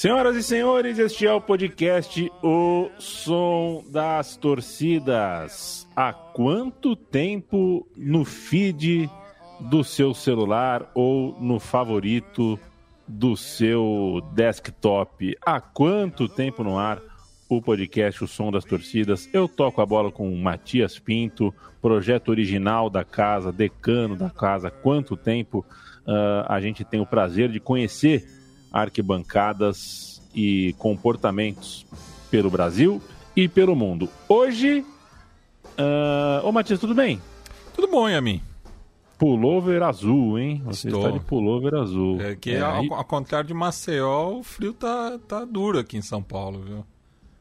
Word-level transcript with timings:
Senhoras 0.00 0.34
e 0.34 0.42
senhores, 0.42 0.98
este 0.98 1.26
é 1.26 1.32
o 1.34 1.42
podcast 1.42 2.32
O 2.42 2.88
Som 2.98 3.84
das 3.86 4.34
Torcidas. 4.34 5.86
Há 5.94 6.10
quanto 6.10 6.96
tempo 6.96 7.86
no 7.94 8.24
feed 8.24 9.10
do 9.60 9.84
seu 9.84 10.14
celular 10.14 10.90
ou 10.94 11.38
no 11.38 11.60
favorito 11.60 12.58
do 13.06 13.36
seu 13.36 14.22
desktop? 14.32 15.36
Há 15.44 15.60
quanto 15.60 16.26
tempo 16.26 16.64
no 16.64 16.78
ar 16.78 16.98
o 17.46 17.60
podcast 17.60 18.24
O 18.24 18.26
Som 18.26 18.50
das 18.50 18.64
Torcidas? 18.64 19.28
Eu 19.34 19.46
toco 19.46 19.82
a 19.82 19.86
bola 19.86 20.10
com 20.10 20.34
Matias 20.34 20.98
Pinto, 20.98 21.54
projeto 21.82 22.30
original 22.30 22.88
da 22.88 23.04
casa, 23.04 23.52
decano 23.52 24.16
da 24.16 24.30
casa. 24.30 24.68
Há 24.68 24.70
quanto 24.70 25.14
tempo 25.14 25.58
uh, 25.58 26.46
a 26.48 26.58
gente 26.58 26.86
tem 26.86 27.02
o 27.02 27.06
prazer 27.06 27.50
de 27.50 27.60
conhecer 27.60 28.39
arquibancadas 28.72 30.22
e 30.34 30.74
comportamentos 30.78 31.86
pelo 32.30 32.50
Brasil 32.50 33.02
e 33.34 33.48
pelo 33.48 33.74
mundo. 33.74 34.08
Hoje, 34.28 34.84
uh... 35.78 36.46
ô 36.46 36.52
Matias, 36.52 36.78
tudo 36.78 36.94
bem? 36.94 37.20
Tudo 37.74 37.88
bom, 37.88 38.08
Yamin? 38.08 38.42
Pullover 39.18 39.82
azul, 39.82 40.38
hein? 40.38 40.62
Você 40.64 40.88
Estou. 40.88 41.06
está 41.06 41.18
de 41.18 41.24
pullover 41.24 41.74
azul. 41.74 42.20
É 42.20 42.34
que, 42.34 42.52
é, 42.52 42.60
ao, 42.60 42.94
ao 42.94 43.04
contrário 43.04 43.48
de 43.48 43.54
Maceió, 43.54 44.38
o 44.38 44.42
frio 44.42 44.72
tá, 44.72 45.18
tá 45.28 45.44
duro 45.44 45.78
aqui 45.78 45.98
em 45.98 46.02
São 46.02 46.22
Paulo, 46.22 46.62
viu? 46.62 46.86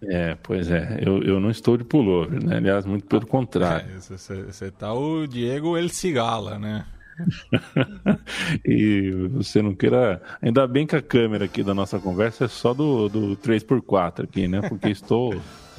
é, 0.03 0.35
pois 0.43 0.69
é. 0.69 0.99
Eu, 1.01 1.23
eu 1.23 1.39
não 1.39 1.49
estou 1.49 1.77
de 1.77 1.83
pullover, 1.83 2.43
né? 2.43 2.57
Aliás, 2.57 2.85
muito 2.85 3.05
pelo 3.05 3.25
contrário. 3.25 3.99
Você 3.99 4.71
tá 4.71 4.93
o 4.93 5.25
Diego 5.25 5.77
El 5.77 5.89
Cigala, 5.89 6.57
né? 6.59 6.85
E 8.65 9.11
você 9.31 9.61
não 9.61 9.73
queira. 9.75 10.21
Ainda 10.41 10.67
bem 10.67 10.85
que 10.87 10.95
a 10.95 11.01
câmera 11.01 11.45
aqui 11.45 11.63
da 11.63 11.73
nossa 11.73 11.99
conversa 11.99 12.45
é 12.45 12.47
só 12.47 12.73
do, 12.73 13.09
do 13.09 13.35
3x4 13.37 14.23
aqui, 14.23 14.47
né? 14.47 14.61
Porque 14.67 14.89
estou 14.89 15.33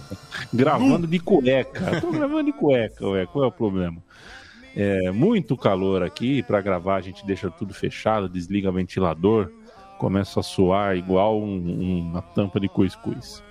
gravando 0.52 1.06
de 1.06 1.18
cueca. 1.18 1.96
Estou 1.96 2.12
gravando 2.12 2.44
de 2.44 2.52
cueca, 2.52 3.06
ué. 3.08 3.26
Qual 3.26 3.44
é 3.44 3.48
o 3.48 3.52
problema? 3.52 4.02
É 4.76 5.10
muito 5.10 5.56
calor 5.56 6.02
aqui. 6.02 6.42
Para 6.42 6.60
gravar, 6.60 6.96
a 6.96 7.00
gente 7.00 7.26
deixa 7.26 7.50
tudo 7.50 7.74
fechado, 7.74 8.28
desliga 8.28 8.68
o 8.70 8.72
ventilador, 8.72 9.50
começa 9.98 10.40
a 10.40 10.42
suar 10.42 10.96
igual 10.96 11.40
um- 11.40 12.08
uma 12.10 12.22
tampa 12.22 12.60
de 12.60 12.68
cuscuz. 12.68 13.42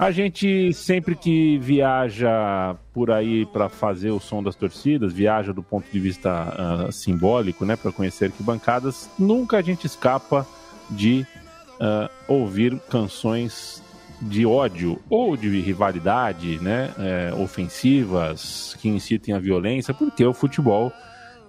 A 0.00 0.10
gente 0.10 0.72
sempre 0.72 1.14
que 1.14 1.58
viaja 1.58 2.74
por 2.90 3.10
aí 3.10 3.44
para 3.44 3.68
fazer 3.68 4.10
o 4.10 4.18
som 4.18 4.42
das 4.42 4.56
torcidas, 4.56 5.12
viaja 5.12 5.52
do 5.52 5.62
ponto 5.62 5.86
de 5.92 6.00
vista 6.00 6.30
ah, 6.30 6.90
simbólico, 6.90 7.66
né, 7.66 7.76
para 7.76 7.92
conhecer 7.92 8.24
arquibancadas, 8.24 9.10
nunca 9.18 9.58
a 9.58 9.60
gente 9.62 9.86
escapa 9.86 10.46
de 10.88 11.26
ah, 11.78 12.08
ouvir 12.26 12.80
canções 12.88 13.84
de 14.22 14.46
ódio 14.46 14.98
ou 15.10 15.36
de 15.36 15.60
rivalidade, 15.60 16.58
né, 16.62 16.94
eh, 16.98 17.34
ofensivas 17.38 18.74
que 18.80 18.88
incitem 18.88 19.34
a 19.34 19.38
violência, 19.38 19.92
porque 19.92 20.24
o 20.24 20.32
futebol 20.32 20.90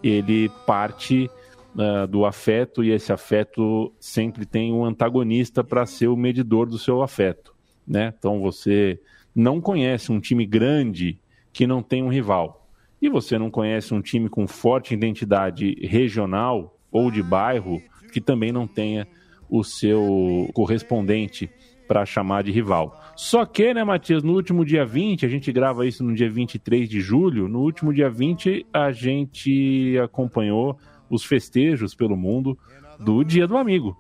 ele 0.03 0.49
parte 0.67 1.31
ah, 1.79 2.05
do 2.05 2.25
afeto 2.25 2.83
e 2.83 2.91
esse 2.91 3.13
afeto 3.13 3.93
sempre 3.97 4.45
tem 4.45 4.73
um 4.73 4.83
antagonista 4.83 5.63
para 5.63 5.85
ser 5.85 6.09
o 6.09 6.17
medidor 6.17 6.67
do 6.67 6.77
seu 6.77 7.01
afeto 7.01 7.60
né? 7.87 8.13
Então 8.17 8.39
você 8.39 8.99
não 9.35 9.61
conhece 9.61 10.11
um 10.11 10.19
time 10.19 10.45
grande 10.45 11.19
que 11.53 11.65
não 11.67 11.81
tem 11.81 12.03
um 12.03 12.09
rival. 12.09 12.67
E 13.01 13.09
você 13.09 13.37
não 13.37 13.49
conhece 13.49 13.93
um 13.93 14.01
time 14.01 14.29
com 14.29 14.47
forte 14.47 14.93
identidade 14.93 15.75
regional 15.81 16.77
ou 16.91 17.09
de 17.09 17.23
bairro 17.23 17.81
que 18.11 18.21
também 18.21 18.51
não 18.51 18.67
tenha 18.67 19.07
o 19.49 19.63
seu 19.63 20.49
correspondente 20.53 21.49
para 21.87 22.05
chamar 22.05 22.43
de 22.43 22.51
rival. 22.51 22.97
Só 23.15 23.45
que, 23.45 23.73
né, 23.73 23.83
Matias, 23.83 24.23
no 24.23 24.33
último 24.33 24.63
dia 24.63 24.85
20, 24.85 25.25
a 25.25 25.29
gente 25.29 25.51
grava 25.51 25.85
isso 25.85 26.03
no 26.03 26.13
dia 26.13 26.29
23 26.29 26.87
de 26.87 27.01
julho, 27.01 27.47
no 27.47 27.59
último 27.59 27.93
dia 27.93 28.09
20 28.09 28.65
a 28.71 28.91
gente 28.91 29.97
acompanhou 30.01 30.77
os 31.09 31.25
festejos 31.25 31.93
pelo 31.93 32.15
mundo 32.15 32.57
do 32.99 33.23
Dia 33.23 33.47
do 33.47 33.57
Amigo 33.57 33.97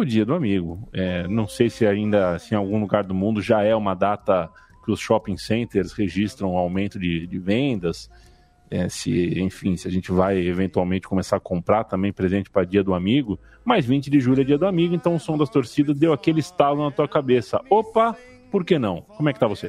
o 0.00 0.04
Dia 0.04 0.24
do 0.24 0.34
Amigo. 0.34 0.88
É, 0.92 1.26
não 1.28 1.46
sei 1.46 1.68
se 1.70 1.86
ainda, 1.86 2.38
se 2.38 2.54
em 2.54 2.56
algum 2.56 2.80
lugar 2.80 3.04
do 3.04 3.14
mundo 3.14 3.40
já 3.40 3.62
é 3.62 3.74
uma 3.74 3.94
data 3.94 4.50
que 4.84 4.90
os 4.90 5.00
shopping 5.00 5.36
centers 5.36 5.92
registram 5.92 6.54
um 6.54 6.56
aumento 6.56 6.98
de, 6.98 7.26
de 7.26 7.38
vendas. 7.38 8.10
É, 8.70 8.88
se, 8.88 9.40
enfim, 9.40 9.76
se 9.76 9.88
a 9.88 9.90
gente 9.90 10.12
vai 10.12 10.38
eventualmente 10.38 11.08
começar 11.08 11.36
a 11.36 11.40
comprar 11.40 11.84
também 11.84 12.12
presente 12.12 12.50
para 12.50 12.64
Dia 12.64 12.82
do 12.84 12.94
Amigo. 12.94 13.38
Mas 13.64 13.86
20 13.86 14.10
de 14.10 14.20
julho 14.20 14.42
é 14.42 14.44
Dia 14.44 14.58
do 14.58 14.66
Amigo, 14.66 14.94
então 14.94 15.14
o 15.14 15.20
som 15.20 15.36
das 15.36 15.48
torcidas 15.48 15.98
deu 15.98 16.12
aquele 16.12 16.40
estalo 16.40 16.84
na 16.84 16.90
tua 16.90 17.08
cabeça. 17.08 17.60
Opa, 17.70 18.16
por 18.50 18.64
que 18.64 18.78
não? 18.78 19.02
Como 19.02 19.28
é 19.28 19.32
que 19.32 19.40
tá 19.40 19.46
você? 19.46 19.68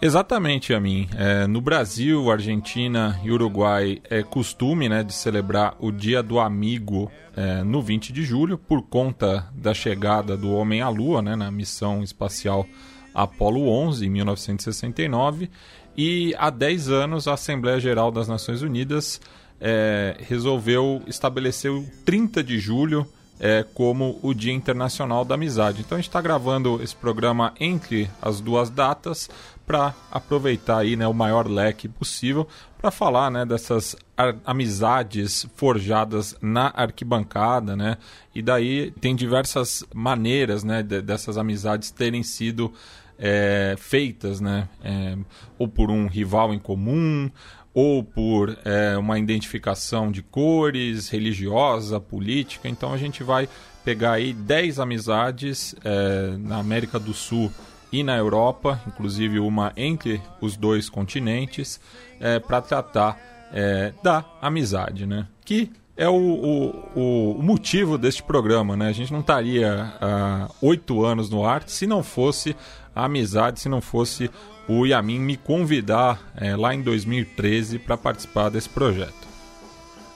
Exatamente, 0.00 0.72
Yamin. 0.72 1.08
É, 1.16 1.48
no 1.48 1.60
Brasil, 1.60 2.30
Argentina 2.30 3.20
e 3.24 3.32
Uruguai 3.32 4.00
é 4.08 4.22
costume 4.22 4.88
né, 4.88 5.02
de 5.02 5.12
celebrar 5.12 5.74
o 5.80 5.90
Dia 5.90 6.22
do 6.22 6.38
Amigo 6.38 7.10
é, 7.36 7.64
no 7.64 7.82
20 7.82 8.12
de 8.12 8.22
julho, 8.22 8.56
por 8.56 8.82
conta 8.82 9.48
da 9.52 9.74
chegada 9.74 10.36
do 10.36 10.52
homem 10.52 10.80
à 10.82 10.88
Lua 10.88 11.20
né, 11.20 11.34
na 11.34 11.50
missão 11.50 12.04
espacial 12.04 12.64
Apollo 13.12 13.68
11, 13.68 14.06
em 14.06 14.10
1969. 14.10 15.50
E 15.96 16.32
há 16.38 16.48
10 16.48 16.90
anos, 16.90 17.26
a 17.26 17.34
Assembleia 17.34 17.80
Geral 17.80 18.12
das 18.12 18.28
Nações 18.28 18.62
Unidas 18.62 19.20
é, 19.60 20.16
resolveu 20.20 21.02
estabelecer 21.08 21.72
o 21.72 21.84
30 22.04 22.44
de 22.44 22.56
julho 22.60 23.04
é, 23.40 23.64
como 23.74 24.18
o 24.22 24.34
Dia 24.34 24.52
Internacional 24.52 25.24
da 25.24 25.34
Amizade. 25.34 25.80
Então 25.80 25.96
a 25.96 26.00
gente 26.00 26.08
está 26.08 26.20
gravando 26.20 26.80
esse 26.82 26.94
programa 26.94 27.52
entre 27.58 28.08
as 28.22 28.40
duas 28.40 28.70
datas 28.70 29.28
para 29.68 29.94
aproveitar 30.10 30.78
aí, 30.78 30.96
né, 30.96 31.06
o 31.06 31.12
maior 31.12 31.46
leque 31.46 31.86
possível 31.86 32.48
para 32.78 32.90
falar 32.90 33.30
né, 33.30 33.44
dessas 33.44 33.94
amizades 34.42 35.46
forjadas 35.56 36.34
na 36.40 36.72
arquibancada, 36.74 37.76
né? 37.76 37.98
E 38.34 38.40
daí 38.40 38.90
tem 38.92 39.14
diversas 39.14 39.84
maneiras, 39.94 40.64
né, 40.64 40.82
de- 40.82 41.02
dessas 41.02 41.36
amizades 41.36 41.90
terem 41.90 42.22
sido 42.22 42.72
é, 43.18 43.74
feitas, 43.76 44.40
né? 44.40 44.68
É, 44.82 45.18
ou 45.58 45.68
por 45.68 45.90
um 45.90 46.06
rival 46.06 46.54
em 46.54 46.58
comum, 46.58 47.30
ou 47.74 48.02
por 48.02 48.56
é, 48.64 48.96
uma 48.96 49.18
identificação 49.18 50.10
de 50.10 50.22
cores, 50.22 51.08
religiosa, 51.10 52.00
política. 52.00 52.68
Então 52.68 52.92
a 52.92 52.96
gente 52.96 53.22
vai 53.22 53.48
pegar 53.84 54.12
aí 54.12 54.32
10 54.32 54.78
amizades 54.80 55.74
é, 55.84 56.36
na 56.38 56.58
América 56.58 56.98
do 56.98 57.12
Sul 57.12 57.52
e 57.92 58.02
na 58.02 58.16
Europa, 58.16 58.80
inclusive 58.86 59.38
uma 59.38 59.72
entre 59.76 60.20
os 60.40 60.56
dois 60.56 60.88
continentes, 60.88 61.80
é, 62.20 62.38
para 62.38 62.60
tratar 62.60 63.18
é, 63.52 63.92
da 64.02 64.24
amizade, 64.40 65.06
né? 65.06 65.26
Que 65.44 65.70
é 65.96 66.08
o, 66.08 66.14
o, 66.14 67.32
o 67.38 67.42
motivo 67.42 67.98
deste 67.98 68.22
programa, 68.22 68.76
né? 68.76 68.88
A 68.88 68.92
gente 68.92 69.12
não 69.12 69.20
estaria 69.20 69.92
há 70.00 70.48
oito 70.62 71.04
anos 71.04 71.28
no 71.28 71.44
ar 71.44 71.64
se 71.66 71.86
não 71.86 72.02
fosse 72.02 72.54
a 72.94 73.04
amizade, 73.06 73.60
se 73.60 73.68
não 73.68 73.80
fosse 73.80 74.30
o 74.68 74.84
Yamin 74.84 75.18
me 75.18 75.36
convidar 75.36 76.20
é, 76.36 76.54
lá 76.54 76.74
em 76.74 76.82
2013 76.82 77.78
para 77.78 77.96
participar 77.96 78.50
desse 78.50 78.68
projeto. 78.68 79.26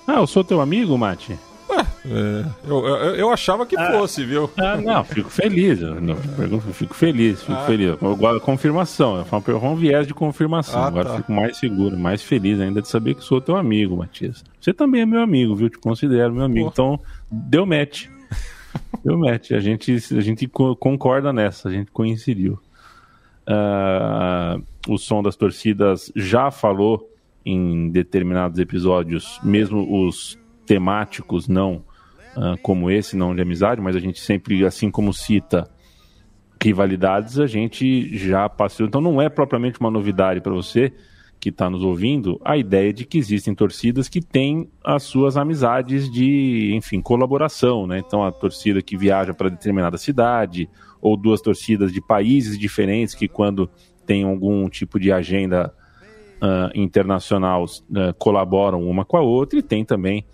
Ah, 0.06 0.16
eu 0.16 0.26
sou 0.26 0.44
teu 0.44 0.60
amigo, 0.60 0.96
Mate? 0.98 1.38
Ué, 1.76 1.86
é, 2.06 2.44
eu, 2.68 2.86
eu, 2.86 3.14
eu 3.16 3.30
achava 3.32 3.64
que 3.66 3.76
fosse, 3.76 4.24
viu? 4.24 4.50
Ah, 4.58 4.76
não, 4.76 5.02
fico 5.04 5.30
feliz. 5.30 5.80
Não, 5.80 6.16
fico 6.72 6.94
feliz, 6.94 7.40
fico 7.40 7.52
Ah. 7.52 7.64
feliz. 7.66 7.96
Da 8.20 8.40
confirmação. 8.40 9.16
Eu 9.18 9.24
falo 9.24 9.42
um 9.62 9.74
viés 9.76 10.06
de 10.06 10.14
confirmação. 10.14 10.82
Ah, 10.82 10.86
Agora 10.86 11.08
tá. 11.10 11.16
fico 11.16 11.32
mais 11.32 11.56
seguro, 11.56 11.96
mais 11.98 12.22
feliz 12.22 12.60
ainda 12.60 12.82
de 12.82 12.88
saber 12.88 13.14
que 13.14 13.24
sou 13.24 13.40
teu 13.40 13.56
amigo, 13.56 13.96
Matias. 13.96 14.44
Você 14.60 14.72
também 14.72 15.02
é 15.02 15.06
meu 15.06 15.20
amigo, 15.20 15.54
viu? 15.56 15.68
Te 15.70 15.78
considero 15.78 16.32
meu 16.34 16.44
amigo. 16.44 16.66
Pô. 16.66 16.72
Então, 16.72 17.00
deu 17.30 17.64
match. 17.66 18.06
Deu 19.04 19.18
match. 19.18 19.50
A 19.52 19.60
gente, 19.60 19.92
a 20.16 20.20
gente 20.20 20.46
co- 20.48 20.74
concorda 20.76 21.32
nessa, 21.32 21.68
a 21.68 21.72
gente 21.72 21.90
coincidiu. 21.90 22.58
Ah, 23.46 24.58
o 24.88 24.96
som 24.98 25.22
das 25.22 25.36
torcidas 25.36 26.12
já 26.14 26.50
falou 26.50 27.08
em 27.44 27.88
determinados 27.90 28.58
episódios, 28.60 29.40
mesmo 29.42 30.06
os 30.06 30.38
temáticos 30.66 31.48
não 31.48 31.84
uh, 32.36 32.56
como 32.62 32.90
esse, 32.90 33.16
não 33.16 33.34
de 33.34 33.42
amizade, 33.42 33.80
mas 33.80 33.96
a 33.96 34.00
gente 34.00 34.20
sempre, 34.20 34.64
assim 34.64 34.90
como 34.90 35.12
cita 35.12 35.68
rivalidades, 36.62 37.38
a 37.38 37.46
gente 37.46 38.16
já 38.16 38.48
passou. 38.48 38.86
Então 38.86 39.00
não 39.00 39.20
é 39.20 39.28
propriamente 39.28 39.80
uma 39.80 39.90
novidade 39.90 40.40
para 40.40 40.52
você 40.52 40.92
que 41.40 41.48
está 41.48 41.68
nos 41.68 41.82
ouvindo 41.82 42.40
a 42.44 42.56
ideia 42.56 42.92
de 42.92 43.04
que 43.04 43.18
existem 43.18 43.52
torcidas 43.52 44.08
que 44.08 44.20
têm 44.20 44.70
as 44.84 45.02
suas 45.02 45.36
amizades 45.36 46.08
de, 46.08 46.72
enfim, 46.72 47.00
colaboração, 47.00 47.84
né? 47.84 47.98
Então 47.98 48.22
a 48.22 48.30
torcida 48.30 48.80
que 48.80 48.96
viaja 48.96 49.34
para 49.34 49.48
determinada 49.48 49.98
cidade 49.98 50.70
ou 51.00 51.16
duas 51.16 51.40
torcidas 51.40 51.92
de 51.92 52.00
países 52.00 52.56
diferentes 52.56 53.12
que 53.12 53.26
quando 53.26 53.68
tem 54.06 54.22
algum 54.22 54.68
tipo 54.68 55.00
de 55.00 55.10
agenda 55.10 55.74
uh, 56.40 56.70
internacional 56.78 57.64
uh, 57.64 58.14
colaboram 58.18 58.88
uma 58.88 59.04
com 59.04 59.16
a 59.16 59.20
outra 59.20 59.58
e 59.58 59.62
tem 59.62 59.84
também 59.84 60.24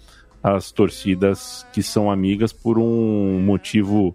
as 0.42 0.70
torcidas 0.70 1.66
que 1.72 1.82
são 1.82 2.10
amigas 2.10 2.52
por 2.52 2.78
um 2.78 3.40
motivo 3.40 4.14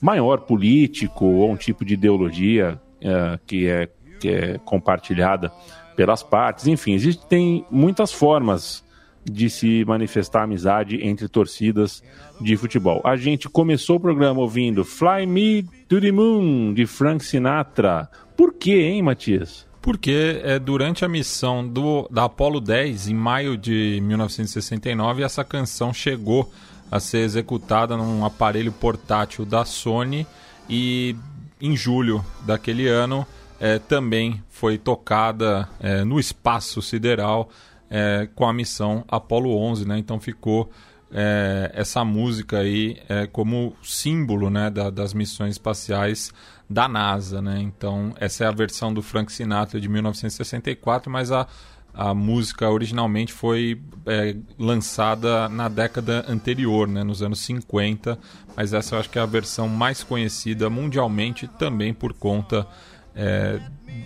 maior 0.00 0.40
político 0.40 1.24
ou 1.24 1.50
um 1.50 1.56
tipo 1.56 1.84
de 1.84 1.94
ideologia 1.94 2.80
uh, 2.98 3.38
que, 3.46 3.66
é, 3.66 3.88
que 4.18 4.28
é 4.28 4.58
compartilhada 4.58 5.50
pelas 5.96 6.22
partes. 6.22 6.66
Enfim, 6.66 6.92
existem 6.94 7.64
muitas 7.70 8.12
formas 8.12 8.84
de 9.24 9.48
se 9.48 9.84
manifestar 9.84 10.42
amizade 10.42 10.98
entre 11.06 11.28
torcidas 11.28 12.02
de 12.40 12.56
futebol. 12.56 13.00
A 13.04 13.16
gente 13.16 13.48
começou 13.48 13.96
o 13.96 14.00
programa 14.00 14.40
ouvindo 14.40 14.84
Fly 14.84 15.26
Me 15.26 15.62
to 15.88 16.00
the 16.00 16.10
Moon 16.10 16.74
de 16.74 16.86
Frank 16.86 17.24
Sinatra. 17.24 18.08
Por 18.36 18.54
quê, 18.54 18.88
hein, 18.88 19.02
Matias? 19.02 19.66
Porque 19.82 20.40
é, 20.44 20.60
durante 20.60 21.04
a 21.04 21.08
missão 21.08 21.66
do, 21.66 22.08
da 22.08 22.24
Apollo 22.24 22.60
10, 22.60 23.08
em 23.08 23.14
maio 23.14 23.58
de 23.58 24.00
1969, 24.02 25.24
essa 25.24 25.42
canção 25.42 25.92
chegou 25.92 26.50
a 26.88 27.00
ser 27.00 27.18
executada 27.18 27.96
num 27.96 28.24
aparelho 28.24 28.70
portátil 28.70 29.44
da 29.44 29.64
Sony 29.64 30.24
e 30.70 31.16
em 31.60 31.76
julho 31.76 32.24
daquele 32.46 32.86
ano 32.86 33.26
é, 33.58 33.78
também 33.78 34.42
foi 34.50 34.78
tocada 34.78 35.68
é, 35.80 36.04
no 36.04 36.20
espaço 36.20 36.80
sideral 36.80 37.50
é, 37.90 38.28
com 38.34 38.46
a 38.46 38.52
missão 38.52 39.04
Apollo 39.08 39.56
11, 39.56 39.86
né? 39.86 39.98
Então 39.98 40.20
ficou 40.20 40.70
é, 41.12 41.70
essa 41.74 42.04
música 42.04 42.58
aí 42.58 42.98
é, 43.08 43.26
como 43.26 43.76
símbolo 43.82 44.48
né, 44.48 44.70
da, 44.70 44.90
das 44.90 45.12
missões 45.12 45.52
espaciais 45.52 46.32
da 46.72 46.88
NASA. 46.88 47.42
Né? 47.42 47.60
Então, 47.60 48.14
essa 48.18 48.44
é 48.44 48.46
a 48.46 48.52
versão 48.52 48.92
do 48.92 49.02
Frank 49.02 49.32
Sinatra 49.32 49.80
de 49.80 49.88
1964, 49.88 51.10
mas 51.10 51.30
a, 51.30 51.46
a 51.94 52.14
música 52.14 52.70
originalmente 52.70 53.32
foi 53.32 53.80
é, 54.06 54.36
lançada 54.58 55.48
na 55.48 55.68
década 55.68 56.24
anterior, 56.28 56.88
né, 56.88 57.04
nos 57.04 57.22
anos 57.22 57.40
50, 57.40 58.18
mas 58.56 58.72
essa 58.72 58.94
eu 58.94 59.00
acho 59.00 59.10
que 59.10 59.18
é 59.18 59.22
a 59.22 59.26
versão 59.26 59.68
mais 59.68 60.02
conhecida 60.02 60.70
mundialmente 60.70 61.46
também 61.46 61.92
por 61.92 62.12
conta 62.14 62.66
é, 63.14 63.60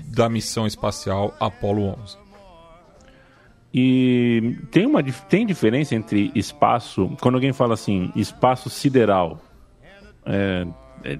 da 0.07 0.29
missão 0.29 0.67
espacial 0.67 1.35
Apollo 1.39 1.97
11. 2.03 2.27
E 3.73 4.57
tem 4.71 4.87
uma 4.87 5.03
tem 5.03 5.45
diferença 5.45 5.95
entre 5.95 6.33
espaço, 6.35 7.15
quando 7.21 7.35
alguém 7.35 7.53
fala 7.53 7.75
assim, 7.75 8.11
espaço 8.17 8.71
sideral, 8.71 9.39
é, 10.25 10.67
é, 11.05 11.19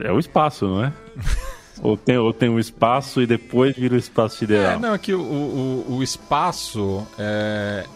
é 0.00 0.12
o 0.12 0.18
espaço, 0.18 0.66
não 0.66 0.84
é? 0.84 0.92
ou, 1.82 1.96
tem, 1.96 2.16
ou 2.18 2.32
tem 2.32 2.48
o 2.48 2.58
espaço 2.58 3.20
e 3.20 3.26
depois 3.26 3.76
vira 3.76 3.94
o 3.94 3.98
espaço 3.98 4.38
sideral? 4.38 4.72
É, 4.72 4.78
não, 4.78 4.94
é 4.94 4.98
que 4.98 5.14
o, 5.14 5.20
o, 5.20 5.96
o 5.96 6.02
espaço, 6.02 7.06
é, 7.18 7.86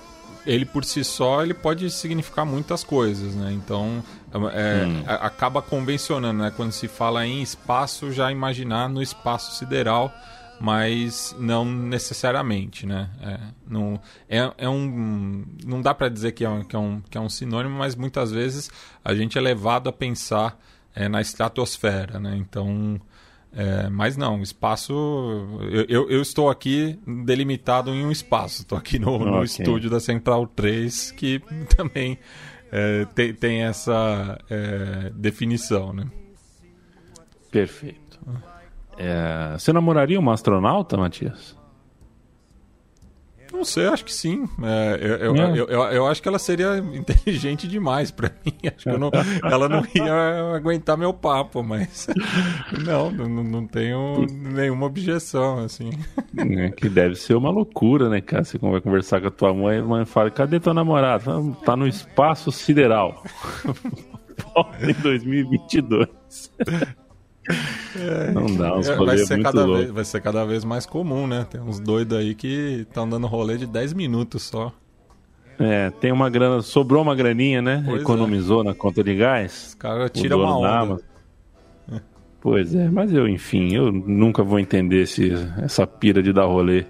ele 0.47 0.65
por 0.65 0.85
si 0.85 1.05
só, 1.05 1.43
ele 1.43 1.55
pode 1.55 1.91
significar 1.91 2.45
muitas 2.45 2.83
coisas, 2.83 3.35
né? 3.35 3.53
Então, 3.53 4.03
é, 4.53 4.85
hum. 4.87 5.03
acaba 5.07 5.63
convencionando, 5.63 6.43
né? 6.43 6.53
Quando 6.55 6.73
se 6.73 6.89
fala 6.89 7.27
em 7.27 7.43
espaço, 7.43 8.13
já 8.13 8.31
imaginar 8.31 8.89
no 8.89 9.03
espaço 9.03 9.57
sideral 9.57 10.13
mas 10.61 11.37
não 11.39 11.65
necessariamente, 11.65 12.85
né? 12.85 13.09
É, 13.23 13.39
não, 13.67 14.01
é, 14.29 14.53
é 14.59 14.69
um, 14.69 15.45
não 15.65 15.81
dá 15.81 15.95
para 15.95 16.09
dizer 16.09 16.33
que 16.33 16.45
é, 16.45 16.49
um, 16.49 16.65
que, 16.65 16.75
é 16.75 16.79
um, 16.79 17.01
que 17.09 17.17
é 17.17 17.21
um 17.21 17.29
sinônimo, 17.29 17.79
mas 17.79 17.95
muitas 17.95 18.33
vezes 18.33 18.71
a 19.05 19.15
gente 19.15 19.39
é 19.39 19.41
levado 19.41 19.89
a 19.89 19.93
pensar 19.93 20.59
é, 20.99 21.09
na 21.09 21.21
estratosfera, 21.21 22.19
né? 22.19 22.37
Então, 22.37 23.01
é, 23.53 23.89
mas 23.89 24.17
não, 24.17 24.43
espaço. 24.43 24.93
Eu, 25.71 25.85
eu, 25.89 26.11
eu, 26.11 26.21
estou 26.21 26.51
aqui 26.51 26.99
delimitado 27.07 27.95
em 27.95 28.05
um 28.05 28.11
espaço. 28.11 28.63
Estou 28.63 28.77
aqui 28.77 28.99
no, 28.99 29.15
okay. 29.15 29.31
no, 29.31 29.45
estúdio 29.45 29.89
da 29.89 30.01
Central 30.01 30.47
3, 30.49 31.13
que 31.13 31.41
também 31.77 32.19
é, 32.73 33.05
tem, 33.15 33.33
tem, 33.33 33.63
essa 33.63 34.39
é, 34.51 35.13
definição, 35.15 35.93
né? 35.93 36.05
Perfeito. 37.51 38.19
É, 38.99 39.57
você 39.57 39.73
namoraria 39.73 40.19
uma 40.19 40.35
astronauta, 40.35 40.97
Matias? 40.97 41.57
Não 43.59 43.65
sei, 43.65 43.89
acho 43.89 44.05
que 44.05 44.13
sim. 44.13 44.49
É, 44.63 44.99
eu, 45.01 45.17
eu, 45.17 45.37
é. 45.37 45.51
eu, 45.51 45.67
eu, 45.67 45.83
eu, 45.83 46.07
acho 46.07 46.23
que 46.23 46.29
ela 46.29 46.39
seria 46.39 46.79
inteligente 46.95 47.67
demais 47.67 48.13
para 48.13 48.31
mim. 48.47 48.55
Acho 48.77 48.89
que 48.89 48.97
não, 48.97 49.11
ela 49.43 49.69
não 49.69 49.83
ia 49.93 50.55
aguentar 50.55 50.97
meu 50.97 51.13
papo, 51.13 51.61
mas 51.65 52.07
não, 52.87 53.11
não, 53.11 53.43
não 53.43 53.67
tenho 53.67 54.27
nenhuma 54.31 54.87
objeção, 54.87 55.59
assim. 55.59 55.91
É, 56.37 56.71
que 56.71 56.89
deve 56.89 57.17
ser 57.17 57.35
uma 57.35 57.51
loucura, 57.51 58.09
né, 58.09 58.21
cara? 58.21 58.45
Você 58.45 58.59
vai 58.59 58.81
conversar 58.81 59.21
com 59.21 59.27
a 59.27 59.31
tua 59.33 59.53
mãe, 59.53 59.79
a 59.79 59.85
mãe 59.85 60.05
fala, 60.05 60.31
cadê 60.31 60.61
teu 60.61 60.73
namorado? 60.73 61.57
Tá 61.65 61.75
no 61.75 61.89
espaço 61.89 62.53
sideral. 62.53 63.25
em 64.81 64.93
2022. 65.03 66.09
É, 67.97 68.31
não 68.31 68.47
dá, 68.55 68.77
uns 68.77 68.89
é, 68.89 68.97
vai 68.97 69.19
ser 69.19 69.43
cada 69.43 69.67
vez 69.67 69.91
Vai 69.91 70.05
ser 70.05 70.21
cada 70.21 70.45
vez 70.45 70.65
mais 70.65 70.87
comum, 70.87 71.27
né? 71.27 71.47
Tem 71.51 71.61
uns 71.61 71.81
doidos 71.81 72.17
aí 72.17 72.35
que 72.35 72.87
estão 72.89 73.09
dando 73.09 73.27
rolê 73.27 73.57
de 73.57 73.67
10 73.67 73.93
minutos 73.95 74.43
só. 74.43 74.73
É, 75.59 75.91
tem 75.91 76.13
uma 76.13 76.31
grana, 76.31 76.63
sobrou 76.63 77.03
uma 77.03 77.15
graninha, 77.15 77.61
né? 77.61 77.83
Pois 77.85 78.03
Economizou 78.03 78.61
é. 78.61 78.65
na 78.65 78.75
conta 78.75 79.03
de 79.03 79.15
gás. 79.17 79.69
Os 79.69 79.75
caras 79.75 80.11
tiram 80.13 80.41
uma 80.41 80.59
onda. 80.59 81.03
Pois 82.41 82.73
é, 82.73 82.89
mas 82.89 83.13
eu, 83.13 83.27
enfim, 83.27 83.75
eu 83.75 83.91
nunca 83.91 84.45
vou 84.45 84.61
entender 84.61 85.03
esse, 85.03 85.33
essa 85.61 85.85
pira 85.85 86.23
de 86.23 86.33
dar 86.33 86.45
rolê 86.45 86.85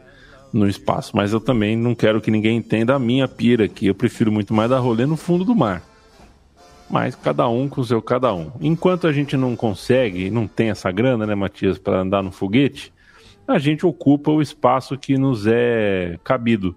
no 0.53 0.69
espaço. 0.69 1.17
Mas 1.17 1.33
eu 1.33 1.41
também 1.41 1.75
não 1.75 1.95
quero 1.95 2.21
que 2.21 2.31
ninguém 2.31 2.59
entenda 2.59 2.95
a 2.95 2.99
minha 2.99 3.27
pira 3.27 3.65
aqui. 3.65 3.87
Eu 3.87 3.95
prefiro 3.95 4.31
muito 4.31 4.53
mais 4.53 4.69
dar 4.69 4.79
rolê 4.79 5.07
no 5.07 5.17
fundo 5.17 5.47
do 5.47 5.55
mar 5.55 5.83
mas 6.91 7.15
cada 7.15 7.49
um 7.49 7.69
com 7.69 7.81
o 7.81 7.85
seu 7.85 8.01
cada 8.01 8.33
um. 8.35 8.51
Enquanto 8.61 9.07
a 9.07 9.13
gente 9.13 9.37
não 9.37 9.55
consegue, 9.55 10.31
não 10.31 10.47
tem 10.47 10.71
essa 10.71 10.91
grana, 10.91 11.27
né, 11.27 11.35
Matias, 11.35 11.79
para 11.79 12.01
andar 12.01 12.23
no 12.23 12.33
foguete, 12.33 12.93
a 13.47 13.59
gente 13.59 13.87
ocupa 13.87 14.31
o 14.31 14.43
espaço 14.43 14.97
que 14.97 15.17
nos 15.17 15.47
é 15.47 16.19
cabido, 16.23 16.77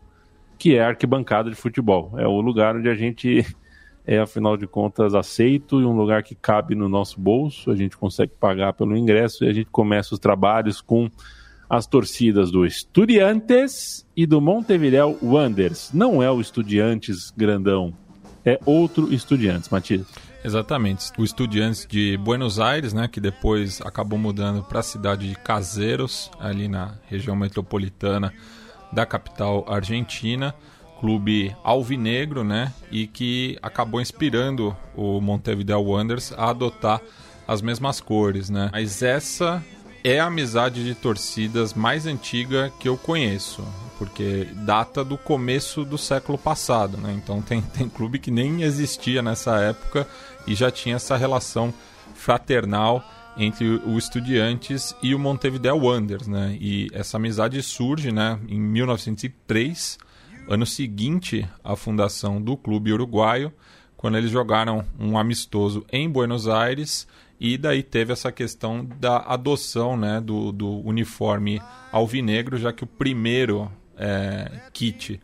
que 0.57 0.75
é 0.75 0.83
a 0.83 0.89
arquibancada 0.89 1.49
de 1.49 1.55
futebol. 1.55 2.13
É 2.17 2.27
o 2.27 2.39
lugar 2.41 2.75
onde 2.75 2.89
a 2.89 2.95
gente 2.95 3.45
é, 4.05 4.19
afinal 4.19 4.57
de 4.57 4.67
contas, 4.67 5.13
aceito 5.13 5.81
e 5.81 5.85
um 5.85 5.95
lugar 5.95 6.23
que 6.23 6.35
cabe 6.35 6.75
no 6.75 6.89
nosso 6.89 7.19
bolso, 7.19 7.71
a 7.71 7.75
gente 7.75 7.97
consegue 7.97 8.33
pagar 8.39 8.73
pelo 8.73 8.97
ingresso 8.97 9.43
e 9.43 9.49
a 9.49 9.53
gente 9.53 9.69
começa 9.69 10.13
os 10.13 10.19
trabalhos 10.19 10.81
com 10.81 11.09
as 11.69 11.87
torcidas 11.87 12.51
do 12.51 12.65
Estudiantes 12.65 14.05
e 14.15 14.25
do 14.25 14.41
Montevideo 14.41 15.17
Wanderers. 15.23 15.91
Não 15.93 16.21
é 16.21 16.29
o 16.29 16.41
Estudiantes 16.41 17.31
grandão, 17.31 17.93
é 18.45 18.60
outro 18.65 19.13
Estudiantes, 19.13 19.69
Matias. 19.69 20.05
Exatamente. 20.43 21.12
O 21.17 21.24
Estudiantes 21.24 21.86
de 21.88 22.17
Buenos 22.17 22.60
Aires, 22.60 22.93
né, 22.93 23.07
que 23.07 23.19
depois 23.19 23.79
acabou 23.81 24.17
mudando 24.17 24.63
para 24.63 24.79
a 24.79 24.83
cidade 24.83 25.29
de 25.29 25.36
Caseiros, 25.36 26.31
ali 26.39 26.67
na 26.67 26.95
região 27.07 27.36
metropolitana 27.36 28.33
da 28.91 29.05
capital 29.05 29.65
argentina, 29.67 30.53
clube 31.00 31.55
alvinegro, 31.63 32.43
né, 32.43 32.74
e 32.91 33.07
que 33.07 33.57
acabou 33.62 34.01
inspirando 34.01 34.75
o 34.95 35.21
Montevideo 35.21 35.81
Wanderers 35.81 36.33
a 36.33 36.50
adotar 36.50 37.01
as 37.48 37.62
mesmas 37.62 38.01
cores, 38.01 38.50
né. 38.50 38.69
Mas 38.71 39.01
essa 39.03 39.63
é 40.03 40.19
a 40.19 40.25
amizade 40.25 40.83
de 40.83 40.95
torcidas 40.95 41.74
mais 41.74 42.07
antiga 42.07 42.71
que 42.79 42.89
eu 42.89 42.98
conheço 42.98 43.63
porque 44.01 44.48
data 44.65 45.03
do 45.03 45.15
começo 45.15 45.86
do 45.86 45.96
século 45.96 46.36
passado, 46.36 46.98
né? 46.98 47.13
Então 47.13 47.39
tem, 47.39 47.62
tem 47.72 47.88
clube 47.88 48.17
que 48.17 48.31
nem 48.31 48.63
existia 48.63 49.22
nessa 49.22 49.60
época 49.60 50.08
e 50.48 50.55
já 50.55 50.72
tinha 50.72 50.96
essa 50.96 51.15
relação 51.15 51.72
fraternal 52.15 53.03
entre 53.38 53.67
o 53.86 54.00
Estudiantes 54.00 54.96
e 55.03 55.13
o 55.13 55.20
Montevideo 55.20 55.77
Wanderers, 55.77 56.27
né? 56.27 56.58
E 56.60 56.88
essa 56.93 57.17
amizade 57.17 57.62
surge, 57.62 58.12
né, 58.12 58.39
em 58.50 58.60
1903, 58.60 60.00
ano 60.50 60.65
seguinte 60.65 61.48
à 61.63 61.75
fundação 61.75 62.41
do 62.41 62.58
clube 62.58 62.91
uruguaio, 62.91 63.53
quando 63.96 64.17
eles 64.17 64.31
jogaram 64.31 64.84
um 65.00 65.15
amistoso 65.15 65.86
em 65.91 66.10
Buenos 66.10 66.48
Aires 66.48 67.08
e 67.39 67.55
daí 67.55 67.84
teve 67.84 68.13
essa 68.13 68.31
questão 68.31 68.84
da 69.00 69.17
adoção, 69.17 69.96
né, 69.96 70.20
do, 70.20 70.51
do 70.51 70.79
uniforme 70.79 71.62
alvinegro, 71.91 72.58
já 72.58 72.74
que 72.74 72.84
o 72.84 72.88
primeiro 72.88 73.72
é, 73.98 74.50
kit 74.74 75.19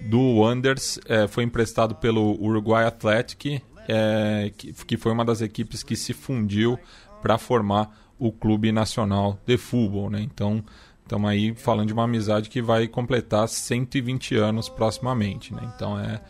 do 0.00 0.20
Wonders 0.20 1.00
é, 1.06 1.26
foi 1.26 1.44
emprestado 1.44 1.94
pelo 1.94 2.40
Uruguay 2.40 2.84
Athletic 2.84 3.62
é, 3.88 4.52
que, 4.56 4.72
que 4.72 4.96
foi 4.98 5.10
uma 5.10 5.24
das 5.24 5.40
equipes 5.40 5.82
que 5.82 5.96
se 5.96 6.12
fundiu 6.12 6.78
para 7.22 7.38
formar 7.38 7.90
o 8.18 8.30
Clube 8.30 8.70
Nacional 8.70 9.38
de 9.46 9.56
Futebol. 9.56 10.10
Né? 10.10 10.20
Então, 10.20 10.62
estamos 11.02 11.30
aí 11.30 11.54
falando 11.54 11.86
de 11.86 11.92
uma 11.94 12.04
amizade 12.04 12.50
que 12.50 12.60
vai 12.60 12.86
completar 12.86 13.48
120 13.48 14.36
anos 14.36 14.68
proximamente. 14.68 15.54
Né? 15.54 15.62
Então, 15.74 15.98
é, 15.98 16.20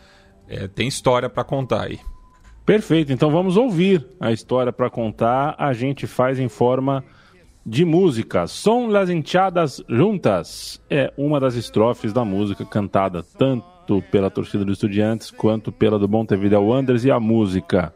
é 0.47 0.67
tem 0.67 0.87
história 0.87 1.29
para 1.29 1.43
contar 1.43 1.83
aí. 1.83 1.99
Perfeito, 2.65 3.11
então 3.11 3.31
vamos 3.31 3.57
ouvir 3.57 4.05
a 4.19 4.31
história 4.31 4.71
para 4.71 4.89
contar. 4.89 5.55
A 5.57 5.73
gente 5.73 6.05
faz 6.05 6.39
em 6.39 6.47
forma 6.47 7.03
de 7.65 7.85
música. 7.85 8.47
São 8.47 8.87
las 8.87 9.09
hinchadas 9.09 9.83
juntas 9.87 10.81
é 10.89 11.11
uma 11.17 11.39
das 11.39 11.55
estrofes 11.55 12.13
da 12.13 12.25
música 12.25 12.65
cantada 12.65 13.23
tanto 13.37 14.01
pela 14.11 14.29
torcida 14.29 14.65
do 14.65 14.71
Estudiantes 14.71 15.31
quanto 15.31 15.71
pela 15.71 15.99
do 15.99 16.07
Montevideo 16.07 16.61
Wanderers 16.61 17.05
e 17.05 17.11
a 17.11 17.19
música 17.19 17.93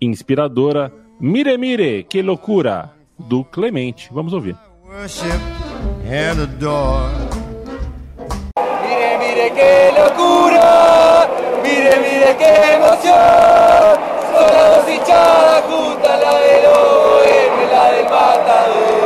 inspiradora 0.00 0.92
Mire 1.20 1.56
Mire, 1.56 2.04
que 2.04 2.22
loucura 2.22 2.90
do 3.18 3.44
Clemente. 3.44 4.08
Vamos 4.12 4.32
ouvir. 4.32 4.56
Mire 8.82 9.18
mire 9.18 9.50
que 9.50 9.92
locura, 9.98 11.28
mire 11.62 11.96
mire 12.00 12.36
que 12.36 12.52
son 14.32 14.46
las 14.52 14.76
dos 14.76 14.88
hinchadas 14.88 15.62
juntas 15.64 16.20
la 16.20 16.32
del 16.40 17.61
OM, 18.22 19.01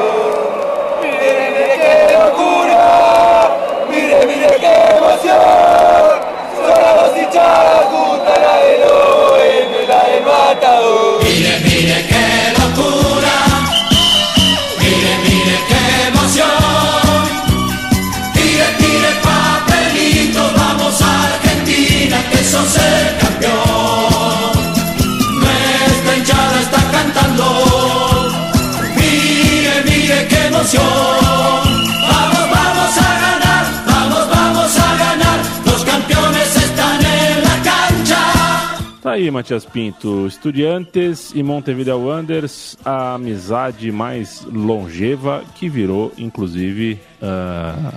Matias 39.30 39.64
Pinto. 39.64 40.26
Estudiantes 40.26 41.32
e 41.34 41.42
Montevideo 41.42 41.98
Wanderers, 41.98 42.76
a 42.84 43.14
amizade 43.14 43.90
mais 43.92 44.42
longeva 44.44 45.44
que 45.54 45.68
virou, 45.68 46.12
inclusive, 46.18 47.00
uh, 47.22 47.92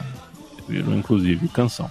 virou 0.68 0.94
inclusive 0.94 1.48
canção. 1.50 1.90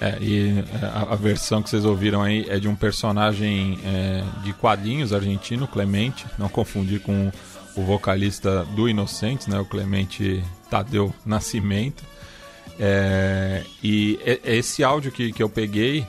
É, 0.00 0.18
e 0.20 0.58
é, 0.58 0.86
a, 0.86 1.12
a, 1.12 1.14
versão 1.14 1.62
que 1.62 1.70
vocês 1.70 1.84
ouviram 1.84 2.20
aí 2.20 2.44
é 2.48 2.58
de 2.58 2.66
um 2.66 2.74
personagem 2.74 3.78
é, 3.84 4.24
de 4.42 4.52
quadrinhos 4.52 5.12
argentino, 5.12 5.68
Clemente, 5.68 6.26
não 6.36 6.48
confundir 6.48 7.00
com 7.00 7.30
o 7.76 7.82
vocalista 7.82 8.64
do 8.74 8.88
Inocentes, 8.88 9.46
né, 9.46 9.60
o 9.60 9.64
Clemente 9.64 10.42
Tadeu 10.68 11.14
Nascimento. 11.24 12.02
É, 12.80 13.62
e 13.80 14.18
esse 14.44 14.82
áudio 14.82 15.12
que, 15.12 15.32
que 15.32 15.40
eu 15.40 15.48
peguei 15.48 16.04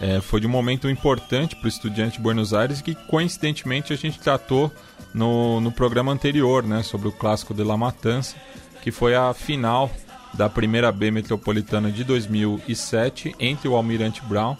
é, 0.00 0.20
foi 0.20 0.40
de 0.40 0.46
um 0.46 0.50
momento 0.50 0.88
importante 0.88 1.56
para 1.56 1.66
o 1.66 1.68
estudante 1.68 2.16
de 2.16 2.22
Buenos 2.22 2.52
Aires 2.52 2.80
que 2.80 2.94
coincidentemente 2.94 3.92
a 3.92 3.96
gente 3.96 4.18
tratou 4.18 4.70
no, 5.12 5.60
no 5.60 5.72
programa 5.72 6.12
anterior, 6.12 6.62
né, 6.62 6.82
sobre 6.82 7.08
o 7.08 7.12
clássico 7.12 7.54
de 7.54 7.64
La 7.64 7.76
Matança, 7.76 8.36
que 8.82 8.90
foi 8.90 9.14
a 9.14 9.32
final 9.32 9.90
da 10.34 10.48
primeira 10.48 10.92
B 10.92 11.10
metropolitana 11.10 11.90
de 11.90 12.04
2007 12.04 13.34
entre 13.38 13.68
o 13.68 13.74
Almirante 13.74 14.22
Brown 14.22 14.56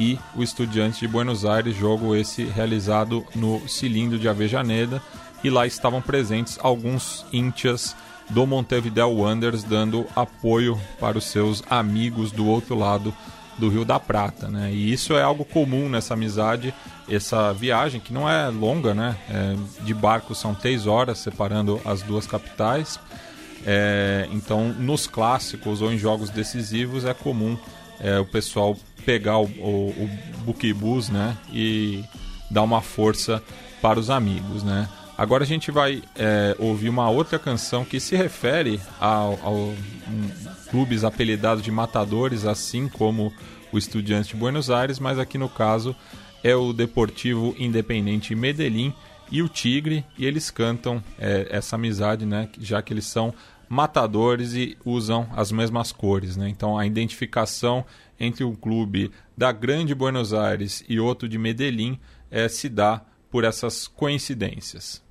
e 0.00 0.18
o 0.34 0.42
Estudiantes 0.42 1.00
de 1.00 1.08
Buenos 1.08 1.44
Aires, 1.44 1.76
jogo 1.76 2.16
esse 2.16 2.44
realizado 2.44 3.24
no 3.34 3.68
Cilindro 3.68 4.18
de 4.18 4.28
Avejaneda 4.28 5.02
e 5.44 5.50
lá 5.50 5.66
estavam 5.66 6.00
presentes 6.00 6.58
alguns 6.62 7.26
íntias 7.32 7.94
do 8.30 8.46
Montevideo 8.46 9.10
Wanderers 9.10 9.64
dando 9.64 10.06
apoio 10.14 10.78
para 10.98 11.18
os 11.18 11.24
seus 11.24 11.62
amigos 11.68 12.30
do 12.30 12.46
outro 12.46 12.74
lado 12.74 13.14
do 13.58 13.68
Rio 13.68 13.84
da 13.84 13.98
Prata, 13.98 14.48
né? 14.48 14.72
E 14.72 14.92
isso 14.92 15.14
é 15.14 15.22
algo 15.22 15.44
comum 15.44 15.88
nessa 15.88 16.14
amizade, 16.14 16.72
essa 17.08 17.52
viagem 17.52 18.00
que 18.00 18.12
não 18.12 18.28
é 18.28 18.48
longa, 18.48 18.94
né? 18.94 19.16
É, 19.28 19.56
de 19.84 19.92
barco 19.92 20.34
são 20.34 20.54
três 20.54 20.86
horas 20.86 21.18
separando 21.18 21.80
as 21.84 22.02
duas 22.02 22.26
capitais. 22.26 22.98
É, 23.66 24.28
então, 24.32 24.68
nos 24.68 25.06
clássicos 25.06 25.82
ou 25.82 25.92
em 25.92 25.98
jogos 25.98 26.30
decisivos 26.30 27.04
é 27.04 27.12
comum 27.12 27.58
é, 28.00 28.18
o 28.18 28.24
pessoal 28.24 28.76
pegar 29.04 29.38
o, 29.38 29.44
o, 29.44 30.10
o 30.46 31.12
né? 31.12 31.36
E 31.52 32.04
dar 32.50 32.62
uma 32.62 32.80
força 32.80 33.42
para 33.82 33.98
os 33.98 34.10
amigos, 34.10 34.62
né? 34.62 34.88
Agora 35.18 35.42
a 35.42 35.46
gente 35.46 35.72
vai 35.72 36.00
é, 36.14 36.54
ouvir 36.60 36.88
uma 36.88 37.10
outra 37.10 37.40
canção 37.40 37.84
que 37.84 37.98
se 37.98 38.14
refere 38.14 38.80
ao, 39.00 39.36
clubes 40.70 41.04
apelidados 41.04 41.62
de 41.62 41.70
matadores, 41.70 42.44
assim 42.44 42.88
como 42.88 43.32
o 43.72 43.78
Estudiantes 43.78 44.28
de 44.28 44.36
Buenos 44.36 44.70
Aires, 44.70 44.98
mas 44.98 45.18
aqui 45.18 45.36
no 45.38 45.48
caso 45.48 45.94
é 46.42 46.54
o 46.54 46.72
Deportivo 46.72 47.54
Independente 47.58 48.34
Medellín 48.34 48.94
e 49.30 49.42
o 49.42 49.48
Tigre, 49.48 50.04
e 50.16 50.24
eles 50.24 50.50
cantam 50.50 51.02
é, 51.18 51.48
essa 51.50 51.76
amizade, 51.76 52.24
né, 52.24 52.48
já 52.58 52.80
que 52.80 52.92
eles 52.92 53.06
são 53.06 53.34
matadores 53.68 54.54
e 54.54 54.78
usam 54.84 55.28
as 55.36 55.52
mesmas 55.52 55.92
cores. 55.92 56.36
Né? 56.36 56.48
Então 56.48 56.78
a 56.78 56.86
identificação 56.86 57.84
entre 58.18 58.42
um 58.42 58.54
clube 58.54 59.10
da 59.36 59.52
Grande 59.52 59.94
Buenos 59.94 60.32
Aires 60.32 60.82
e 60.88 60.98
outro 60.98 61.28
de 61.28 61.38
Medellín 61.38 61.98
é, 62.30 62.48
se 62.48 62.68
dá 62.68 63.02
por 63.30 63.44
essas 63.44 63.86
coincidências. 63.86 65.02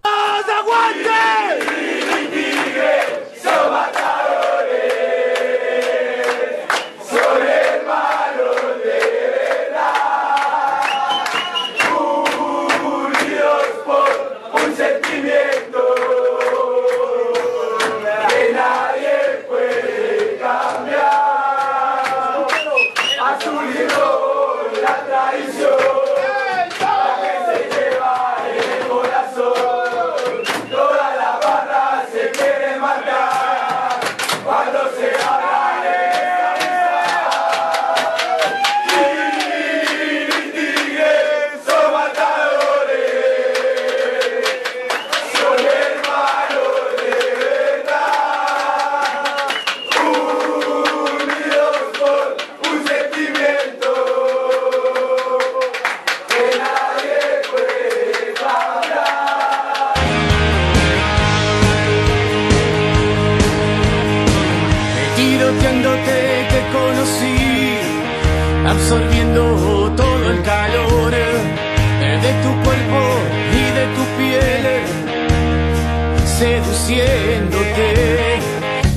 diciéndote 76.88 78.40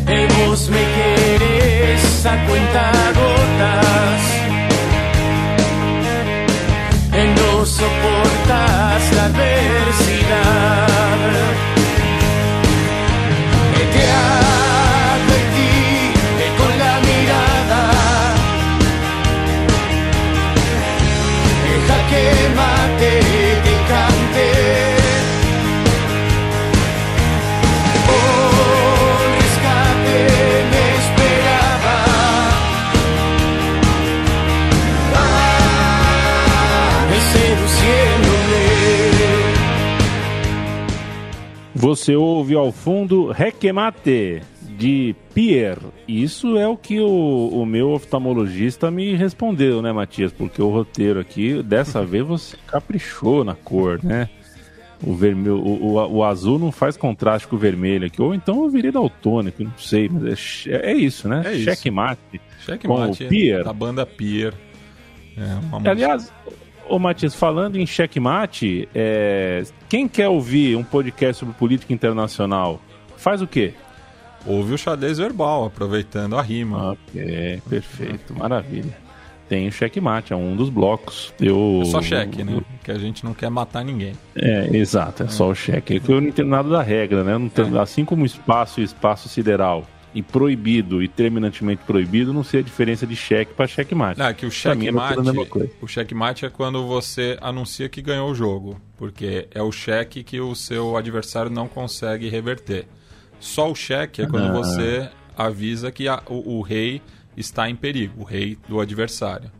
que 0.07 0.29
vos 0.35 0.69
me 0.71 0.79
querés 0.79 2.27
a 2.27 2.37
cuenta 2.47 2.93
gotas. 3.19 4.23
Que 7.13 7.25
no 7.27 7.67
soportas 7.67 9.13
la 9.17 9.29
Você 41.91 42.15
ouve 42.15 42.55
ao 42.55 42.71
fundo 42.71 43.33
Requemate 43.33 44.43
de 44.79 45.13
Pierre. 45.35 45.81
Isso 46.07 46.57
é 46.57 46.69
o 46.69 46.77
que 46.77 47.01
o, 47.01 47.49
o 47.49 47.67
meu 47.67 47.91
oftalmologista 47.91 48.93
me 48.93 49.17
respondeu, 49.17 49.83
né, 49.83 49.91
Matias? 49.93 50.33
Porque 50.33 50.63
o 50.63 50.69
roteiro 50.69 51.19
aqui, 51.19 51.61
dessa 51.65 52.05
vez 52.07 52.25
você 52.25 52.57
caprichou 52.65 53.43
na 53.43 53.57
cor, 53.57 53.99
né? 54.05 54.29
O, 55.05 55.13
vermelho, 55.17 55.57
o, 55.57 55.97
o, 55.97 56.19
o, 56.19 56.23
azul 56.23 56.61
não 56.61 56.71
faz 56.71 56.97
contraste 56.97 57.49
com 57.49 57.57
o 57.57 57.59
vermelho 57.59 58.07
aqui. 58.07 58.23
Ou 58.23 58.37
então 58.37 58.63
eu 58.63 58.71
virei 58.71 58.93
daltônico, 58.93 59.65
não 59.65 59.77
sei. 59.77 60.09
Mas 60.09 60.67
é, 60.69 60.93
é 60.93 60.95
isso, 60.95 61.29
né? 61.29 61.43
É 61.45 61.59
Checkmate. 61.59 62.41
Checkmate. 62.65 63.19
Com 63.19 63.25
o 63.25 63.29
Pier. 63.29 63.65
Da 63.65 63.73
banda 63.73 64.07
Pier. 64.07 64.55
É, 65.37 65.89
Aliás, 65.91 66.33
ô 66.91 66.99
Matias, 66.99 67.35
falando 67.35 67.77
em 67.77 67.87
checkmate, 67.87 68.89
é... 68.95 69.65
quem 69.89 70.09
quer 70.09 70.29
ouvir 70.29 70.77
um 70.77 70.85
podcast 70.85 71.41
sobre 71.41 71.55
política 71.55 71.93
internacional, 71.93 72.81
faz 73.17 73.41
o 73.41 73.47
quê? 73.47 73.75
Ouve 74.47 74.75
o 74.75 74.79
xadrez 74.79 75.19
verbal, 75.19 75.67
aproveitando 75.67 76.37
a 76.37 76.43
rima. 76.43 76.93
Ok, 76.93 77.63
perfeito, 77.69 78.35
maravilha 78.35 78.97
tem 79.51 79.67
o 79.67 79.73
checkmate, 79.73 80.33
é 80.33 80.37
um 80.37 80.55
dos 80.55 80.71
blocos. 80.71 81.35
Eu, 81.41 81.81
é 81.83 81.87
só 81.87 82.01
cheque, 82.01 82.45
né? 82.45 82.61
Que 82.85 82.93
a 82.93 82.99
gente 82.99 83.25
não 83.25 83.35
quer 83.35 83.51
matar 83.51 83.85
ninguém. 83.85 84.13
É, 84.37 84.69
exato, 84.73 85.25
é, 85.25 85.27
é. 85.27 85.29
só 85.29 85.49
o 85.49 85.55
cheque. 85.57 86.01
Eu 86.09 86.21
não 86.21 86.29
entendo 86.29 86.49
nada 86.49 86.69
da 86.69 86.81
regra, 86.81 87.25
né? 87.25 87.35
Entendo, 87.35 87.77
é. 87.77 87.81
Assim 87.81 88.05
como 88.05 88.25
espaço 88.25 88.81
e 88.81 88.85
espaço 88.85 89.29
sideral 89.29 89.85
e 90.15 90.23
proibido 90.23 91.03
e 91.03 91.09
terminantemente 91.09 91.83
proibido, 91.85 92.33
não 92.33 92.43
sei 92.43 92.61
a 92.61 92.63
diferença 92.63 93.07
de 93.07 93.15
cheque 93.15 93.55
para 93.55 93.67
checkmate. 93.67 94.21
Ah, 94.21 94.35
que 94.35 94.45
o 94.45 94.51
checkmate, 94.51 95.19
é 95.19 95.69
o 95.81 95.87
checkmate 95.87 96.47
é 96.47 96.51
quando 96.51 96.87
você 96.87 97.39
anuncia 97.41 97.89
que 97.89 98.03
ganhou 98.03 98.31
o 98.31 98.35
jogo, 98.35 98.81
porque 98.97 99.49
é 99.53 99.63
o 99.63 99.71
cheque 99.71 100.25
que 100.25 100.41
o 100.41 100.55
seu 100.55 100.97
adversário 100.97 101.51
não 101.51 101.69
consegue 101.69 102.29
reverter. 102.29 102.87
Só 103.39 103.71
o 103.71 103.75
cheque 103.75 104.23
é 104.23 104.27
quando 104.27 104.49
ah. 104.49 104.53
você 104.53 105.09
avisa 105.37 105.91
que 105.93 106.09
a, 106.09 106.23
o, 106.27 106.59
o 106.59 106.63
rei 106.63 107.01
está 107.37 107.71
em 107.71 107.77
perigo, 107.77 108.21
o 108.21 108.25
rei 108.25 108.59
do 108.69 108.81
adversário. 108.81 109.51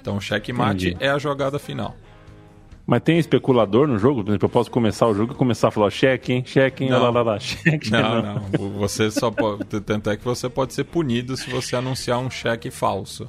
Então, 0.00 0.16
o 0.16 0.20
checkmate 0.20 0.88
Entendi. 0.88 1.04
é 1.04 1.10
a 1.10 1.18
jogada 1.18 1.58
final. 1.58 1.94
Mas 2.86 3.02
tem 3.02 3.18
especulador 3.18 3.86
no 3.86 3.98
jogo? 3.98 4.24
Por 4.24 4.30
exemplo, 4.30 4.46
eu 4.46 4.50
posso 4.50 4.70
começar 4.70 5.06
o 5.06 5.14
jogo 5.14 5.32
e 5.32 5.36
começar 5.36 5.68
a 5.68 5.70
falar 5.70 5.90
cheque, 5.90 6.32
hein, 6.32 6.42
cheque, 6.44 6.84
hein, 6.84 6.90
lá, 6.90 7.10
lá, 7.10 7.22
lá, 7.22 7.38
cheque. 7.38 7.90
Não, 7.90 8.22
não, 8.22 8.34
não. 8.34 8.70
Você 8.78 9.10
só 9.10 9.30
pode. 9.30 9.64
Tanto 9.64 10.10
é 10.10 10.16
que 10.16 10.24
você 10.24 10.48
pode 10.48 10.74
ser 10.74 10.84
punido 10.84 11.36
se 11.36 11.48
você 11.50 11.76
anunciar 11.76 12.18
um 12.18 12.30
cheque 12.30 12.70
falso. 12.70 13.28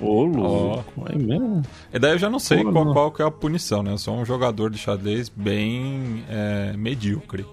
Ô, 0.00 0.24
louco, 0.24 0.92
oh. 0.96 1.08
é 1.08 1.16
mesmo? 1.16 1.62
E 1.92 1.98
daí 1.98 2.12
eu 2.12 2.18
já 2.18 2.28
não 2.28 2.38
sei 2.38 2.62
Pô, 2.62 2.72
qual, 2.72 2.84
não. 2.84 2.92
qual 2.92 3.10
que 3.10 3.22
é 3.22 3.24
a 3.24 3.30
punição, 3.30 3.82
né? 3.82 3.92
Eu 3.92 3.98
sou 3.98 4.14
um 4.16 4.24
jogador 4.24 4.70
de 4.70 4.78
xadrez 4.78 5.28
bem 5.28 6.24
é, 6.28 6.74
medíocre. 6.76 7.46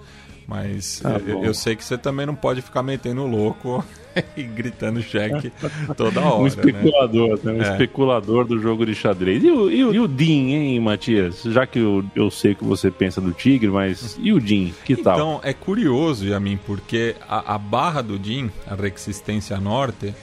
Mas 0.46 1.00
tá 1.00 1.22
eu, 1.26 1.44
eu, 1.44 1.54
sei 1.54 1.76
que 1.76 1.86
você 1.86 1.98
também 1.98 2.26
não 2.26 2.36
pode 2.36 2.62
ficar 2.62 2.84
metendo 2.84 3.26
louco 3.26 3.84
e 4.38 4.44
gritando 4.44 5.02
cheque 5.02 5.52
toda 5.96 6.22
hora. 6.22 6.42
um 6.42 6.48
especulador, 6.48 7.40
né? 7.44 7.52
né? 7.52 7.60
Um 7.60 7.64
é. 7.64 7.72
especulador 7.72 8.46
do 8.46 8.60
jogo 8.60 8.86
de 8.86 8.96
xadrez. 8.96 9.44
E 9.44 9.52
o, 9.52 9.70
e 9.70 9.84
o, 9.84 9.94
e 9.94 10.00
o 10.00 10.08
Din, 10.08 10.52
hein, 10.52 10.80
Matias? 10.80 11.44
Já 11.44 11.66
que 11.66 11.80
eu, 11.80 12.04
eu 12.16 12.30
sei 12.30 12.56
que 12.56 12.64
você 12.64 12.92
pensa 12.92 13.20
do 13.20 13.32
Tigre, 13.32 13.70
mas 13.70 14.18
e 14.22 14.32
o 14.32 14.40
Din? 14.40 14.74
Que 14.86 14.96
tal? 14.96 15.16
Então, 15.16 15.40
é 15.44 15.54
curioso, 15.54 16.26
Yamin, 16.26 16.58
porque 16.66 17.16
a, 17.28 17.56
a 17.56 17.58
barra 17.58 18.02
do 18.02 18.18
Din, 18.20 18.50
a 18.68 18.76
Resistência 18.76 19.60
Norte, 19.60 20.14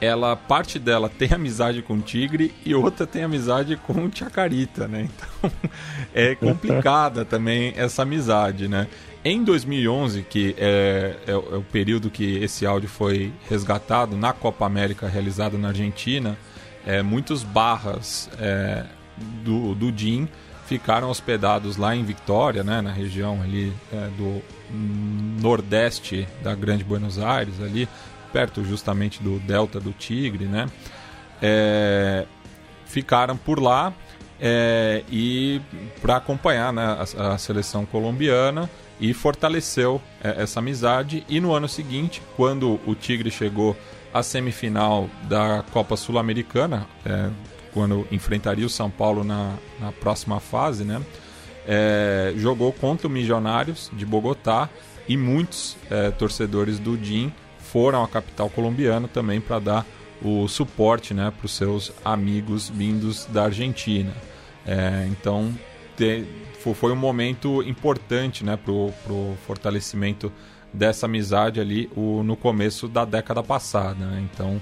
ela 0.00 0.36
parte 0.36 0.78
dela 0.78 1.08
tem 1.08 1.32
amizade 1.32 1.80
com 1.82 1.94
o 1.94 2.00
tigre 2.00 2.52
e 2.64 2.74
outra 2.74 3.06
tem 3.06 3.22
amizade 3.22 3.76
com 3.76 4.04
o 4.04 4.10
chacarita, 4.12 4.86
né? 4.86 5.08
Então 5.08 5.50
é 6.12 6.34
complicada 6.34 7.24
também 7.24 7.72
essa 7.76 8.02
amizade, 8.02 8.68
né? 8.68 8.86
Em 9.24 9.42
2011, 9.42 10.22
que 10.22 10.54
é, 10.58 11.16
é, 11.26 11.30
é, 11.30 11.34
o 11.34 11.62
período 11.62 12.10
que 12.10 12.36
esse 12.44 12.66
áudio 12.66 12.90
foi 12.90 13.32
resgatado 13.48 14.18
na 14.18 14.34
Copa 14.34 14.66
América 14.66 15.08
realizada 15.08 15.56
na 15.56 15.68
Argentina, 15.68 16.36
é, 16.86 17.02
muitos 17.02 17.42
barras 17.42 18.28
é, 18.38 18.84
do, 19.42 19.74
do 19.74 19.90
DIN 19.90 20.28
ficaram 20.66 21.08
hospedados 21.08 21.78
lá 21.78 21.96
em 21.96 22.04
Vitória, 22.04 22.62
né, 22.62 22.82
na 22.82 22.92
região 22.92 23.40
ali 23.42 23.72
é, 23.90 24.08
do 24.18 24.42
nordeste 25.40 26.28
da 26.42 26.54
Grande 26.54 26.84
Buenos 26.84 27.18
Aires, 27.18 27.62
ali 27.62 27.88
perto 28.30 28.62
justamente 28.62 29.22
do 29.22 29.38
Delta 29.38 29.80
do 29.80 29.92
Tigre, 29.92 30.44
né? 30.44 30.66
É, 31.40 32.26
ficaram 32.84 33.36
por 33.36 33.58
lá 33.58 33.92
é, 34.40 35.02
e 35.10 35.60
para 36.02 36.16
acompanhar 36.16 36.72
né, 36.72 36.82
a, 37.16 37.34
a, 37.34 37.38
seleção 37.38 37.86
colombiana 37.86 38.68
e 39.04 39.12
fortaleceu 39.12 40.00
é, 40.22 40.42
essa 40.42 40.60
amizade. 40.60 41.26
E 41.28 41.38
no 41.38 41.52
ano 41.52 41.68
seguinte, 41.68 42.22
quando 42.36 42.80
o 42.86 42.94
Tigre 42.94 43.30
chegou 43.30 43.76
à 44.14 44.22
semifinal 44.22 45.10
da 45.24 45.62
Copa 45.72 45.94
Sul-Americana, 45.94 46.86
é, 47.04 47.28
quando 47.74 48.08
enfrentaria 48.10 48.64
o 48.64 48.70
São 48.70 48.90
Paulo 48.90 49.22
na, 49.22 49.56
na 49.78 49.92
próxima 49.92 50.40
fase, 50.40 50.84
né, 50.84 51.02
é, 51.66 52.32
jogou 52.36 52.72
contra 52.72 53.06
o 53.06 53.10
Milionários 53.10 53.90
de 53.92 54.06
Bogotá 54.06 54.70
e 55.06 55.18
muitos 55.18 55.76
é, 55.90 56.10
torcedores 56.10 56.78
do 56.78 56.96
DIN 56.96 57.30
foram 57.58 58.02
à 58.02 58.08
capital 58.08 58.48
colombiana 58.48 59.06
também 59.06 59.38
para 59.38 59.58
dar 59.58 59.86
o 60.22 60.48
suporte 60.48 61.12
né, 61.12 61.30
para 61.36 61.44
os 61.44 61.52
seus 61.52 61.92
amigos 62.02 62.70
vindos 62.70 63.26
da 63.26 63.44
Argentina. 63.44 64.14
É, 64.66 65.06
então, 65.10 65.52
te, 65.94 66.24
foi 66.72 66.92
um 66.92 66.96
momento 66.96 67.62
importante 67.62 68.44
né, 68.44 68.56
para 68.56 68.72
o 68.72 69.36
fortalecimento 69.46 70.32
dessa 70.72 71.06
amizade 71.06 71.60
ali 71.60 71.90
o, 71.94 72.22
no 72.22 72.36
começo 72.36 72.88
da 72.88 73.04
década 73.04 73.42
passada. 73.42 74.04
Né? 74.06 74.28
Então, 74.32 74.60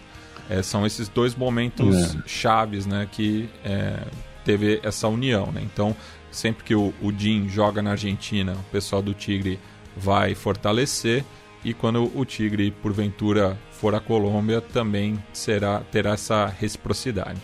é, 0.49 0.63
são 0.63 0.85
esses 0.85 1.09
dois 1.09 1.35
momentos 1.35 2.15
é. 2.15 2.23
chaves 2.27 2.87
né, 2.87 3.07
que 3.11 3.49
é, 3.65 4.05
teve 4.45 4.81
essa 4.83 5.07
união. 5.07 5.53
Né? 5.53 5.63
Então, 5.63 5.95
sempre 6.31 6.65
que 6.65 6.75
o, 6.75 6.93
o 7.01 7.13
Jim 7.17 7.49
joga 7.49 7.81
na 7.81 7.93
Argentina, 7.93 8.55
o 8.55 8.71
pessoal 8.73 9.03
do 9.03 9.15
Tigre 9.15 9.61
vai 9.97 10.35
fortalecer 10.35 11.25
e 11.65 11.73
quando 11.73 12.11
o 12.19 12.25
Tigre 12.25 12.71
porventura 12.71 13.57
for 13.71 13.95
à 13.95 14.01
Colômbia 14.01 14.61
também 14.61 15.23
será 15.33 15.81
terá 15.81 16.13
essa 16.13 16.47
reciprocidade. 16.47 17.41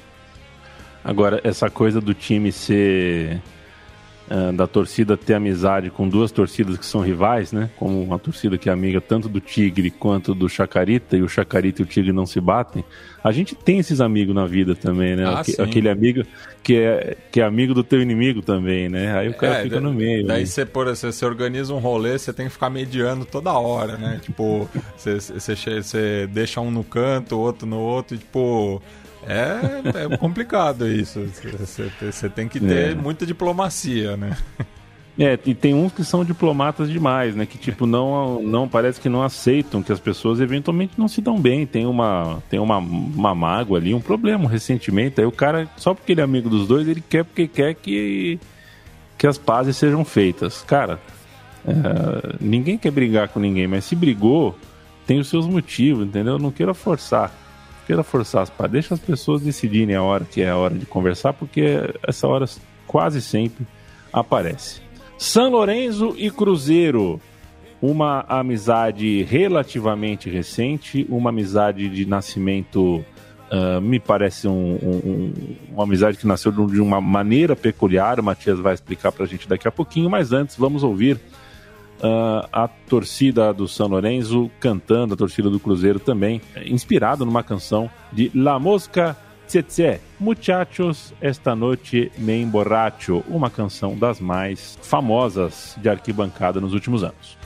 Agora 1.05 1.41
essa 1.45 1.71
coisa 1.71 2.01
do 2.01 2.13
time 2.15 2.51
ser 2.51 3.41
da 4.55 4.67
torcida 4.67 5.17
ter 5.17 5.35
amizade 5.35 5.91
com 5.91 6.09
duas 6.09 6.31
torcidas 6.31 6.77
que 6.77 6.85
são 6.85 7.01
rivais, 7.01 7.53
né? 7.53 7.71
Como 7.77 8.03
uma 8.03 8.19
torcida 8.19 8.59
que 8.59 8.69
é 8.69 8.73
amiga 8.73 9.01
tanto 9.01 9.29
do 9.29 9.41
Tigre 9.41 9.91
quanto 9.91 10.35
do 10.35 10.49
Chacarita, 10.49 11.17
e 11.17 11.23
o 11.23 11.29
Chacarita 11.29 11.83
e 11.83 11.85
o 11.85 11.87
Tigre 11.87 12.13
não 12.13 12.27
se 12.27 12.41
batem. 12.41 12.85
A 13.23 13.33
gente 13.33 13.55
tem 13.55 13.79
esses 13.79 14.01
amigos 14.01 14.35
na 14.35 14.47
vida 14.47 14.75
também, 14.75 15.17
né? 15.17 15.25
Ah, 15.25 15.43
Aquele 15.63 15.89
amigo 15.89 16.23
que 16.63 16.77
é, 16.77 17.17
que 17.33 17.41
é 17.41 17.45
amigo 17.45 17.75
do 17.75 17.83
teu 17.83 18.01
inimigo 18.01 18.43
também, 18.43 18.89
né? 18.89 19.17
Aí 19.19 19.29
o 19.29 19.35
cara 19.35 19.61
é, 19.61 19.63
fica 19.63 19.81
no 19.81 19.93
meio. 19.93 20.27
Daí 20.27 20.47
você, 20.47 20.65
por, 20.65 20.87
você, 20.87 21.11
você 21.11 21.25
organiza 21.25 21.73
um 21.75 21.79
rolê, 21.79 22.19
você 22.19 22.33
tem 22.33 22.47
que 22.47 22.53
ficar 22.53 22.71
mediando 22.71 23.25
toda 23.25 23.53
hora, 23.53 23.97
né? 23.97 24.21
tipo, 24.23 24.69
você, 24.97 25.19
você, 25.19 25.55
você 25.57 26.29
deixa 26.31 26.61
um 26.61 26.71
no 26.71 26.85
canto, 26.85 27.39
outro 27.39 27.67
no 27.67 27.79
outro, 27.79 28.15
e, 28.15 28.19
tipo 28.19 28.83
é, 29.29 30.05
é 30.05 30.17
complicado 30.17 30.87
isso. 30.89 31.21
Você 32.01 32.29
tem 32.29 32.49
que 32.49 32.59
ter 32.59 32.93
é. 32.93 32.95
muita 32.95 33.27
diplomacia, 33.27 34.17
né? 34.17 34.37
É, 35.19 35.37
e 35.47 35.53
tem 35.53 35.75
uns 35.75 35.93
que 35.93 36.05
são 36.05 36.25
diplomatas 36.25 36.89
demais, 36.89 37.35
né? 37.35 37.45
Que 37.45 37.59
tipo 37.59 37.87
não, 37.87 38.41
não 38.41 38.69
parece 38.69 39.01
que 39.01 39.09
não 39.09 39.21
aceitam 39.21 39.83
que 39.83 39.91
as 39.91 39.99
pessoas 39.99 40.39
eventualmente 40.39 40.93
não 40.97 41.09
se 41.09 41.21
dão 41.21 41.41
bem. 41.41 41.67
Tem 41.67 41.85
uma, 41.87 42.41
tem 42.49 42.61
uma, 42.61 42.79
uma 42.79 43.35
mágoa 43.35 43.79
ali, 43.79 43.93
um 43.93 44.01
problema, 44.01 44.45
um 44.45 44.47
ressentimento. 44.47 45.21
Aí 45.21 45.27
o 45.27 45.33
cara 45.33 45.69
só 45.77 45.93
porque 45.93 46.13
ele 46.13 46.21
é 46.21 46.25
amigo 46.25 46.49
dos 46.49 46.69
dois, 46.69 46.87
ele 46.87 47.01
quer 47.01 47.25
porque 47.25 47.49
quer 47.49 47.75
que 47.75 48.39
que 49.19 49.27
as 49.27 49.37
pazes 49.37 49.77
sejam 49.77 50.05
feitas. 50.05 50.63
Cara, 50.63 51.01
é, 51.67 52.37
ninguém 52.41 52.79
quer 52.79 52.93
brigar 52.93 53.29
com 53.29 53.41
ninguém, 53.41 53.67
mas 53.67 53.85
se 53.85 53.97
brigou, 53.97 54.57
tem 55.05 55.19
os 55.19 55.29
seus 55.29 55.45
motivos, 55.49 56.07
entendeu? 56.07 56.35
Eu 56.35 56.39
não 56.39 56.53
queira 56.53 56.73
forçar 56.73 57.33
queira 57.89 58.03
forçar 58.03 58.43
as 58.43 58.51
partes. 58.51 58.73
Deixa 58.73 58.95
as 58.95 59.01
pessoas 59.01 59.41
decidirem 59.41 59.97
a 59.97 60.03
hora 60.03 60.23
que 60.23 60.43
é 60.43 60.51
a 60.51 60.57
hora 60.57 60.75
de 60.75 60.85
conversar, 60.85 61.33
porque 61.33 61.95
essa 62.07 62.29
hora 62.29 62.45
quase 62.87 63.23
sempre 63.23 63.67
aparece. 64.13 64.83
São 65.17 65.51
Lourenço 65.51 66.15
e 66.19 66.31
Cruzeiro. 66.31 67.19
Uma 67.81 68.25
amizade 68.29 69.23
relativamente 69.23 70.29
recente, 70.29 71.07
uma 71.09 71.31
amizade 71.31 71.89
de 71.89 72.05
nascimento, 72.05 73.05
uh, 73.53 73.81
me 73.81 74.01
parece 74.01 74.49
um, 74.49 74.75
um, 74.75 75.33
uma 75.73 75.85
amizade 75.85 76.19
que 76.19 76.27
nasceu 76.27 76.51
de 76.51 76.81
uma 76.81 77.01
maneira 77.01 77.55
peculiar. 77.55 78.19
O 78.19 78.23
Matias 78.23 78.59
vai 78.59 78.75
explicar 78.75 79.13
para 79.13 79.25
a 79.25 79.29
gente 79.29 79.49
daqui 79.49 79.67
a 79.67 79.71
pouquinho, 79.71 80.11
mas 80.11 80.33
antes 80.33 80.57
vamos 80.57 80.83
ouvir 80.83 81.21
Uh, 81.99 82.47
a 82.53 82.69
torcida 82.69 83.53
do 83.53 83.67
São 83.67 83.89
Lourenço 83.89 84.49
cantando, 84.61 85.15
a 85.15 85.17
torcida 85.17 85.51
do 85.51 85.59
Cruzeiro 85.59 85.99
também, 85.99 86.41
inspirado 86.65 87.27
numa 87.27 87.43
canção 87.43 87.91
de 88.13 88.31
La 88.35 88.59
Mosca 88.59 89.17
Tsetse, 89.49 89.99
Muchachos, 90.21 91.15
esta 91.23 91.57
noite 91.57 92.13
me 92.19 92.43
emborracho, 92.43 93.25
uma 93.27 93.49
canção 93.49 93.97
das 93.97 94.21
mais 94.21 94.79
famosas 94.83 95.75
de 95.79 95.89
arquibancada 95.89 96.61
nos 96.61 96.75
últimos 96.75 97.03
anos. 97.03 97.39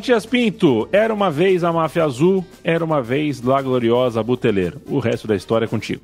Matias 0.00 0.24
Pinto, 0.24 0.88
era 0.90 1.12
uma 1.12 1.30
vez 1.30 1.62
a 1.62 1.70
máfia 1.70 2.04
azul, 2.04 2.42
era 2.64 2.82
uma 2.82 3.02
vez 3.02 3.42
La 3.42 3.60
Gloriosa 3.60 4.22
Buteleiro. 4.22 4.80
O 4.86 4.98
resto 4.98 5.28
da 5.28 5.36
história 5.36 5.66
é 5.66 5.68
contigo. 5.68 6.00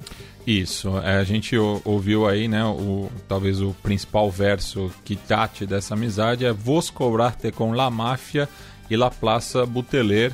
Isso, 0.46 0.98
é, 0.98 1.16
a 1.16 1.24
gente 1.24 1.56
ouviu 1.56 2.28
aí, 2.28 2.46
né, 2.46 2.62
o, 2.62 3.10
talvez 3.26 3.62
o 3.62 3.74
principal 3.82 4.30
verso 4.30 4.92
que 5.02 5.16
tate 5.16 5.64
dessa 5.64 5.94
amizade 5.94 6.44
é 6.44 6.52
Vos 6.52 6.90
cobrarte 6.90 7.50
com 7.50 7.72
la 7.72 7.88
máfia 7.88 8.46
e 8.90 8.96
la 8.98 9.10
plaça 9.10 9.64
Buteler, 9.64 10.30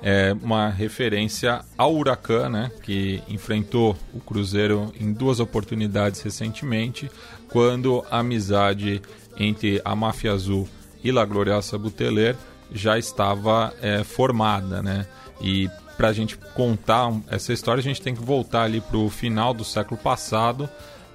é 0.00 0.32
uma 0.40 0.68
referência 0.68 1.60
ao 1.76 1.96
Huracan, 1.96 2.50
né, 2.50 2.70
que 2.84 3.20
enfrentou 3.28 3.96
o 4.14 4.20
Cruzeiro 4.20 4.92
em 5.00 5.12
duas 5.12 5.40
oportunidades 5.40 6.22
recentemente, 6.22 7.10
quando 7.48 8.04
a 8.08 8.20
amizade 8.20 9.02
entre 9.36 9.82
a 9.84 9.96
máfia 9.96 10.30
azul 10.30 10.68
e 11.02 11.10
La 11.10 11.24
Gloriosa 11.24 11.76
Buteler 11.76 12.36
já 12.74 12.98
estava 12.98 13.72
é, 13.80 14.04
formada, 14.04 14.82
né? 14.82 15.06
E 15.40 15.68
para 15.96 16.08
a 16.08 16.12
gente 16.12 16.36
contar 16.54 17.12
essa 17.30 17.52
história, 17.52 17.80
a 17.80 17.84
gente 17.84 18.00
tem 18.00 18.14
que 18.14 18.22
voltar 18.22 18.62
ali 18.62 18.80
para 18.80 18.96
o 18.96 19.10
final 19.10 19.52
do 19.52 19.64
século 19.64 20.00
passado, 20.00 20.68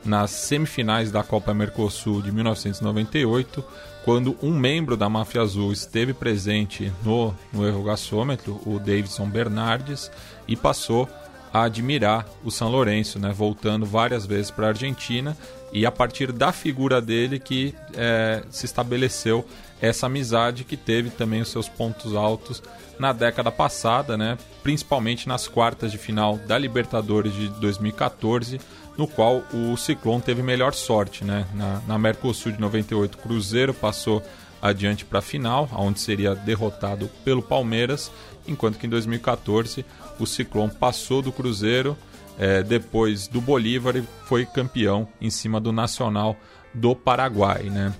nas 0.05 0.31
semifinais 0.31 1.11
da 1.11 1.23
Copa 1.23 1.53
Mercosul 1.53 2.21
de 2.21 2.31
1998, 2.31 3.63
quando 4.05 4.37
um 4.41 4.57
membro 4.57 4.95
da 4.95 5.09
Máfia 5.09 5.41
Azul 5.41 5.73
esteve 5.73 6.13
presente 6.13 6.91
no, 7.03 7.35
no 7.51 7.67
errogassômetro, 7.67 8.61
o 8.65 8.79
Davidson 8.79 9.29
Bernardes, 9.29 10.09
e 10.47 10.55
passou 10.55 11.09
a 11.53 11.63
admirar 11.63 12.25
o 12.43 12.51
São 12.51 12.69
Lourenço, 12.69 13.19
né, 13.19 13.33
voltando 13.33 13.85
várias 13.85 14.25
vezes 14.25 14.51
para 14.51 14.67
a 14.67 14.69
Argentina, 14.69 15.35
e 15.73 15.85
a 15.85 15.91
partir 15.91 16.31
da 16.31 16.53
figura 16.53 17.01
dele 17.01 17.39
que 17.39 17.75
é, 17.93 18.43
se 18.49 18.65
estabeleceu 18.65 19.45
essa 19.81 20.07
amizade 20.07 20.63
que 20.63 20.75
teve 20.75 21.09
também 21.09 21.41
os 21.41 21.49
seus 21.49 21.69
pontos 21.69 22.15
altos 22.15 22.63
na 22.99 23.13
década 23.13 23.51
passada, 23.51 24.17
né? 24.17 24.37
principalmente 24.63 25.27
nas 25.27 25.47
quartas 25.47 25.91
de 25.91 25.97
final 25.97 26.37
da 26.37 26.57
Libertadores 26.57 27.33
de 27.33 27.47
2014, 27.49 28.59
no 28.97 29.07
qual 29.07 29.43
o 29.53 29.77
Ciclone 29.77 30.21
teve 30.21 30.41
melhor 30.41 30.73
sorte. 30.73 31.23
Né? 31.23 31.45
Na, 31.53 31.81
na 31.87 31.97
Mercosul 31.97 32.51
de 32.51 32.59
98, 32.59 33.17
Cruzeiro 33.17 33.73
passou 33.73 34.23
adiante 34.61 35.05
para 35.05 35.19
a 35.19 35.21
final, 35.21 35.69
onde 35.73 35.99
seria 35.99 36.33
derrotado 36.33 37.07
pelo 37.23 37.41
Palmeiras, 37.41 38.11
enquanto 38.47 38.79
que 38.79 38.87
em 38.87 38.89
2014 38.89 39.85
o 40.19 40.25
Ciclone 40.25 40.71
passou 40.71 41.21
do 41.21 41.31
Cruzeiro, 41.31 41.95
é, 42.39 42.61
depois 42.61 43.27
do 43.27 43.41
Bolívar 43.41 43.95
e 43.95 44.03
foi 44.25 44.45
campeão 44.45 45.07
em 45.19 45.29
cima 45.29 45.59
do 45.59 45.71
Nacional 45.71 46.35
do 46.73 46.95
Paraguai. 46.95 47.63
Né? 47.63 47.93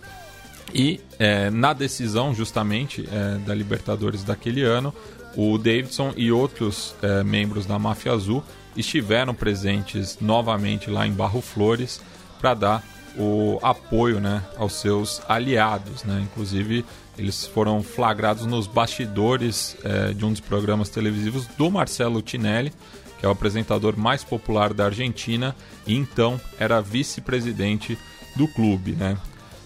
E 0.74 1.00
é, 1.18 1.50
na 1.50 1.74
decisão, 1.74 2.34
justamente, 2.34 3.08
é, 3.12 3.38
da 3.40 3.56
Libertadores 3.56 4.24
daquele 4.24 4.64
ano, 4.64 4.94
o 5.36 5.58
Davidson 5.58 6.14
e 6.16 6.32
outros 6.32 6.96
é, 7.02 7.24
membros 7.24 7.66
da 7.66 7.78
Máfia 7.80 8.12
Azul 8.12 8.44
estiveram 8.76 9.34
presentes 9.34 10.18
novamente 10.20 10.90
lá 10.90 11.08
em 11.08 11.12
Barro 11.12 11.42
Flores 11.42 12.02
para 12.40 12.54
dar 12.54 12.84
o 13.18 13.58
apoio 13.64 14.20
né, 14.20 14.44
aos 14.58 14.74
seus 14.74 15.22
aliados. 15.28 16.04
Né? 16.04 16.22
Inclusive, 16.24 16.86
Eles 17.18 17.48
foram 17.48 17.82
flagrados 17.82 18.46
nos 18.46 18.68
bastidores 18.68 19.76
é, 19.84 20.14
de 20.14 20.24
um 20.24 20.32
dos 20.32 20.40
programas 20.40 20.90
televisivos 20.90 21.48
do 21.58 21.72
Marcelo 21.72 22.22
Tinelli, 22.22 22.72
que 23.20 23.26
é 23.26 23.30
o 23.30 23.32
apresentador 23.32 23.98
mais 23.98 24.24
popular 24.24 24.74
da 24.74 24.86
Argentina 24.86 25.56
e 25.88 25.96
então 25.96 26.40
era 26.60 26.80
vice-presidente 26.80 27.98
do 28.36 28.48
clube, 28.48 28.92
né? 28.92 29.18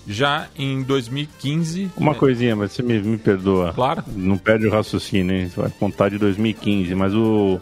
Já 0.08 0.48
em 0.58 0.82
2015. 0.84 1.92
Uma 1.96 2.12
é... 2.12 2.16
coisinha, 2.16 2.56
mas 2.56 2.72
você 2.72 2.82
me, 2.82 3.00
me 3.00 3.18
perdoa. 3.18 3.74
Claro. 3.74 4.04
Não 4.16 4.38
perde 4.38 4.68
o 4.68 4.72
raciocínio, 4.72 5.36
hein? 5.36 5.50
Você 5.50 5.62
vai 5.62 5.70
contar 5.70 6.10
de 6.10 6.18
2015, 6.18 6.96
mas 6.96 7.14
o. 7.14 7.60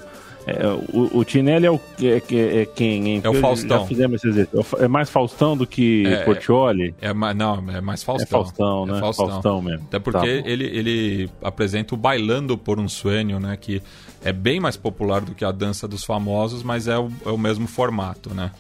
É, 0.48 0.68
o, 0.94 1.20
o 1.20 1.24
Tinelli 1.24 1.68
é, 1.68 1.72
o, 1.72 1.80
é, 2.02 2.24
é, 2.32 2.62
é 2.62 2.66
quem, 2.66 3.08
hein? 3.08 3.22
É 3.24 3.30
o 3.30 3.36
Faustão. 3.36 3.82
Já 3.82 3.86
fizemos 3.86 4.24
esse 4.24 4.48
É 4.80 4.88
mais 4.88 5.10
Faustão 5.10 5.56
do 5.56 5.68
que 5.68 6.08
é, 6.08 6.24
Portioli? 6.24 6.96
É, 7.02 7.14
não, 7.14 7.64
é 7.70 7.82
mais 7.82 8.02
Faustão. 8.04 8.26
É 8.26 8.44
Faustão, 8.44 8.86
né? 8.86 9.00
Faustão. 9.00 9.30
Faustão 9.30 9.62
mesmo. 9.62 9.86
Até 9.88 10.00
porque 10.00 10.42
tá 10.42 10.50
ele, 10.50 10.66
ele 10.66 11.30
apresenta 11.44 11.94
o 11.94 11.98
Bailando 11.98 12.58
por 12.58 12.80
um 12.80 12.88
Sueño, 12.88 13.40
né? 13.40 13.58
Que 13.58 13.82
é 14.24 14.32
bem 14.32 14.60
mais 14.60 14.76
popular 14.76 15.22
do 15.22 15.36
que 15.36 15.46
a 15.46 15.52
Dança 15.52 15.88
dos 15.88 16.04
Famosos, 16.04 16.64
mas 16.64 16.88
é 16.88 16.98
o, 16.98 17.12
é 17.26 17.30
o 17.30 17.38
mesmo 17.38 17.68
formato, 17.68 18.34
né? 18.34 18.52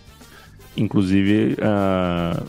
Inclusive, 0.77 1.55
uh, 1.55 2.45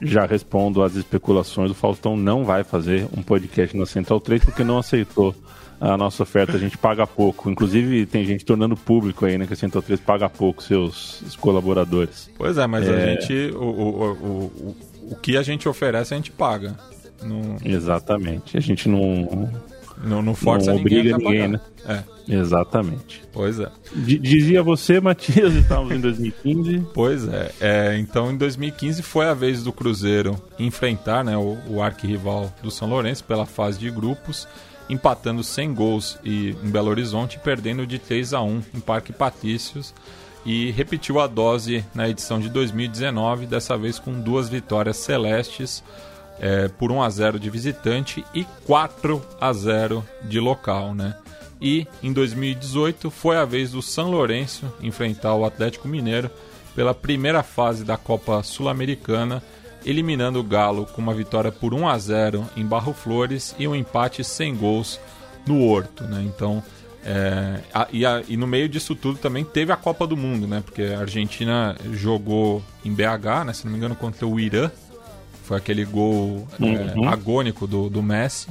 já 0.00 0.26
respondo 0.26 0.82
às 0.82 0.94
especulações, 0.94 1.70
o 1.70 1.74
Faustão 1.74 2.16
não 2.16 2.44
vai 2.44 2.64
fazer 2.64 3.06
um 3.16 3.22
podcast 3.22 3.76
na 3.76 3.86
Central 3.86 4.20
3 4.20 4.44
porque 4.44 4.64
não 4.64 4.78
aceitou 4.78 5.34
a 5.80 5.96
nossa 5.96 6.22
oferta, 6.22 6.56
a 6.56 6.58
gente 6.58 6.78
paga 6.78 7.06
pouco. 7.06 7.50
Inclusive, 7.50 8.06
tem 8.06 8.24
gente 8.24 8.44
tornando 8.44 8.76
público 8.76 9.26
aí, 9.26 9.36
né, 9.36 9.46
que 9.46 9.52
a 9.52 9.56
Central 9.56 9.82
3 9.82 10.00
paga 10.00 10.28
pouco 10.28 10.62
seus, 10.62 11.36
colaboradores. 11.40 12.30
Pois 12.36 12.56
é, 12.56 12.66
mas 12.66 12.88
é... 12.88 12.90
a 12.90 13.06
gente. 13.06 13.54
O, 13.54 13.64
o, 13.64 14.12
o, 14.12 14.76
o, 15.10 15.16
que 15.16 15.36
a 15.36 15.42
gente 15.42 15.68
oferece, 15.68 16.14
a 16.14 16.16
gente 16.16 16.30
paga. 16.30 16.76
Não... 17.22 17.56
Exatamente. 17.64 18.56
A 18.56 18.60
gente 18.60 18.88
não. 18.88 19.50
Não, 20.02 20.22
não 20.22 20.34
força 20.34 20.72
não 20.72 20.80
obriga 20.80 21.16
ninguém, 21.16 21.48
né? 21.48 21.60
É. 21.86 22.02
Exatamente. 22.26 23.22
Pois 23.32 23.60
é. 23.60 23.70
D 23.94 24.18
dizia 24.18 24.62
você, 24.62 25.00
Matias, 25.00 25.54
estávamos 25.54 25.94
em 25.94 26.00
2015. 26.00 26.84
Pois 26.94 27.28
é. 27.28 27.50
é. 27.60 27.98
Então, 27.98 28.32
em 28.32 28.36
2015 28.36 29.02
foi 29.02 29.26
a 29.26 29.34
vez 29.34 29.62
do 29.62 29.72
Cruzeiro 29.72 30.40
enfrentar 30.58 31.24
né, 31.24 31.36
o, 31.36 31.58
o 31.68 31.82
arquirrival 31.82 32.52
do 32.62 32.70
São 32.70 32.88
Lourenço 32.88 33.24
pela 33.24 33.44
fase 33.44 33.78
de 33.78 33.90
grupos, 33.90 34.48
empatando 34.88 35.42
100 35.42 35.74
gols 35.74 36.18
e, 36.24 36.56
em 36.62 36.70
Belo 36.70 36.88
Horizonte, 36.88 37.38
perdendo 37.38 37.86
de 37.86 37.98
3 37.98 38.32
a 38.32 38.42
1 38.42 38.62
em 38.74 38.80
Parque 38.80 39.12
Patrícios 39.12 39.94
e 40.44 40.70
repetiu 40.72 41.20
a 41.20 41.26
dose 41.26 41.84
na 41.94 42.08
edição 42.08 42.38
de 42.38 42.48
2019, 42.48 43.46
dessa 43.46 43.76
vez 43.76 43.98
com 43.98 44.20
duas 44.20 44.48
vitórias 44.48 44.98
celestes 44.98 45.82
é, 46.40 46.68
por 46.68 46.90
1 46.90 47.02
a 47.02 47.10
0 47.10 47.38
de 47.38 47.50
visitante 47.50 48.24
e 48.34 48.44
4 48.66 49.22
a 49.40 49.52
0 49.52 50.04
de 50.22 50.40
local, 50.40 50.94
né? 50.94 51.14
E 51.60 51.86
em 52.02 52.12
2018 52.12 53.10
foi 53.10 53.36
a 53.36 53.44
vez 53.44 53.70
do 53.70 53.80
São 53.80 54.10
Lourenço 54.10 54.72
enfrentar 54.82 55.34
o 55.34 55.44
Atlético 55.44 55.88
Mineiro 55.88 56.30
pela 56.74 56.92
primeira 56.92 57.42
fase 57.42 57.84
da 57.84 57.96
Copa 57.96 58.42
Sul-Americana, 58.42 59.42
eliminando 59.86 60.40
o 60.40 60.44
Galo 60.44 60.86
com 60.86 61.00
uma 61.00 61.14
vitória 61.14 61.52
por 61.52 61.72
1 61.72 61.88
a 61.88 61.98
0 61.98 62.50
em 62.56 62.64
Barro 62.64 62.92
Flores 62.92 63.54
e 63.58 63.68
um 63.68 63.74
empate 63.74 64.24
sem 64.24 64.54
gols 64.54 65.00
no 65.46 65.62
Horto, 65.62 66.04
né? 66.04 66.22
Então, 66.26 66.62
é, 67.04 67.60
a, 67.72 67.86
e, 67.92 68.04
a, 68.04 68.22
e, 68.26 68.36
no 68.36 68.46
meio 68.46 68.68
disso 68.68 68.94
tudo 68.94 69.18
também 69.18 69.44
teve 69.44 69.70
a 69.70 69.76
Copa 69.76 70.06
do 70.06 70.16
Mundo, 70.16 70.46
né? 70.46 70.62
Porque 70.64 70.82
a 70.82 71.00
Argentina 71.00 71.76
jogou 71.92 72.62
em 72.84 72.92
BH, 72.92 73.44
né? 73.46 73.52
Se 73.52 73.64
não 73.64 73.72
me 73.72 73.78
engano, 73.78 73.94
contra 73.94 74.26
o 74.26 74.40
Irã 74.40 74.70
foi 75.44 75.58
aquele 75.58 75.84
gol 75.84 76.48
é, 76.58 76.64
uhum. 76.64 77.04
é, 77.04 77.08
agônico 77.08 77.66
do, 77.66 77.88
do 77.88 78.02
Messi. 78.02 78.48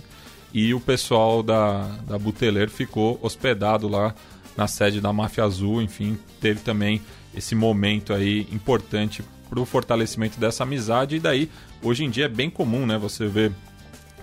E 0.53 0.73
o 0.73 0.79
pessoal 0.79 1.41
da, 1.41 1.87
da 2.07 2.17
Buteler 2.17 2.69
ficou 2.69 3.19
hospedado 3.21 3.87
lá 3.87 4.13
na 4.55 4.67
sede 4.67 5.01
da 5.01 5.11
Máfia 5.11 5.43
Azul. 5.43 5.81
Enfim, 5.81 6.17
teve 6.39 6.61
também 6.61 7.01
esse 7.35 7.55
momento 7.55 8.13
aí 8.13 8.47
importante 8.51 9.23
para 9.49 9.59
o 9.59 9.65
fortalecimento 9.65 10.39
dessa 10.39 10.63
amizade. 10.63 11.15
E 11.15 11.19
daí, 11.19 11.49
hoje 11.81 12.03
em 12.03 12.09
dia 12.09 12.25
é 12.25 12.29
bem 12.29 12.51
comum, 12.51 12.85
né? 12.85 12.97
Você 12.99 13.25
ver 13.27 13.51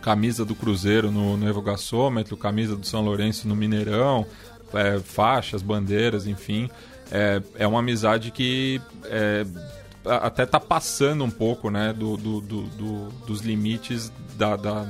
camisa 0.01 0.45
do 0.45 0.55
Cruzeiro 0.55 1.11
no, 1.11 1.37
no 1.37 2.37
camisa 2.37 2.77
do 2.77 2.87
São 2.87 3.03
Lourenço 3.03 3.47
no 3.47 3.55
Mineirão, 3.55 4.25
é, 4.73 5.01
faixas, 5.01 5.63
bandeiras, 5.63 6.27
enfim. 6.27 6.71
É, 7.11 7.43
é 7.57 7.67
uma 7.67 7.81
amizade 7.81 8.31
que 8.31 8.81
é, 9.07 9.45
até 10.17 10.45
tá 10.45 10.59
passando 10.59 11.25
um 11.25 11.31
pouco 11.31 11.71
né, 11.71 11.93
do, 11.93 12.17
do, 12.17 12.41
do, 12.41 12.63
do 12.63 13.09
dos 13.27 13.41
limites 13.41 14.13
da, 14.37 14.57
da, 14.57 14.85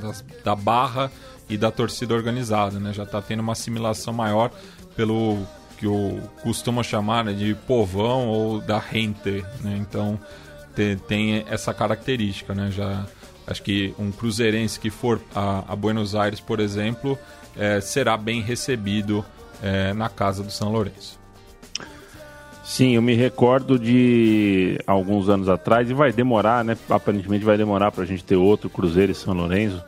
da, 0.44 0.54
barra 0.54 1.10
e 1.48 1.56
da 1.56 1.70
torcida 1.70 2.14
organizada. 2.14 2.78
Né? 2.78 2.92
Já 2.92 3.02
está 3.02 3.20
tendo 3.20 3.40
uma 3.40 3.52
assimilação 3.52 4.12
maior 4.12 4.50
pelo 4.96 5.38
que 5.76 5.86
eu 5.86 6.20
costumo 6.42 6.82
chamar 6.82 7.24
né, 7.24 7.32
de 7.32 7.54
povão 7.66 8.28
ou 8.28 8.60
da 8.60 8.78
rente. 8.78 9.44
Né? 9.60 9.76
Então 9.78 10.18
tem, 11.06 11.44
essa 11.48 11.74
característica. 11.74 12.54
Né? 12.54 12.70
Já, 12.70 13.06
acho 13.46 13.62
que 13.62 13.94
um 13.98 14.10
cruzeirense 14.10 14.80
que 14.80 14.90
for 14.90 15.20
a, 15.34 15.64
a 15.68 15.76
Buenos 15.76 16.14
Aires, 16.14 16.40
por 16.40 16.60
exemplo, 16.60 17.18
é, 17.56 17.80
será 17.80 18.16
bem 18.16 18.40
recebido 18.40 19.24
é, 19.62 19.92
na 19.92 20.08
casa 20.08 20.42
do 20.42 20.50
São 20.50 20.70
Lourenço. 20.72 21.19
Sim, 22.70 22.94
eu 22.94 23.02
me 23.02 23.16
recordo 23.16 23.76
de 23.76 24.78
alguns 24.86 25.28
anos 25.28 25.48
atrás, 25.48 25.90
e 25.90 25.92
vai 25.92 26.12
demorar, 26.12 26.64
né? 26.64 26.78
Aparentemente 26.88 27.44
vai 27.44 27.58
demorar 27.58 27.90
para 27.90 28.04
a 28.04 28.06
gente 28.06 28.22
ter 28.22 28.36
outro 28.36 28.70
Cruzeiro 28.70 29.10
e 29.10 29.14
São 29.14 29.34
Lourenço. 29.34 29.82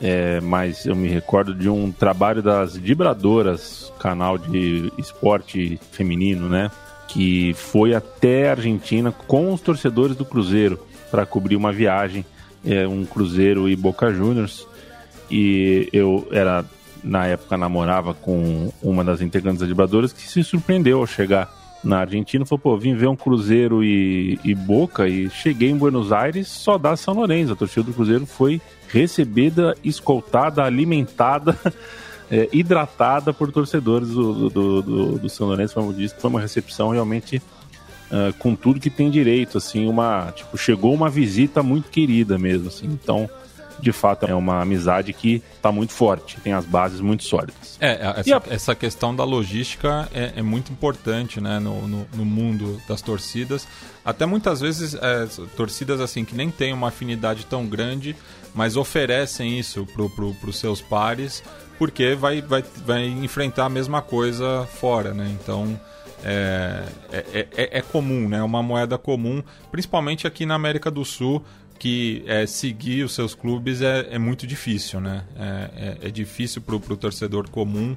É, 0.00 0.40
mas 0.40 0.86
eu 0.86 0.94
me 0.94 1.08
recordo 1.08 1.52
de 1.52 1.68
um 1.68 1.90
trabalho 1.90 2.40
das 2.40 2.76
Vibradoras, 2.76 3.92
canal 3.98 4.38
de 4.38 4.92
esporte 4.96 5.76
feminino, 5.90 6.48
né? 6.48 6.70
Que 7.08 7.52
foi 7.54 7.96
até 7.96 8.48
a 8.48 8.52
Argentina 8.52 9.10
com 9.26 9.52
os 9.52 9.60
torcedores 9.60 10.16
do 10.16 10.24
Cruzeiro 10.24 10.78
para 11.10 11.26
cobrir 11.26 11.56
uma 11.56 11.72
viagem, 11.72 12.24
é, 12.64 12.86
um 12.86 13.04
Cruzeiro 13.04 13.68
e 13.68 13.74
Boca 13.74 14.12
Juniors. 14.12 14.68
E 15.28 15.88
eu 15.92 16.28
era, 16.30 16.64
na 17.02 17.26
época, 17.26 17.58
namorava 17.58 18.14
com 18.14 18.72
uma 18.80 19.02
das 19.02 19.20
integrantes 19.20 19.58
das 19.58 19.68
Vibradoras 19.68 20.12
que 20.12 20.22
se 20.22 20.44
surpreendeu 20.44 21.00
ao 21.00 21.08
chegar 21.08 21.63
na 21.84 21.98
Argentina, 21.98 22.46
falou, 22.46 22.58
pô, 22.58 22.78
vim 22.78 22.94
ver 22.94 23.08
um 23.08 23.16
Cruzeiro 23.16 23.84
e, 23.84 24.40
e 24.42 24.54
Boca 24.54 25.06
e 25.06 25.28
cheguei 25.28 25.70
em 25.70 25.76
Buenos 25.76 26.12
Aires, 26.12 26.48
só 26.48 26.78
dá 26.78 26.96
São 26.96 27.14
Lourenço. 27.14 27.52
A 27.52 27.56
torcida 27.56 27.82
do 27.82 27.92
Cruzeiro 27.92 28.24
foi 28.24 28.60
recebida, 28.88 29.76
escoltada, 29.84 30.64
alimentada, 30.64 31.58
é, 32.30 32.48
hidratada 32.52 33.32
por 33.34 33.52
torcedores 33.52 34.08
do, 34.08 34.48
do, 34.48 34.82
do, 34.82 35.18
do 35.18 35.28
São 35.28 35.46
Lourenço, 35.46 35.74
como 35.74 35.92
disse, 35.92 36.14
foi 36.18 36.30
uma 36.30 36.40
recepção 36.40 36.88
realmente 36.88 37.36
uh, 38.10 38.32
com 38.38 38.54
tudo 38.54 38.80
que 38.80 38.90
tem 38.90 39.10
direito, 39.10 39.58
assim, 39.58 39.86
uma, 39.86 40.32
tipo, 40.34 40.56
chegou 40.56 40.94
uma 40.94 41.10
visita 41.10 41.62
muito 41.62 41.90
querida 41.90 42.38
mesmo, 42.38 42.68
assim, 42.68 42.86
então 42.86 43.28
de 43.84 43.92
fato 43.92 44.24
é 44.24 44.34
uma 44.34 44.62
amizade 44.62 45.12
que 45.12 45.42
está 45.56 45.70
muito 45.70 45.92
forte, 45.92 46.40
tem 46.40 46.54
as 46.54 46.64
bases 46.64 47.00
muito 47.00 47.22
sólidas. 47.22 47.76
É, 47.78 48.14
essa, 48.16 48.36
a... 48.38 48.42
essa 48.48 48.74
questão 48.74 49.14
da 49.14 49.24
logística 49.24 50.08
é, 50.12 50.32
é 50.36 50.42
muito 50.42 50.72
importante 50.72 51.38
né, 51.38 51.58
no, 51.58 51.86
no, 51.86 52.06
no, 52.14 52.24
mundo 52.24 52.80
das 52.88 53.02
torcidas. 53.02 53.68
Até 54.02 54.24
muitas 54.24 54.62
vezes 54.62 54.94
é, 54.94 55.26
torcidas 55.54 56.00
assim 56.00 56.24
que 56.24 56.34
nem 56.34 56.50
têm 56.50 56.72
uma 56.72 56.88
afinidade 56.88 57.44
tão 57.44 57.66
grande, 57.66 58.16
mas 58.54 58.74
oferecem 58.74 59.58
isso 59.58 59.84
para 59.84 60.08
pro, 60.08 60.34
os 60.46 60.58
seus 60.58 60.80
pares, 60.80 61.42
porque 61.78 62.14
vai, 62.14 62.40
vai, 62.40 62.64
vai 62.86 63.04
enfrentar 63.04 63.66
a 63.66 63.68
mesma 63.68 64.00
coisa 64.00 64.66
fora, 64.80 65.12
né? 65.12 65.30
Então. 65.40 65.78
É, 66.26 66.84
é, 67.12 67.46
é, 67.54 67.78
é 67.80 67.82
comum, 67.82 68.26
né? 68.26 68.42
Uma 68.42 68.62
moeda 68.62 68.96
comum, 68.96 69.42
principalmente 69.70 70.26
aqui 70.26 70.46
na 70.46 70.54
América 70.54 70.90
do 70.90 71.04
Sul 71.04 71.44
que 71.84 72.24
é, 72.26 72.46
seguir 72.46 73.04
os 73.04 73.12
seus 73.12 73.34
clubes 73.34 73.82
é, 73.82 74.08
é 74.12 74.18
muito 74.18 74.46
difícil, 74.46 75.02
né? 75.02 75.22
É, 75.36 75.98
é, 76.02 76.08
é 76.08 76.10
difícil 76.10 76.62
para 76.62 76.74
o 76.74 76.96
torcedor 76.96 77.50
comum 77.50 77.94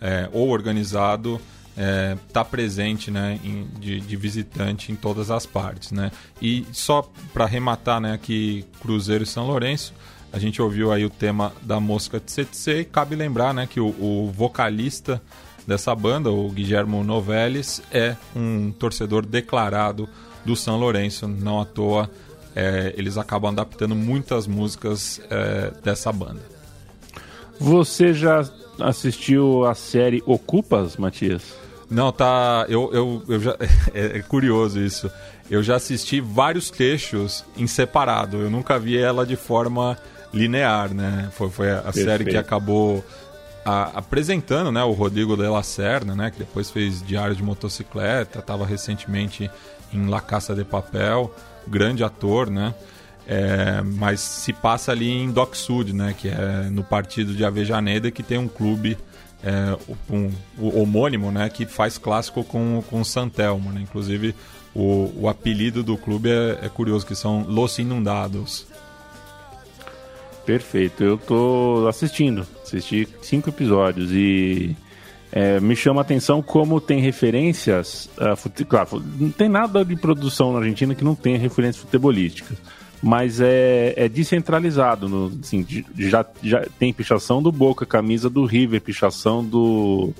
é, 0.00 0.28
ou 0.32 0.48
organizado 0.48 1.40
estar 1.70 2.16
tá 2.32 2.44
presente, 2.44 3.08
né, 3.12 3.38
em, 3.44 3.64
de, 3.78 4.00
de, 4.00 4.16
visitante 4.16 4.90
em 4.90 4.96
todas 4.96 5.30
as 5.30 5.46
partes, 5.46 5.92
né? 5.92 6.10
E 6.42 6.66
só 6.72 7.08
para 7.32 7.44
arrematar, 7.44 8.00
né, 8.00 8.14
aqui 8.14 8.64
Cruzeiro 8.80 9.22
e 9.22 9.26
São 9.28 9.46
Lourenço, 9.46 9.94
a 10.32 10.40
gente 10.40 10.60
ouviu 10.60 10.90
aí 10.90 11.04
o 11.04 11.10
tema 11.10 11.52
da 11.62 11.78
Mosca 11.78 12.18
Tsetse 12.18 12.72
e 12.72 12.84
cabe 12.84 13.14
lembrar, 13.14 13.54
né, 13.54 13.68
que 13.70 13.78
o, 13.78 13.90
o 14.00 14.32
vocalista 14.34 15.22
dessa 15.64 15.94
banda, 15.94 16.32
o 16.32 16.50
Guilhermo 16.50 17.04
Noveles, 17.04 17.80
é 17.92 18.16
um 18.34 18.72
torcedor 18.72 19.24
declarado 19.24 20.08
do 20.44 20.56
São 20.56 20.76
Lourenço, 20.76 21.28
não 21.28 21.60
à 21.60 21.64
toa 21.64 22.10
é, 22.58 22.92
eles 22.96 23.16
acabam 23.16 23.52
adaptando 23.52 23.94
muitas 23.94 24.48
músicas 24.48 25.20
é, 25.30 25.70
dessa 25.84 26.10
banda. 26.10 26.40
Você 27.60 28.12
já 28.12 28.44
assistiu 28.80 29.64
a 29.64 29.76
série 29.76 30.22
Ocupas, 30.26 30.96
Matias? 30.96 31.42
Não, 31.88 32.10
tá. 32.10 32.66
Eu, 32.68 32.90
eu, 32.92 33.22
eu 33.28 33.40
já. 33.40 33.56
É, 33.94 34.18
é, 34.18 34.22
curioso 34.22 34.80
isso. 34.80 35.10
Eu 35.48 35.62
já 35.62 35.76
assisti 35.76 36.20
vários 36.20 36.68
trechos 36.68 37.44
em 37.56 37.66
separado. 37.66 38.38
Eu 38.38 38.50
nunca 38.50 38.78
vi 38.78 38.98
ela 38.98 39.24
de 39.24 39.36
forma 39.36 39.96
linear, 40.34 40.92
né? 40.92 41.30
Foi, 41.32 41.48
foi 41.48 41.70
a 41.70 41.82
Perfeito. 41.82 42.06
série 42.06 42.24
que 42.24 42.36
acabou 42.36 43.02
a, 43.64 43.98
apresentando 43.98 44.70
né, 44.72 44.82
o 44.82 44.92
Rodrigo 44.92 45.36
de 45.36 45.48
la 45.48 45.62
Serna, 45.62 46.14
né, 46.14 46.30
que 46.30 46.38
depois 46.38 46.70
fez 46.70 47.02
Diário 47.02 47.34
de 47.34 47.42
Motocicleta, 47.42 48.40
estava 48.40 48.66
recentemente 48.66 49.50
em 49.92 50.06
La 50.06 50.20
Caça 50.20 50.54
de 50.54 50.64
Papel, 50.64 51.34
grande 51.68 52.02
ator, 52.02 52.50
né? 52.50 52.74
É, 53.26 53.82
mas 53.82 54.20
se 54.20 54.52
passa 54.54 54.90
ali 54.90 55.10
em 55.10 55.30
Dock 55.30 55.56
Sud, 55.56 55.92
né, 55.92 56.14
que 56.16 56.28
é 56.28 56.70
no 56.70 56.82
partido 56.82 57.34
de 57.34 57.44
Avejaneda, 57.44 58.10
que 58.10 58.22
tem 58.22 58.38
um 58.38 58.48
clube 58.48 58.96
é, 59.44 59.76
um, 60.10 60.30
o 60.58 60.80
homônimo, 60.80 61.30
né, 61.30 61.48
que 61.48 61.66
faz 61.66 61.98
clássico 61.98 62.42
com, 62.42 62.82
com 62.88 63.04
Santelmo, 63.04 63.70
né? 63.70 63.80
Inclusive 63.82 64.34
o, 64.74 65.12
o 65.14 65.28
apelido 65.28 65.82
do 65.82 65.96
clube 65.96 66.30
é, 66.30 66.58
é 66.62 66.68
curioso, 66.68 67.06
que 67.06 67.14
são 67.14 67.42
Los 67.42 67.78
Inundados. 67.78 68.66
Perfeito, 70.46 71.04
eu 71.04 71.18
tô 71.18 71.86
assistindo, 71.86 72.46
assisti 72.62 73.06
cinco 73.20 73.50
episódios 73.50 74.10
e 74.10 74.74
é, 75.30 75.60
me 75.60 75.76
chama 75.76 76.00
a 76.00 76.02
atenção 76.02 76.40
como 76.42 76.80
tem 76.80 77.00
referências. 77.00 78.08
Uh, 78.18 78.36
fute... 78.36 78.64
Claro, 78.64 79.02
não 79.18 79.30
tem 79.30 79.48
nada 79.48 79.84
de 79.84 79.94
produção 79.96 80.52
na 80.52 80.58
Argentina 80.58 80.94
que 80.94 81.04
não 81.04 81.14
tenha 81.14 81.38
referências 81.38 81.84
futebolísticas, 81.84 82.56
mas 83.02 83.40
é, 83.40 83.92
é 83.96 84.08
descentralizado. 84.08 85.08
No, 85.08 85.32
assim, 85.40 85.66
já, 85.96 86.24
já 86.42 86.64
tem 86.78 86.92
pichação 86.92 87.42
do 87.42 87.52
Boca, 87.52 87.84
camisa 87.84 88.30
do 88.30 88.44
River, 88.46 88.80
pichação 88.80 89.44
do, 89.44 90.12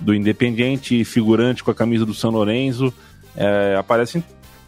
do 0.00 0.12
Independiente, 0.12 1.04
figurante 1.04 1.62
com 1.62 1.70
a 1.70 1.74
camisa 1.74 2.04
do 2.04 2.14
São 2.14 2.30
Lourenço. 2.30 2.92
É, 3.36 3.76
aparecem 3.78 4.24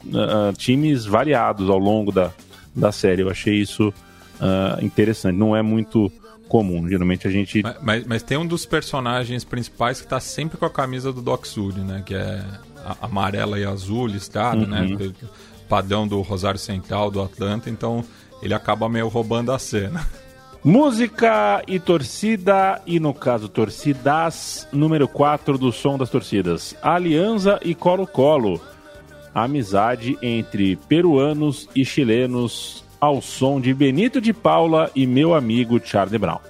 uh, 0.07 0.53
times 0.57 1.07
variados 1.07 1.69
ao 1.69 1.79
longo 1.79 2.13
da, 2.13 2.31
da 2.75 2.93
série. 2.93 3.23
Eu 3.23 3.31
achei 3.31 3.57
isso 3.57 3.89
uh, 3.89 4.85
interessante. 4.85 5.37
Não 5.37 5.57
é 5.57 5.63
muito 5.63 6.13
comum. 6.49 6.89
Geralmente 6.89 7.29
a 7.29 7.31
gente. 7.31 7.63
Mas, 7.63 7.77
mas, 7.83 8.07
mas, 8.07 8.23
tem 8.23 8.39
um 8.39 8.47
dos 8.47 8.67
personagens 8.67 9.45
principais 9.45 10.01
que 10.01 10.07
está 10.07 10.19
sempre 10.19 10.57
com 10.59 10.65
a 10.65 10.71
camisa 10.71 11.13
do 11.13 11.23
Doc 11.23 11.45
Sud, 11.45 11.81
né? 11.81 12.03
Que 12.05 12.15
é 12.15 12.45
amarela 13.01 13.59
e 13.59 13.65
azul 13.65 14.07
listrada, 14.07 14.67
né? 14.67 14.81
uhum. 14.83 14.97
né? 14.97 15.13
Padrão 15.69 16.09
do 16.09 16.21
Rosário 16.23 16.59
Central, 16.59 17.11
do 17.11 17.21
Atlanta, 17.21 17.69
então 17.69 18.03
ele 18.43 18.55
acaba 18.55 18.89
meio 18.89 19.09
roubando 19.09 19.53
a 19.53 19.59
cena. 19.59 20.07
Música 20.65 21.63
e 21.69 21.79
torcida, 21.79 22.83
e 22.87 22.99
no 22.99 23.15
caso 23.15 23.49
torcidas, 23.49 24.67
número 24.73 25.07
4 25.07 25.57
do 25.57 25.71
som 25.71 25.97
das 25.97 26.11
torcidas. 26.11 26.75
Aliança 26.83 27.61
e 27.63 27.75
Colo-Colo. 27.75 28.61
Amizade 29.35 30.19
entre 30.21 30.75
peruanos 30.75 31.69
e 31.77 31.85
chilenos 31.85 32.85
ao 33.01 33.23
som 33.23 33.61
de 33.61 33.73
Benito 33.73 34.21
de 34.21 34.33
Paula 34.33 34.91
e 34.95 35.07
meu 35.07 35.35
amigo 35.35 35.81
Charlie 35.83 36.19
Brown. 36.19 36.41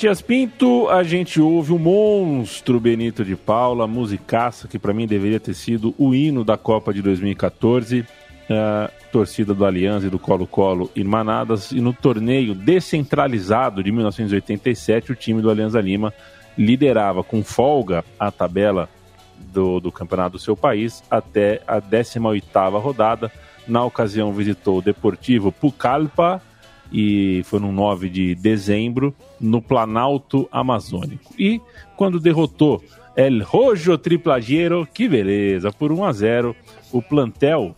Matias 0.00 0.22
Pinto, 0.22 0.88
a 0.88 1.02
gente 1.02 1.42
ouve 1.42 1.74
o 1.74 1.78
monstro 1.78 2.80
Benito 2.80 3.22
de 3.22 3.36
Paula, 3.36 3.86
musicaça 3.86 4.66
que 4.66 4.78
para 4.78 4.94
mim 4.94 5.06
deveria 5.06 5.38
ter 5.38 5.52
sido 5.52 5.94
o 5.98 6.14
hino 6.14 6.42
da 6.42 6.56
Copa 6.56 6.90
de 6.94 7.02
2014, 7.02 8.06
a 8.48 8.90
torcida 9.12 9.52
do 9.52 9.62
Aliança 9.62 10.06
e 10.06 10.08
do 10.08 10.18
Colo-Colo 10.18 10.90
irmanadas, 10.96 11.70
e 11.70 11.82
no 11.82 11.92
torneio 11.92 12.54
descentralizado 12.54 13.84
de 13.84 13.92
1987, 13.92 15.12
o 15.12 15.14
time 15.14 15.42
do 15.42 15.50
Alianza 15.50 15.82
Lima 15.82 16.14
liderava 16.56 17.22
com 17.22 17.44
folga 17.44 18.02
a 18.18 18.30
tabela 18.30 18.88
do, 19.52 19.80
do 19.80 19.92
campeonato 19.92 20.38
do 20.38 20.38
seu 20.38 20.56
país 20.56 21.02
até 21.10 21.60
a 21.68 21.78
18ª 21.78 22.80
rodada. 22.80 23.30
Na 23.68 23.84
ocasião 23.84 24.32
visitou 24.32 24.78
o 24.78 24.82
Deportivo 24.82 25.52
Pucallpa, 25.52 26.40
e 26.92 27.42
foi 27.44 27.60
no 27.60 27.72
9 27.72 28.08
de 28.08 28.34
dezembro, 28.34 29.14
no 29.40 29.62
Planalto 29.62 30.48
Amazônico. 30.50 31.32
E 31.38 31.60
quando 31.96 32.20
derrotou 32.20 32.82
El 33.16 33.42
Rojo 33.42 33.98
Triplagiero, 33.98 34.86
que 34.92 35.08
beleza, 35.08 35.70
por 35.72 35.92
1 35.92 36.04
a 36.04 36.12
0, 36.12 36.56
o 36.92 37.02
plantel 37.02 37.74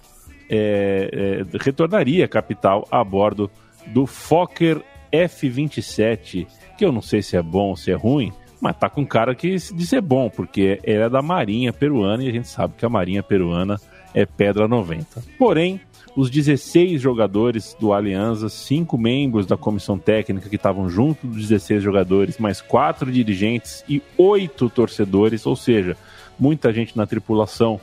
é, 0.49 1.45
é, 1.45 1.59
retornaria 1.59 2.25
à 2.25 2.29
capital 2.29 2.87
a 2.91 3.03
bordo 3.03 3.51
do 3.87 4.07
Fokker 4.07 4.83
F-27, 5.11 6.47
que 6.79 6.85
eu 6.85 6.93
não 6.93 7.03
sei 7.03 7.23
se 7.23 7.37
é 7.37 7.43
bom 7.43 7.71
ou 7.71 7.77
se 7.77 7.91
é 7.91 7.95
ruim, 7.95 8.33
mas 8.61 8.77
tá 8.77 8.89
com 8.89 9.05
cara 9.05 9.35
que 9.35 9.57
de 9.57 9.87
ser 9.87 10.01
bom, 10.01 10.31
porque 10.31 10.79
era 10.85 11.11
da 11.11 11.21
Marinha 11.21 11.73
Peruana 11.73 12.23
e 12.23 12.29
a 12.29 12.33
gente 12.33 12.49
sabe 12.49 12.75
que 12.79 12.87
a 12.87 12.89
Marinha 12.89 13.23
Peruana 13.23 13.81
é 14.15 14.25
pedra 14.25 14.69
90. 14.69 15.23
Porém, 15.39 15.81
os 16.15 16.29
16 16.29 17.01
jogadores 17.01 17.77
do 17.81 17.93
Aliança, 17.93 18.49
cinco 18.49 18.99
membros 18.99 19.47
da 19.47 19.57
comissão 19.57 19.99
técnica 19.99 20.49
que 20.49 20.57
estavam 20.57 20.89
junto 20.89 21.27
dos 21.27 21.49
16 21.49 21.83
jogadores, 21.83 22.39
mais 22.39 22.61
quatro 22.61 23.11
dirigentes 23.11 23.83
e 23.89 24.03
oito 24.19 24.69
torcedores, 24.69 25.47
ou 25.47 25.57
seja, 25.57 25.97
muita 26.39 26.73
gente 26.73 26.97
na 26.97 27.07
tripulação 27.07 27.81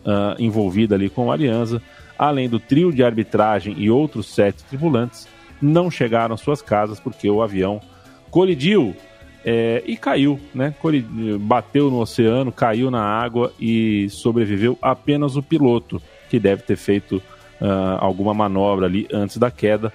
uh, 0.00 0.40
envolvida 0.40 0.96
ali 0.96 1.08
com 1.08 1.26
o 1.26 1.32
Aliança, 1.32 1.80
além 2.18 2.48
do 2.48 2.58
trio 2.58 2.92
de 2.92 3.02
arbitragem 3.02 3.74
e 3.78 3.90
outros 3.90 4.34
sete 4.34 4.64
tripulantes, 4.64 5.28
não 5.62 5.90
chegaram 5.90 6.34
às 6.34 6.40
suas 6.40 6.60
casas 6.60 6.98
porque 6.98 7.30
o 7.30 7.42
avião 7.42 7.80
colidiu 8.30 8.94
é, 9.44 9.82
e 9.86 9.96
caiu, 9.96 10.38
né? 10.52 10.74
Bateu 11.40 11.90
no 11.90 12.00
oceano, 12.00 12.50
caiu 12.50 12.90
na 12.90 13.02
água 13.02 13.52
e 13.58 14.08
sobreviveu 14.10 14.76
apenas 14.82 15.36
o 15.36 15.42
piloto, 15.42 16.02
que 16.28 16.38
deve 16.38 16.62
ter 16.62 16.76
feito 16.76 17.22
uh, 17.60 17.98
alguma 17.98 18.34
manobra 18.34 18.86
ali 18.86 19.06
antes 19.12 19.36
da 19.36 19.50
queda, 19.50 19.92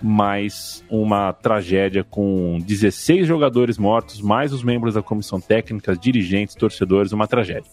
mais 0.00 0.84
uma 0.90 1.32
tragédia 1.32 2.04
com 2.04 2.58
16 2.60 3.26
jogadores 3.26 3.78
mortos, 3.78 4.20
mais 4.20 4.52
os 4.52 4.62
membros 4.62 4.94
da 4.94 5.02
comissão 5.02 5.40
técnica, 5.40 5.96
dirigentes, 5.96 6.54
torcedores, 6.54 7.12
uma 7.12 7.26
tragédia. 7.26 7.70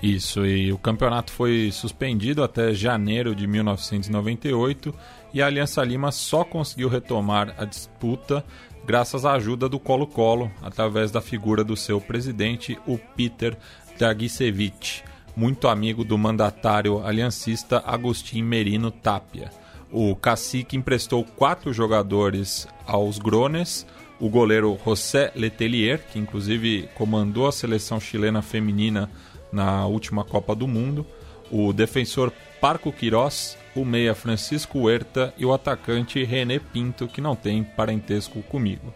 Isso, 0.00 0.46
e 0.46 0.72
o 0.72 0.78
campeonato 0.78 1.32
foi 1.32 1.70
suspendido 1.72 2.44
até 2.44 2.72
janeiro 2.72 3.34
de 3.34 3.48
1998 3.48 4.94
e 5.34 5.42
a 5.42 5.46
Aliança 5.46 5.82
Lima 5.82 6.12
só 6.12 6.44
conseguiu 6.44 6.88
retomar 6.88 7.52
a 7.58 7.64
disputa 7.64 8.44
graças 8.86 9.24
à 9.24 9.32
ajuda 9.32 9.68
do 9.68 9.78
Colo-Colo, 9.78 10.50
através 10.62 11.10
da 11.10 11.20
figura 11.20 11.62
do 11.62 11.76
seu 11.76 12.00
presidente, 12.00 12.78
o 12.86 12.96
Peter 12.96 13.56
Dragicevic, 13.98 15.02
muito 15.38 15.68
amigo 15.68 16.02
do 16.02 16.18
mandatário 16.18 17.06
aliancista 17.06 17.80
Agostinho 17.86 18.44
Merino 18.44 18.90
Tapia. 18.90 19.52
O 19.88 20.16
cacique 20.16 20.76
emprestou 20.76 21.22
quatro 21.22 21.72
jogadores 21.72 22.66
aos 22.84 23.20
Grones, 23.20 23.86
o 24.18 24.28
goleiro 24.28 24.76
José 24.84 25.30
Letelier, 25.36 26.00
que 26.10 26.18
inclusive 26.18 26.88
comandou 26.96 27.46
a 27.46 27.52
seleção 27.52 28.00
chilena 28.00 28.42
feminina 28.42 29.08
na 29.52 29.86
última 29.86 30.24
Copa 30.24 30.56
do 30.56 30.66
Mundo, 30.66 31.06
o 31.52 31.72
defensor 31.72 32.32
Parco 32.60 32.90
Quirós, 32.90 33.56
o 33.76 33.84
meia 33.84 34.16
Francisco 34.16 34.80
Huerta 34.80 35.32
e 35.38 35.46
o 35.46 35.52
atacante 35.52 36.24
René 36.24 36.58
Pinto, 36.58 37.06
que 37.06 37.20
não 37.20 37.36
tem 37.36 37.62
parentesco 37.62 38.42
comigo, 38.42 38.92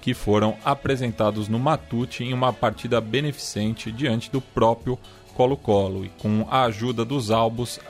que 0.00 0.14
foram 0.14 0.56
apresentados 0.64 1.46
no 1.46 1.58
Matute 1.58 2.24
em 2.24 2.32
uma 2.32 2.54
partida 2.54 3.02
beneficente 3.02 3.92
diante 3.92 4.30
do 4.30 4.40
próprio 4.40 4.98
Colo-Colo 5.34 6.04
e 6.04 6.08
com 6.20 6.46
a 6.50 6.64
ajuda 6.64 7.04
dos 7.04 7.30
albos 7.30 7.80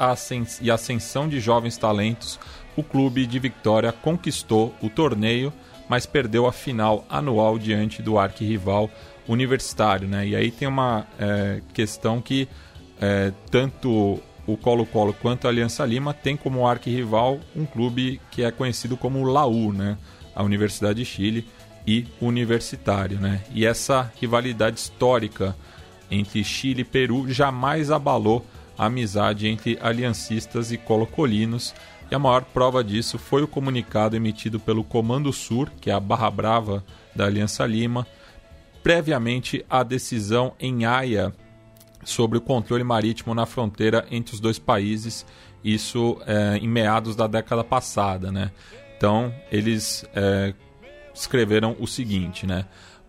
e 0.60 0.70
ascensão 0.70 1.28
de 1.28 1.38
jovens 1.40 1.76
talentos, 1.76 2.38
o 2.76 2.82
clube 2.82 3.26
de 3.26 3.38
Vitória 3.38 3.92
conquistou 3.92 4.74
o 4.82 4.88
torneio, 4.88 5.52
mas 5.88 6.06
perdeu 6.06 6.46
a 6.46 6.52
final 6.52 7.04
anual 7.08 7.58
diante 7.58 8.02
do 8.02 8.18
arquirrival 8.18 8.90
universitário. 9.28 10.08
Né? 10.08 10.28
E 10.28 10.36
aí 10.36 10.50
tem 10.50 10.66
uma 10.66 11.06
é, 11.18 11.60
questão 11.72 12.20
que 12.20 12.48
é, 13.00 13.32
tanto 13.50 14.20
o 14.46 14.56
Colo-Colo 14.56 15.14
quanto 15.14 15.46
a 15.46 15.50
Aliança 15.50 15.84
Lima 15.84 16.12
tem 16.12 16.36
como 16.36 16.66
arquirrival 16.66 17.38
um 17.54 17.64
clube 17.64 18.20
que 18.30 18.42
é 18.42 18.50
conhecido 18.50 18.96
como 18.96 19.24
Laú, 19.24 19.72
né? 19.72 19.96
a 20.34 20.42
Universidade 20.42 20.98
de 20.98 21.04
Chile 21.04 21.46
e 21.86 22.06
Universitário. 22.20 23.18
Né? 23.18 23.42
E 23.52 23.64
essa 23.64 24.12
rivalidade 24.20 24.78
histórica 24.78 25.56
entre 26.10 26.42
Chile 26.44 26.82
e 26.82 26.84
Peru 26.84 27.30
jamais 27.30 27.90
abalou 27.90 28.44
a 28.76 28.86
amizade 28.86 29.46
entre 29.46 29.78
aliancistas 29.80 30.72
e 30.72 30.78
colocolinos, 30.78 31.74
e 32.10 32.14
a 32.14 32.18
maior 32.18 32.44
prova 32.44 32.84
disso 32.84 33.18
foi 33.18 33.42
o 33.42 33.48
comunicado 33.48 34.16
emitido 34.16 34.60
pelo 34.60 34.84
Comando 34.84 35.32
Sur, 35.32 35.70
que 35.80 35.90
é 35.90 35.92
a 35.92 36.00
Barra 36.00 36.30
Brava 36.30 36.84
da 37.14 37.26
Aliança 37.26 37.64
Lima, 37.66 38.06
previamente 38.82 39.64
à 39.70 39.82
decisão 39.82 40.52
em 40.60 40.84
Haia 40.84 41.32
sobre 42.04 42.36
o 42.36 42.40
controle 42.40 42.84
marítimo 42.84 43.34
na 43.34 43.46
fronteira 43.46 44.06
entre 44.10 44.34
os 44.34 44.40
dois 44.40 44.58
países, 44.58 45.24
isso 45.64 46.20
é, 46.26 46.58
em 46.58 46.68
meados 46.68 47.16
da 47.16 47.26
década 47.26 47.64
passada. 47.64 48.30
Né? 48.30 48.50
Então, 48.96 49.34
eles 49.50 50.04
é, 50.14 50.52
escreveram 51.14 51.74
o 51.78 51.86
seguinte, 51.86 52.46
né? 52.46 52.66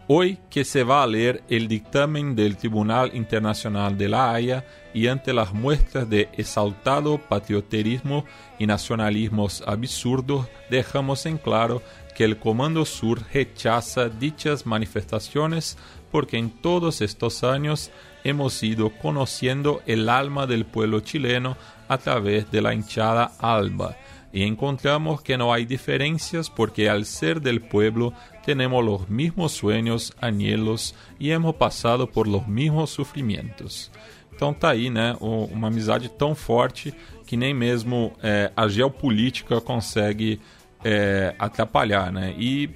Hoy 0.08 0.38
que 0.52 0.66
se 0.66 0.84
va 0.84 1.02
a 1.02 1.08
leer 1.08 1.44
el 1.50 1.68
dictamen 1.68 2.36
del 2.36 2.58
Tribunal 2.58 3.16
Internacional 3.16 3.98
de 3.98 4.08
la 4.08 4.36
Haya 4.36 4.64
y 4.94 5.08
ante 5.08 5.34
las 5.34 5.52
muestras 5.52 6.08
de 6.08 6.30
exaltado 6.34 7.18
patrioterismo 7.18 8.24
y 8.60 8.68
nacionalismos 8.68 9.64
absurdos, 9.66 10.46
dejamos 10.70 11.26
en 11.26 11.40
claro 11.40 11.82
que 12.16 12.24
el 12.24 12.38
Comando 12.38 12.86
Sur 12.86 13.24
rechaza 13.34 14.08
dichas 14.08 14.68
manifestaciones 14.68 15.76
porque 16.12 16.38
en 16.38 16.52
todos 16.52 17.02
estos 17.02 17.44
años 17.44 17.90
hemos 18.24 18.62
ido 18.62 18.92
conociendo 19.02 19.82
el 19.88 20.08
alma 20.08 20.46
del 20.46 20.66
pueblo 20.66 21.00
chileno 21.00 21.58
a 21.88 21.98
través 21.98 22.52
de 22.52 22.62
la 22.62 22.76
hinchada 22.76 23.32
alba. 23.40 23.98
Y 24.32 24.44
encontramos 24.44 25.22
que 25.22 25.38
no 25.38 25.54
hay 25.54 25.66
diferencias 25.66 26.50
porque 26.50 26.90
al 26.90 27.06
ser 27.06 27.42
del 27.42 27.62
pueblo 27.62 28.14
tenemos 28.46 28.86
los 28.86 29.10
mismos 29.10 29.54
sueños, 29.54 30.14
anhelos 30.22 30.94
e 31.20 31.32
hemos 31.32 31.56
passado 31.56 32.08
por 32.08 32.28
los 32.28 32.48
mismos 32.48 32.92
sofrimentos. 32.92 33.92
Então 34.34 34.54
tá 34.54 34.70
aí, 34.70 34.90
né, 34.90 35.16
uma 35.20 35.68
amizade 35.70 36.10
tão 36.10 36.36
forte 36.36 36.94
que 37.26 37.36
nem 37.36 37.54
mesmo 37.54 38.14
é, 38.22 38.52
a 38.56 38.68
geopolítica 38.68 39.60
consegue 39.60 40.40
é, 40.84 41.34
atrapalhar, 41.40 42.12
né? 42.12 42.36
E 42.38 42.70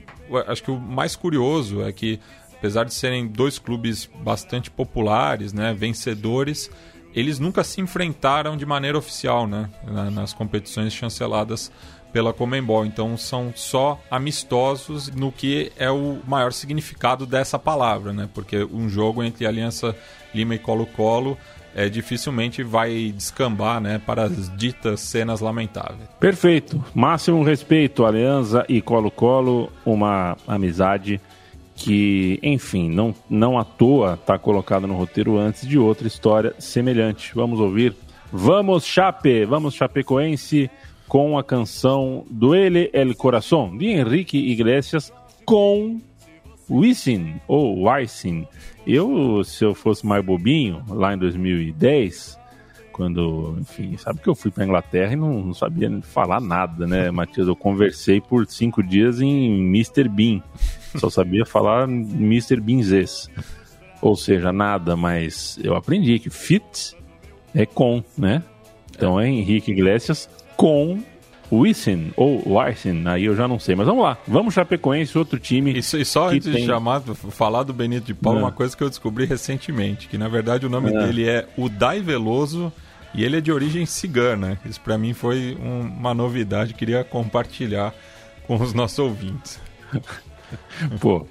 acho 0.48 0.64
que 0.64 0.72
o 0.72 0.80
mais 0.80 1.16
curioso 1.16 1.84
é 1.84 1.92
que, 1.92 2.20
apesar 2.58 2.86
de 2.86 2.94
serem 2.94 3.28
dois 3.28 3.60
clubes 3.60 4.10
bastante 4.24 4.72
populares, 4.72 5.54
né, 5.54 5.74
vencedores, 5.74 6.72
eles 7.14 7.40
nunca 7.40 7.64
se 7.64 7.82
enfrentaram 7.82 8.58
de 8.58 8.66
maneira 8.66 8.98
oficial 8.98 9.48
né, 9.48 9.70
nas 10.12 10.34
competições 10.34 10.94
chanceladas 10.94 11.72
pela 12.12 12.34
Comembol. 12.34 12.86
Então 12.86 13.18
são 13.18 13.52
só 13.56 14.00
amistosos 14.10 15.10
no 15.10 15.32
que 15.32 15.72
é 15.78 15.90
o 15.90 16.20
maior 16.28 16.52
significado 16.54 17.26
dessa 17.26 17.58
palavra, 17.58 18.14
né? 18.14 18.30
Porque 18.34 18.64
um 18.64 18.90
jogo 18.90 19.24
entre 19.24 19.46
Aliança 19.46 19.96
Lima 20.34 20.56
e 20.56 20.60
Colo-Colo 20.60 21.38
é, 21.76 21.88
dificilmente 21.88 22.64
vai 22.64 23.14
descambar 23.16 23.80
né, 23.80 24.02
para 24.04 24.24
as 24.24 24.56
ditas 24.58 25.00
cenas 25.02 25.40
lamentáveis. 25.40 26.10
Perfeito. 26.20 26.84
Máximo 26.94 27.44
respeito, 27.44 28.06
Aliança 28.06 28.66
e 28.68 28.82
Colo-Colo, 28.82 29.72
uma 29.86 30.36
amizade 30.48 31.22
que, 31.76 32.40
enfim, 32.44 32.90
não, 32.90 33.16
não 33.30 33.58
à 33.58 33.64
toa 33.64 34.16
está 34.16 34.38
colocada 34.38 34.86
no 34.86 34.96
roteiro 34.96 35.38
antes 35.38 35.68
de 35.68 35.78
outra 35.78 36.08
história 36.08 36.54
semelhante. 36.60 37.32
Vamos 37.34 37.60
ouvir. 37.60 37.96
Vamos, 38.32 38.86
Chape! 38.86 39.46
Vamos, 39.46 39.74
Chapecoense! 39.74 40.70
Com 41.10 41.40
a 41.40 41.44
canção 41.44 42.24
Duele 42.30 42.92
el 42.94 43.16
Corazón, 43.16 43.78
de 43.78 43.88
Henrique 43.88 44.38
Iglesias, 44.38 45.12
com 45.44 46.00
Wisin, 46.70 47.42
ou 47.48 47.90
Wisin. 47.90 48.48
Eu, 48.86 49.44
se 49.44 49.66
eu 49.66 49.74
fosse 49.74 50.06
mais 50.06 50.24
bobinho, 50.24 50.86
lá 50.88 51.14
em 51.14 51.18
2010, 51.18 52.40
quando, 52.94 53.58
enfim, 53.60 53.98
sabe 53.98 54.20
que 54.20 54.30
eu 54.30 54.36
fui 54.36 54.52
para 54.52 54.64
Inglaterra 54.64 55.14
e 55.14 55.16
não, 55.16 55.46
não, 55.46 55.54
sabia 55.54 55.90
falar 56.04 56.40
nada, 56.40 56.86
né, 56.86 57.10
Matias? 57.12 57.48
Eu 57.48 57.56
conversei 57.56 58.22
por 58.22 58.46
cinco 58.46 58.84
dias 58.84 59.20
em 59.20 59.68
Mr. 59.68 60.08
Bean, 60.08 60.44
só 60.96 61.10
sabia 61.10 61.44
falar 61.44 61.90
Mr. 61.90 62.62
Beanzês, 62.62 63.28
ou 64.00 64.16
seja, 64.16 64.54
nada, 64.54 64.96
mas 64.96 65.58
eu 65.64 65.76
aprendi 65.76 66.20
que 66.20 66.30
fit 66.30 66.96
é 67.56 67.66
com, 67.66 68.04
né? 68.16 68.44
Então 68.96 69.20
é 69.20 69.28
Henrique 69.28 69.72
Iglesias 69.72 70.30
com 70.60 71.02
Wissen 71.50 72.12
ou 72.18 72.44
Wissen, 72.46 73.08
aí 73.08 73.24
eu 73.24 73.34
já 73.34 73.48
não 73.48 73.58
sei, 73.58 73.76
mas 73.76 73.88
vamos 73.88 74.04
lá. 74.04 74.18
Vamos 74.28 74.54
Chapecoense, 74.54 75.18
outro 75.18 75.40
time. 75.40 75.72
Isso, 75.72 75.98
e 75.98 76.04
só 76.04 76.28
antes 76.28 76.52
tem... 76.52 76.62
de 76.62 76.66
chamar, 76.66 77.00
falar 77.00 77.64
do 77.64 77.72
Benito 77.72 78.08
de 78.08 78.14
Paula, 78.14 78.42
é. 78.42 78.44
uma 78.44 78.52
coisa 78.52 78.76
que 78.76 78.84
eu 78.84 78.90
descobri 78.90 79.24
recentemente, 79.24 80.10
que 80.10 80.18
na 80.18 80.28
verdade 80.28 80.66
o 80.66 80.70
nome 80.70 80.94
é. 80.94 81.00
dele 81.00 81.30
é 81.30 81.48
Udai 81.58 82.02
Veloso 82.02 82.74
e 83.16 83.24
ele 83.24 83.38
é 83.38 83.42
de 83.42 83.54
origem 83.54 83.86
cigana. 83.86 84.60
Isso 84.66 84.82
para 84.82 84.98
mim 84.98 85.14
foi 85.14 85.58
um, 85.62 85.80
uma 85.80 86.14
novidade, 86.14 86.74
queria 86.74 87.06
compartilhar 87.06 87.96
com 88.46 88.58
os 88.58 88.74
nossos 88.74 89.00
ouvintes. 89.00 89.62
Pô, 91.00 91.26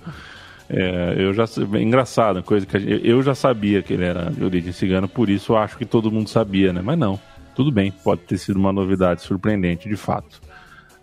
é, 0.70 1.16
eu 1.18 1.35
já 1.35 1.45
engraçado, 1.79 2.43
coisa 2.43 2.64
que 2.64 2.79
eu 3.05 3.22
já 3.22 3.35
sabia 3.35 3.83
que 3.83 3.93
ele 3.93 4.07
era 4.07 4.31
de 4.31 4.43
origem 4.43 4.72
cigana, 4.72 5.07
por 5.07 5.29
isso 5.29 5.55
acho 5.55 5.76
que 5.76 5.85
todo 5.85 6.11
mundo 6.11 6.31
sabia, 6.31 6.72
né? 6.72 6.81
Mas 6.83 6.99
não. 6.99 7.20
Tudo 7.59 7.72
bem, 7.72 7.90
pode 7.90 8.20
ter 8.20 8.38
sido 8.38 8.56
uma 8.56 8.72
novidade 8.72 9.20
surpreendente 9.20 9.88
de 9.88 9.96
fato. 9.96 10.40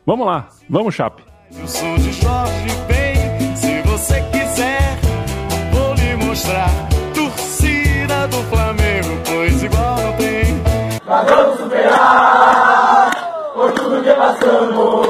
Vamos 0.05 0.25
lá, 0.25 0.47
vamos, 0.69 0.95
Chape. 0.95 1.21
Eu 1.51 1.67
sou 1.67 1.97
de 1.97 2.13
Jorge 2.13 2.69
bem, 2.87 3.55
se 3.57 3.81
você 3.81 4.21
quiser, 4.31 4.97
vou 5.73 5.93
lhe 5.95 6.15
mostrar. 6.15 6.69
Torcida 7.13 8.25
do 8.29 8.37
Flamengo, 8.43 9.21
pois 9.25 9.63
igual 9.63 9.97
não 9.97 10.13
tem. 10.13 10.45
Mas 11.05 11.29
vamos 11.29 11.59
superar 11.59 13.11
por 13.53 13.71
tudo 13.73 14.01
que 14.01 14.13
passamos, 14.13 15.04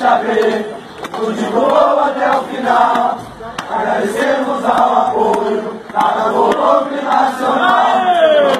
vamos 0.00 0.02
me 0.02 0.06
achar 0.06 0.24
ver. 0.24 0.74
Continuou 1.12 2.00
até 2.00 2.30
o 2.30 2.42
final, 2.44 3.18
agradecemos 3.68 4.64
ao 4.64 4.96
apoio, 4.96 5.80
nada 5.92 6.30
voltou 6.30 6.86
nacional. 7.02 8.59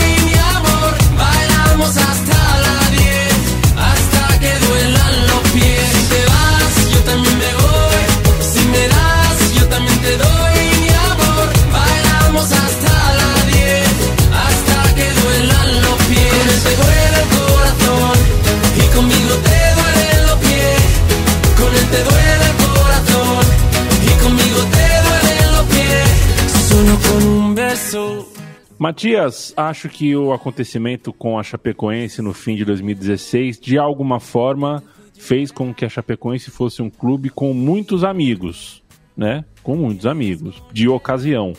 Matias, 28.91 29.53
acho 29.55 29.87
que 29.87 30.13
o 30.17 30.33
acontecimento 30.33 31.13
com 31.13 31.39
a 31.39 31.43
Chapecoense 31.43 32.21
no 32.21 32.33
fim 32.33 32.57
de 32.57 32.65
2016, 32.65 33.57
de 33.57 33.77
alguma 33.77 34.19
forma, 34.19 34.83
fez 35.17 35.49
com 35.49 35.73
que 35.73 35.85
a 35.85 35.89
Chapecoense 35.89 36.51
fosse 36.51 36.81
um 36.81 36.89
clube 36.89 37.29
com 37.29 37.53
muitos 37.53 38.03
amigos, 38.03 38.83
né? 39.15 39.45
Com 39.63 39.77
muitos 39.77 40.05
amigos, 40.05 40.61
de 40.73 40.89
ocasião. 40.89 41.53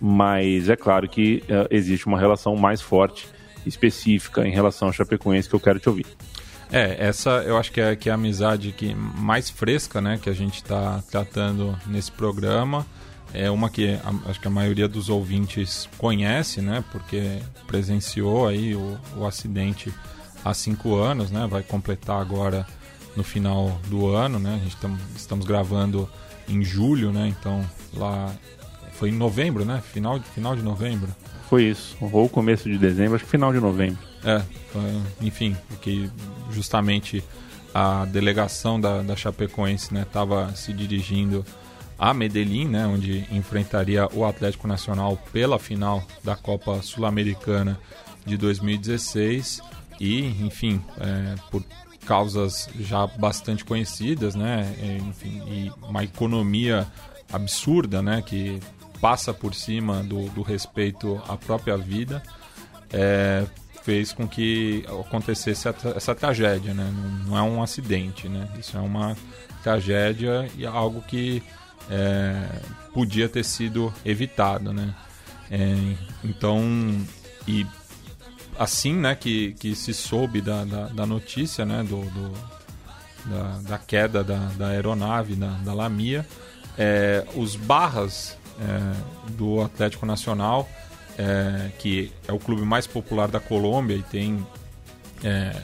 Mas 0.00 0.70
é 0.70 0.74
claro 0.74 1.06
que 1.06 1.44
eh, 1.46 1.68
existe 1.70 2.06
uma 2.06 2.18
relação 2.18 2.56
mais 2.56 2.80
forte, 2.80 3.28
específica 3.66 4.48
em 4.48 4.50
relação 4.50 4.88
à 4.88 4.92
Chapecoense 4.92 5.46
que 5.46 5.54
eu 5.54 5.60
quero 5.60 5.78
te 5.78 5.90
ouvir. 5.90 6.06
É, 6.72 7.08
essa 7.08 7.42
eu 7.46 7.58
acho 7.58 7.70
que 7.70 7.80
é, 7.82 7.94
que 7.94 8.08
é 8.08 8.12
a 8.12 8.14
amizade 8.14 8.72
que 8.72 8.94
mais 8.94 9.50
fresca, 9.50 10.00
né, 10.00 10.18
que 10.20 10.30
a 10.30 10.34
gente 10.34 10.62
está 10.62 11.04
tratando 11.10 11.78
nesse 11.86 12.10
programa. 12.10 12.86
É 13.34 13.50
uma 13.50 13.68
que 13.68 13.94
a- 13.94 14.30
acho 14.30 14.40
que 14.40 14.46
a 14.46 14.50
maioria 14.50 14.86
dos 14.88 15.08
ouvintes 15.08 15.88
conhece, 15.98 16.60
né, 16.60 16.84
porque 16.92 17.40
presenciou 17.66 18.46
aí 18.46 18.74
o, 18.74 18.96
o 19.16 19.26
acidente 19.26 19.92
há 20.44 20.54
cinco 20.54 20.94
anos, 20.96 21.30
né, 21.30 21.46
vai 21.50 21.62
completar 21.62 22.20
agora 22.20 22.64
no 23.16 23.24
final 23.24 23.78
do 23.88 24.06
ano, 24.08 24.38
né, 24.38 24.54
a 24.54 24.58
gente 24.64 24.76
tam, 24.76 24.96
estamos 25.16 25.46
gravando 25.46 26.08
em 26.48 26.62
julho, 26.62 27.10
né, 27.12 27.26
então 27.28 27.64
lá 27.94 28.32
foi 28.92 29.08
em 29.08 29.12
novembro, 29.12 29.64
né, 29.64 29.82
final, 29.92 30.18
de- 30.18 30.26
final 30.26 30.54
de 30.54 30.62
novembro. 30.62 31.08
Foi 31.50 31.64
isso. 31.64 31.96
Ou 32.00 32.28
começo 32.28 32.68
de 32.70 32.78
dezembro, 32.78 33.16
acho 33.16 33.24
que 33.24 33.30
final 33.30 33.52
de 33.52 33.58
novembro. 33.60 33.98
É, 34.24 34.40
foi- 34.72 35.02
enfim, 35.26 35.56
porque 35.68 36.08
justamente 36.52 37.22
a 37.74 38.04
delegação 38.04 38.80
da, 38.80 39.02
da 39.02 39.16
Chapecoense 39.16 39.92
estava 39.94 40.54
se 40.54 40.72
dirigindo 40.72 41.44
a 42.04 42.12
Medellín, 42.12 42.68
né, 42.68 42.86
onde 42.86 43.24
enfrentaria 43.30 44.06
o 44.12 44.26
Atlético 44.26 44.68
Nacional 44.68 45.16
pela 45.32 45.58
final 45.58 46.06
da 46.22 46.36
Copa 46.36 46.82
Sul-Americana 46.82 47.80
de 48.26 48.36
2016 48.36 49.62
e, 49.98 50.26
enfim, 50.44 50.82
é, 51.00 51.34
por 51.50 51.64
causas 52.04 52.68
já 52.78 53.06
bastante 53.06 53.64
conhecidas, 53.64 54.34
né, 54.34 54.70
é, 54.82 54.98
enfim, 54.98 55.42
e 55.46 55.72
uma 55.88 56.04
economia 56.04 56.86
absurda, 57.32 58.02
né, 58.02 58.20
que 58.20 58.60
passa 59.00 59.32
por 59.32 59.54
cima 59.54 60.02
do, 60.02 60.28
do 60.28 60.42
respeito 60.42 61.22
à 61.26 61.38
própria 61.38 61.78
vida, 61.78 62.22
é, 62.92 63.46
fez 63.82 64.12
com 64.12 64.28
que 64.28 64.84
acontecesse 64.88 65.68
essa, 65.96 66.14
tragédia, 66.14 66.74
né? 66.74 66.90
Não, 66.94 67.30
não 67.30 67.38
é 67.38 67.42
um 67.42 67.62
acidente, 67.62 68.28
né? 68.28 68.48
Isso 68.58 68.76
é 68.78 68.80
uma 68.80 69.14
tragédia 69.62 70.48
e 70.56 70.64
algo 70.64 71.02
que 71.02 71.42
é, 71.90 72.46
podia 72.92 73.28
ter 73.28 73.44
sido 73.44 73.92
evitado, 74.04 74.72
né? 74.72 74.94
É, 75.50 75.76
então, 76.24 76.62
e 77.46 77.66
assim, 78.58 78.94
né, 78.94 79.14
que, 79.14 79.52
que 79.54 79.74
se 79.74 79.92
soube 79.92 80.40
da, 80.40 80.64
da, 80.64 80.86
da 80.88 81.06
notícia, 81.06 81.64
né, 81.64 81.82
do, 81.82 82.00
do- 82.10 82.54
da, 83.26 83.58
da 83.70 83.78
queda 83.78 84.22
da, 84.22 84.36
da 84.56 84.68
aeronave, 84.68 85.34
da, 85.34 85.48
da 85.64 85.72
Lamia, 85.72 86.26
é, 86.76 87.26
os 87.34 87.56
barras 87.56 88.36
é, 88.60 89.30
do 89.32 89.62
Atlético 89.62 90.04
Nacional, 90.04 90.68
é, 91.18 91.70
que 91.78 92.12
é 92.28 92.32
o 92.32 92.38
clube 92.38 92.62
mais 92.62 92.86
popular 92.86 93.28
da 93.28 93.40
Colômbia 93.40 93.96
e 93.96 94.02
tem 94.02 94.46
é, 95.22 95.54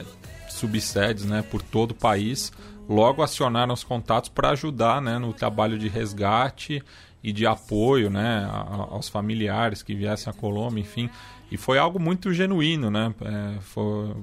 subsedes 0.49 1.23
né, 1.25 1.43
por 1.51 1.61
todo 1.61 1.91
o 1.91 1.95
país, 1.95 2.51
logo 2.93 3.21
acionaram 3.23 3.73
os 3.73 3.83
contatos 3.83 4.29
para 4.29 4.49
ajudar 4.51 5.01
né, 5.01 5.17
no 5.17 5.33
trabalho 5.33 5.77
de 5.79 5.87
resgate 5.87 6.83
e 7.23 7.31
de 7.31 7.45
apoio 7.45 8.09
né, 8.09 8.47
a- 8.51 8.57
a- 8.61 8.87
aos 8.95 9.07
familiares 9.07 9.81
que 9.81 9.95
viessem 9.95 10.29
à 10.29 10.33
Colômbia, 10.33 10.81
enfim. 10.81 11.09
E 11.51 11.57
foi 11.57 11.77
algo 11.77 11.99
muito 11.99 12.33
genuíno, 12.33 12.89
né? 12.89 13.13
É, 13.21 13.59
foi- 13.61 14.15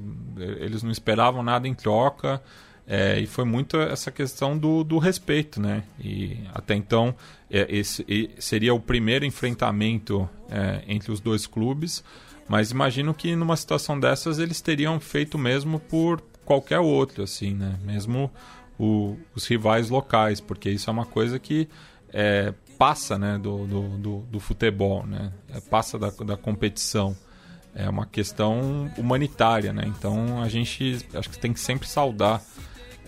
eles 0.60 0.82
não 0.82 0.90
esperavam 0.90 1.42
nada 1.42 1.66
em 1.68 1.74
troca. 1.74 2.42
é, 2.90 3.20
e 3.20 3.26
foi 3.26 3.44
muito 3.44 3.76
essa 3.78 4.10
questão 4.10 4.56
do, 4.56 4.82
do 4.82 4.96
respeito, 4.96 5.60
né? 5.60 5.82
E 6.00 6.38
até 6.54 6.74
então 6.74 7.14
é, 7.50 7.66
esse 7.68 8.30
seria 8.38 8.72
o 8.72 8.80
primeiro 8.80 9.26
enfrentamento 9.26 10.26
é, 10.50 10.82
entre 10.88 11.12
os 11.12 11.20
dois 11.20 11.46
clubes, 11.46 12.02
mas 12.48 12.70
imagino 12.70 13.12
que 13.12 13.36
numa 13.36 13.56
situação 13.56 14.00
dessas 14.00 14.38
eles 14.38 14.62
teriam 14.62 14.98
feito 15.00 15.36
mesmo 15.36 15.78
por 15.78 16.22
qualquer 16.46 16.78
outro, 16.80 17.22
assim, 17.24 17.52
né? 17.52 17.78
Mesmo 17.84 18.30
o- 18.78 19.16
os 19.34 19.46
rivais 19.46 19.90
locais, 19.90 20.40
porque 20.40 20.70
isso 20.70 20.88
é 20.88 20.92
uma 20.92 21.06
coisa 21.06 21.38
que 21.38 21.68
é, 22.12 22.54
passa, 22.78 23.18
né, 23.18 23.36
do, 23.38 23.66
do, 23.66 23.82
do, 23.98 24.18
do 24.30 24.40
futebol, 24.40 25.04
né? 25.06 25.32
É, 25.52 25.60
passa 25.60 25.98
da, 25.98 26.10
da 26.10 26.36
competição. 26.36 27.16
É 27.74 27.88
uma 27.88 28.06
questão 28.06 28.90
humanitária, 28.96 29.72
né? 29.72 29.84
Então 29.86 30.42
a 30.42 30.48
gente 30.48 30.98
acho 31.14 31.28
que 31.28 31.38
tem 31.38 31.52
que 31.52 31.60
sempre 31.60 31.86
saudar 31.88 32.42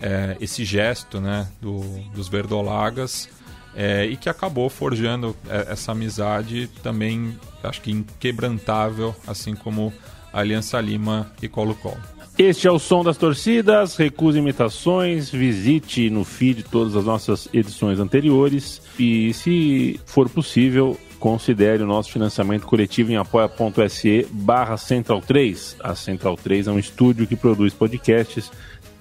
é, 0.01 0.37
esse 0.39 0.63
gesto, 0.65 1.19
né, 1.19 1.47
do, 1.61 1.79
dos 2.13 2.27
verdolagas 2.27 3.27
é, 3.75 4.05
e 4.05 4.17
que 4.17 4.29
acabou 4.29 4.69
forjando 4.69 5.35
é, 5.49 5.71
essa 5.71 5.91
amizade 5.93 6.67
também, 6.83 7.37
acho 7.63 7.81
que 7.81 7.91
inquebrantável, 7.91 9.15
assim 9.27 9.55
como 9.55 9.93
Aliança 10.33 10.79
Lima 10.81 11.31
e 11.41 11.47
Colo-Colo. 11.47 12.01
Este 12.37 12.67
é 12.67 12.71
o 12.71 12.79
som 12.79 13.03
das 13.03 13.17
torcidas. 13.17 13.95
Recuse 13.95 14.39
imitações. 14.39 15.29
Visite 15.29 16.09
no 16.09 16.23
feed 16.23 16.63
todas 16.63 16.95
as 16.95 17.05
nossas 17.05 17.47
edições 17.53 17.99
anteriores. 17.99 18.81
E, 18.97 19.33
se 19.33 19.99
for 20.05 20.29
possível, 20.29 20.97
considere 21.19 21.83
o 21.83 21.87
nosso 21.87 22.11
financiamento 22.11 22.65
coletivo 22.65 23.11
em 23.11 23.17
apoia.se 23.17 24.27
barra 24.31 24.77
Central 24.77 25.21
3. 25.21 25.77
A 25.81 25.93
Central 25.93 26.35
3 26.35 26.67
é 26.67 26.71
um 26.71 26.79
estúdio 26.79 27.27
que 27.27 27.35
produz 27.35 27.73
podcasts, 27.73 28.51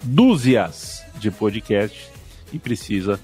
dúzias 0.03 1.03
de 1.19 1.31
podcasts, 1.31 2.11
e 2.53 2.59
precisa, 2.59 3.19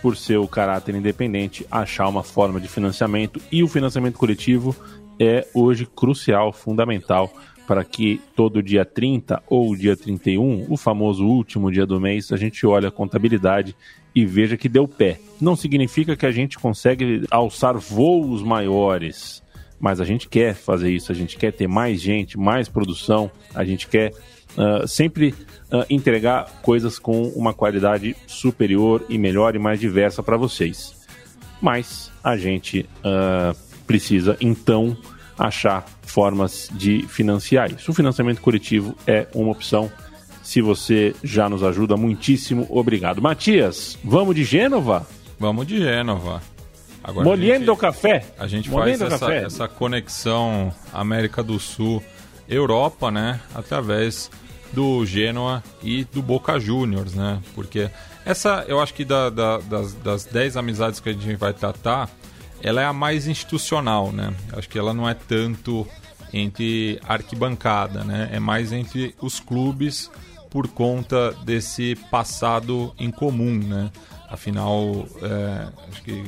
por 0.00 0.16
seu 0.16 0.48
caráter 0.48 0.94
independente, 0.94 1.66
achar 1.70 2.08
uma 2.08 2.22
forma 2.22 2.58
de 2.58 2.66
financiamento. 2.66 3.40
E 3.52 3.62
o 3.62 3.68
financiamento 3.68 4.18
coletivo 4.18 4.74
é 5.18 5.46
hoje 5.54 5.86
crucial, 5.86 6.50
fundamental 6.50 7.30
para 7.70 7.84
que 7.84 8.20
todo 8.34 8.60
dia 8.60 8.84
30 8.84 9.44
ou 9.48 9.76
dia 9.76 9.96
31, 9.96 10.66
o 10.68 10.76
famoso 10.76 11.24
último 11.24 11.70
dia 11.70 11.86
do 11.86 12.00
mês, 12.00 12.32
a 12.32 12.36
gente 12.36 12.66
olhe 12.66 12.84
a 12.84 12.90
contabilidade 12.90 13.76
e 14.12 14.26
veja 14.26 14.56
que 14.56 14.68
deu 14.68 14.88
pé. 14.88 15.20
Não 15.40 15.54
significa 15.54 16.16
que 16.16 16.26
a 16.26 16.32
gente 16.32 16.58
consegue 16.58 17.24
alçar 17.30 17.78
voos 17.78 18.42
maiores, 18.42 19.40
mas 19.78 20.00
a 20.00 20.04
gente 20.04 20.28
quer 20.28 20.52
fazer 20.52 20.90
isso, 20.90 21.12
a 21.12 21.14
gente 21.14 21.36
quer 21.36 21.52
ter 21.52 21.68
mais 21.68 22.00
gente, 22.00 22.36
mais 22.36 22.68
produção, 22.68 23.30
a 23.54 23.64
gente 23.64 23.86
quer 23.86 24.10
uh, 24.10 24.88
sempre 24.88 25.28
uh, 25.72 25.86
entregar 25.88 26.50
coisas 26.62 26.98
com 26.98 27.22
uma 27.36 27.54
qualidade 27.54 28.16
superior 28.26 29.06
e 29.08 29.16
melhor 29.16 29.54
e 29.54 29.60
mais 29.60 29.78
diversa 29.78 30.24
para 30.24 30.36
vocês. 30.36 31.06
Mas 31.62 32.10
a 32.24 32.36
gente 32.36 32.84
uh, 33.04 33.56
precisa 33.86 34.36
então 34.40 34.98
achar 35.40 35.86
formas 36.02 36.68
de 36.70 37.02
financiar 37.08 37.72
isso. 37.72 37.90
O 37.90 37.94
financiamento 37.94 38.42
coletivo 38.42 38.94
é 39.06 39.26
uma 39.34 39.50
opção. 39.50 39.90
Se 40.42 40.60
você 40.60 41.14
já 41.24 41.48
nos 41.48 41.62
ajuda, 41.62 41.96
muitíssimo 41.96 42.66
obrigado. 42.68 43.22
Matias, 43.22 43.98
vamos 44.04 44.34
de 44.34 44.44
Gênova? 44.44 45.06
Vamos 45.38 45.66
de 45.66 45.78
Gênova. 45.78 46.42
Agora, 47.02 47.24
Molhendo 47.24 47.74
café. 47.74 48.26
A 48.38 48.46
gente 48.46 48.68
Molhendo 48.68 49.08
faz 49.08 49.14
essa, 49.14 49.32
essa, 49.32 49.68
conexão 49.68 50.70
América 50.92 51.42
do 51.42 51.58
Sul, 51.58 52.02
Europa, 52.46 53.10
né? 53.10 53.40
Através 53.54 54.30
do 54.72 55.06
Genoa 55.06 55.64
e 55.82 56.04
do 56.04 56.20
Boca 56.20 56.60
Juniors, 56.60 57.14
né? 57.14 57.40
Porque 57.54 57.90
essa, 58.26 58.64
eu 58.68 58.80
acho 58.80 58.92
que 58.92 59.04
da, 59.04 59.30
da, 59.30 59.58
das, 59.58 59.94
das 59.94 60.24
10 60.26 60.58
amizades 60.58 61.00
que 61.00 61.08
a 61.08 61.12
gente 61.12 61.36
vai 61.36 61.54
tratar, 61.54 62.10
ela 62.62 62.80
é 62.80 62.84
a 62.84 62.92
mais 62.92 63.26
institucional, 63.26 64.12
né? 64.12 64.34
Acho 64.52 64.68
que 64.68 64.78
ela 64.78 64.92
não 64.92 65.08
é 65.08 65.14
tanto 65.14 65.86
entre 66.32 67.00
arquibancada, 67.06 68.04
né? 68.04 68.28
É 68.32 68.38
mais 68.38 68.72
entre 68.72 69.14
os 69.20 69.40
clubes 69.40 70.10
por 70.50 70.68
conta 70.68 71.32
desse 71.44 71.96
passado 72.10 72.94
em 72.98 73.10
comum, 73.10 73.58
né? 73.58 73.90
Afinal, 74.28 75.06
é, 75.22 75.68
acho 75.88 76.02
que 76.02 76.24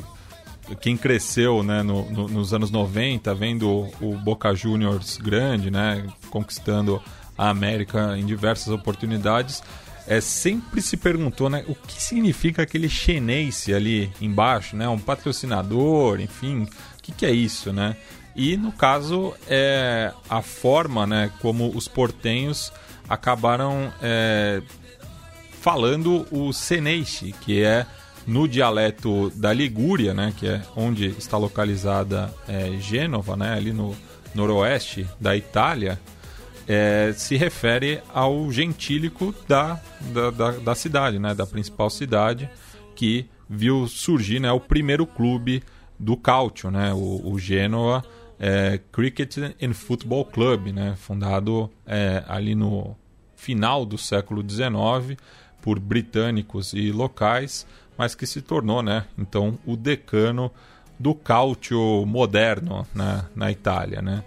quem 0.80 0.96
cresceu 0.96 1.62
né, 1.62 1.82
no, 1.82 2.08
no, 2.10 2.28
nos 2.28 2.54
anos 2.54 2.70
90, 2.70 3.34
vendo 3.34 3.88
o 4.00 4.16
Boca 4.16 4.54
Juniors 4.54 5.18
grande, 5.18 5.70
né, 5.70 6.06
conquistando 6.30 7.02
a 7.36 7.48
América 7.48 8.16
em 8.16 8.24
diversas 8.24 8.68
oportunidades, 8.68 9.62
é, 10.06 10.20
sempre 10.20 10.82
se 10.82 10.96
perguntou 10.96 11.48
né, 11.48 11.64
o 11.68 11.74
que 11.74 12.02
significa 12.02 12.62
aquele 12.62 12.88
chinês 12.88 13.68
ali 13.68 14.10
embaixo, 14.20 14.76
né, 14.76 14.88
um 14.88 14.98
patrocinador, 14.98 16.20
enfim, 16.20 16.62
o 16.62 17.02
que, 17.02 17.12
que 17.12 17.26
é 17.26 17.30
isso, 17.30 17.72
né? 17.72 17.96
E 18.34 18.56
no 18.56 18.72
caso 18.72 19.34
é 19.46 20.12
a 20.28 20.40
forma, 20.40 21.06
né, 21.06 21.30
como 21.40 21.68
os 21.76 21.86
portenhos 21.86 22.72
acabaram 23.08 23.92
é, 24.00 24.62
falando 25.60 26.26
o 26.30 26.52
Seneishi, 26.52 27.32
que 27.40 27.62
é 27.62 27.86
no 28.26 28.48
dialeto 28.48 29.30
da 29.30 29.52
Ligúria, 29.52 30.14
né, 30.14 30.32
que 30.36 30.46
é 30.46 30.62
onde 30.74 31.08
está 31.08 31.36
localizada 31.36 32.32
é, 32.48 32.72
Gênova, 32.78 33.36
né, 33.36 33.54
ali 33.54 33.72
no 33.72 33.94
noroeste 34.34 35.06
da 35.20 35.36
Itália, 35.36 36.00
é, 36.68 37.12
se 37.16 37.36
refere 37.36 38.00
ao 38.12 38.50
gentílico 38.50 39.34
da, 39.48 39.80
da, 40.12 40.30
da, 40.30 40.50
da, 40.52 40.74
cidade, 40.74 41.18
né, 41.18 41.34
da 41.34 41.46
principal 41.46 41.90
cidade, 41.90 42.48
que 42.94 43.28
viu 43.48 43.86
surgir 43.88 44.40
né, 44.40 44.50
o 44.52 44.60
primeiro 44.60 45.06
clube 45.06 45.62
do 45.98 46.16
Calcio, 46.16 46.70
né, 46.70 46.92
o, 46.92 47.32
o 47.32 47.38
Genoa 47.38 48.04
é, 48.38 48.80
Cricket 48.90 49.36
and 49.60 49.72
Football 49.72 50.24
Club, 50.26 50.68
né, 50.68 50.94
fundado 50.96 51.70
é, 51.86 52.24
ali 52.26 52.54
no 52.54 52.96
final 53.36 53.84
do 53.84 53.98
século 53.98 54.44
XIX 54.48 55.20
por 55.60 55.78
britânicos 55.78 56.72
e 56.72 56.90
locais, 56.90 57.66
mas 57.96 58.14
que 58.14 58.26
se 58.26 58.40
tornou, 58.40 58.82
né, 58.82 59.04
então, 59.18 59.58
o 59.66 59.76
decano 59.76 60.50
do 60.98 61.14
calcio 61.14 62.04
moderno 62.06 62.86
né, 62.94 63.24
na 63.34 63.50
Itália, 63.50 64.00
né? 64.00 64.22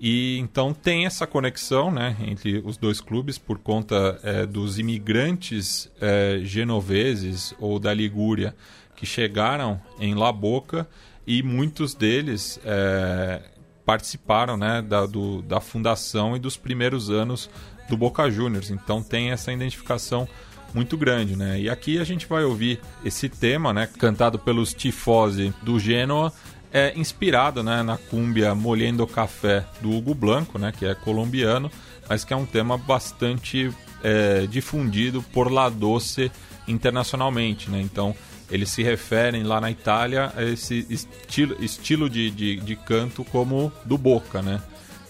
E 0.00 0.38
então 0.38 0.72
tem 0.72 1.06
essa 1.06 1.26
conexão 1.26 1.90
né, 1.90 2.16
entre 2.20 2.62
os 2.64 2.76
dois 2.76 3.00
clubes 3.00 3.36
por 3.36 3.58
conta 3.58 4.18
é, 4.22 4.46
dos 4.46 4.78
imigrantes 4.78 5.90
é, 6.00 6.40
genoveses 6.44 7.52
ou 7.58 7.80
da 7.80 7.92
Ligúria 7.92 8.54
que 8.94 9.04
chegaram 9.04 9.80
em 9.98 10.14
La 10.14 10.32
Boca 10.32 10.88
e 11.26 11.42
muitos 11.42 11.94
deles 11.94 12.60
é, 12.64 13.42
participaram 13.84 14.56
né, 14.56 14.82
da, 14.82 15.04
do, 15.04 15.42
da 15.42 15.60
fundação 15.60 16.36
e 16.36 16.38
dos 16.38 16.56
primeiros 16.56 17.10
anos 17.10 17.50
do 17.88 17.96
Boca 17.96 18.30
Juniors. 18.30 18.70
Então 18.70 19.02
tem 19.02 19.30
essa 19.30 19.52
identificação 19.52 20.28
muito 20.74 20.96
grande, 20.96 21.34
né? 21.34 21.60
E 21.60 21.70
aqui 21.70 21.98
a 21.98 22.04
gente 22.04 22.26
vai 22.26 22.44
ouvir 22.44 22.80
esse 23.04 23.28
tema, 23.28 23.72
né, 23.72 23.88
cantado 23.98 24.38
pelos 24.38 24.74
tifosi 24.74 25.52
do 25.62 25.78
Genoa, 25.80 26.32
é 26.72 26.92
inspirado, 26.96 27.62
né, 27.62 27.82
na 27.82 27.96
cúmbia 27.96 28.54
Molhendo 28.54 29.06
Café 29.06 29.64
do 29.80 29.90
Hugo 29.90 30.14
Blanco, 30.14 30.58
né, 30.58 30.72
que 30.76 30.84
é 30.84 30.94
colombiano, 30.94 31.70
mas 32.08 32.24
que 32.24 32.32
é 32.32 32.36
um 32.36 32.46
tema 32.46 32.76
bastante 32.76 33.70
é, 34.02 34.46
difundido 34.46 35.22
por 35.22 35.50
La 35.50 35.68
Doce 35.68 36.30
internacionalmente, 36.66 37.70
né? 37.70 37.80
Então 37.80 38.14
eles 38.50 38.70
se 38.70 38.82
referem 38.82 39.42
lá 39.42 39.60
na 39.60 39.70
Itália 39.70 40.32
a 40.36 40.42
esse 40.42 40.86
estilo, 40.88 41.56
estilo 41.62 42.08
de, 42.08 42.30
de, 42.30 42.56
de 42.56 42.76
canto 42.76 43.24
como 43.24 43.72
do 43.84 43.98
Boca, 43.98 44.40
né? 44.40 44.62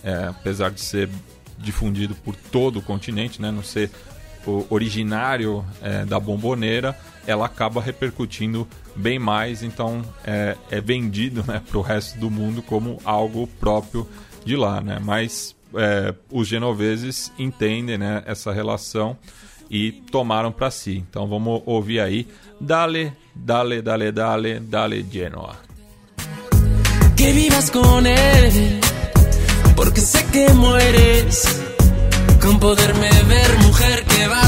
É, 0.02 0.26
apesar 0.28 0.70
de 0.70 0.80
ser 0.80 1.08
difundido 1.58 2.14
por 2.14 2.34
todo 2.34 2.78
o 2.78 2.82
continente, 2.82 3.40
né? 3.40 3.50
Não 3.50 3.62
ser 3.62 3.90
originário 4.70 5.64
é, 5.82 6.04
da 6.04 6.18
bomboneira, 6.18 6.96
ela 7.26 7.46
acaba 7.46 7.80
repercutindo 7.80 8.66
bem 8.96 9.18
mais, 9.18 9.62
então 9.62 10.02
é, 10.24 10.56
é 10.70 10.80
vendido 10.80 11.44
né, 11.46 11.62
para 11.68 11.78
o 11.78 11.82
resto 11.82 12.18
do 12.18 12.30
mundo 12.30 12.62
como 12.62 12.98
algo 13.04 13.46
próprio 13.46 14.08
de 14.44 14.56
lá. 14.56 14.80
Né? 14.80 14.98
Mas 15.02 15.54
é, 15.74 16.14
os 16.30 16.48
genoveses 16.48 17.32
entendem 17.38 17.98
né, 17.98 18.22
essa 18.26 18.52
relação 18.52 19.16
e 19.70 19.92
tomaram 19.92 20.50
para 20.50 20.70
si. 20.70 21.04
Então 21.08 21.26
vamos 21.26 21.62
ouvir 21.66 22.00
aí 22.00 22.26
Dale, 22.60 23.12
dale, 23.34 23.82
dale, 23.82 24.10
dale, 24.10 24.60
dale 24.60 25.06
Genoa. 25.10 25.56
Que 27.16 27.32
vivas 27.32 27.70
con 27.70 28.04
él, 28.06 28.80
porque 29.76 30.00
sé 30.00 30.24
que 30.32 30.52
mueres. 30.54 31.62
Con 32.40 32.58
poderme 32.58 33.10
ver, 33.28 33.58
mujer, 33.58 33.97
llevar. 34.18 34.47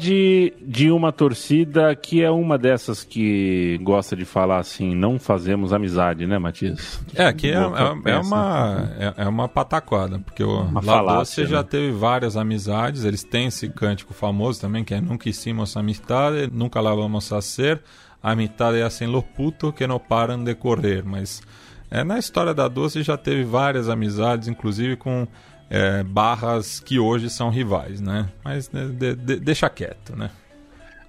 Amizade 0.00 0.54
de 0.62 0.90
uma 0.90 1.12
torcida 1.12 1.94
que 1.94 2.22
é 2.22 2.30
uma 2.30 2.56
dessas 2.56 3.04
que 3.04 3.78
gosta 3.82 4.16
de 4.16 4.24
falar 4.24 4.58
assim, 4.58 4.94
não 4.94 5.18
fazemos 5.18 5.72
amizade, 5.72 6.26
né, 6.26 6.38
Matias? 6.38 7.00
É, 7.14 7.30
que 7.32 7.48
é, 7.48 7.56
é, 7.56 8.12
é 8.12 8.18
uma, 8.18 8.90
é, 8.98 9.14
é, 9.18 9.28
uma 9.28 9.48
pataquada, 9.48 10.18
porque 10.18 10.42
o 10.42 10.64
você 10.64 11.42
né? 11.42 11.48
já 11.48 11.62
teve 11.62 11.92
várias 11.92 12.36
amizades, 12.36 13.04
eles 13.04 13.22
têm 13.22 13.46
esse 13.46 13.68
cântico 13.68 14.14
famoso 14.14 14.60
também, 14.60 14.82
que 14.82 14.94
é 14.94 15.00
Nunca 15.00 15.28
hicimos 15.28 15.76
amistade, 15.76 16.48
nunca 16.52 16.80
la 16.80 16.94
vamos 16.94 17.32
a 17.32 17.40
ser, 17.42 17.80
a 18.22 18.34
mitad 18.34 18.74
é 18.74 18.82
assim 18.82 19.06
lo 19.06 19.22
puto 19.22 19.72
que 19.72 19.86
não 19.86 19.98
param 19.98 20.42
de 20.42 20.54
correr, 20.54 21.04
mas 21.04 21.42
é, 21.90 22.04
na 22.04 22.18
história 22.18 22.54
da 22.54 22.68
Doce 22.68 23.02
já 23.02 23.16
teve 23.16 23.44
várias 23.44 23.88
amizades, 23.88 24.46
inclusive 24.46 24.96
com 24.96 25.26
é, 25.70 26.02
barras 26.02 26.80
que 26.80 26.98
hoje 26.98 27.30
são 27.30 27.48
rivais, 27.48 28.00
né? 28.00 28.28
Mas 28.50 28.68
né, 28.72 28.86
de, 28.86 29.14
de, 29.14 29.36
deixa 29.36 29.70
quieto, 29.70 30.16
né? 30.16 30.28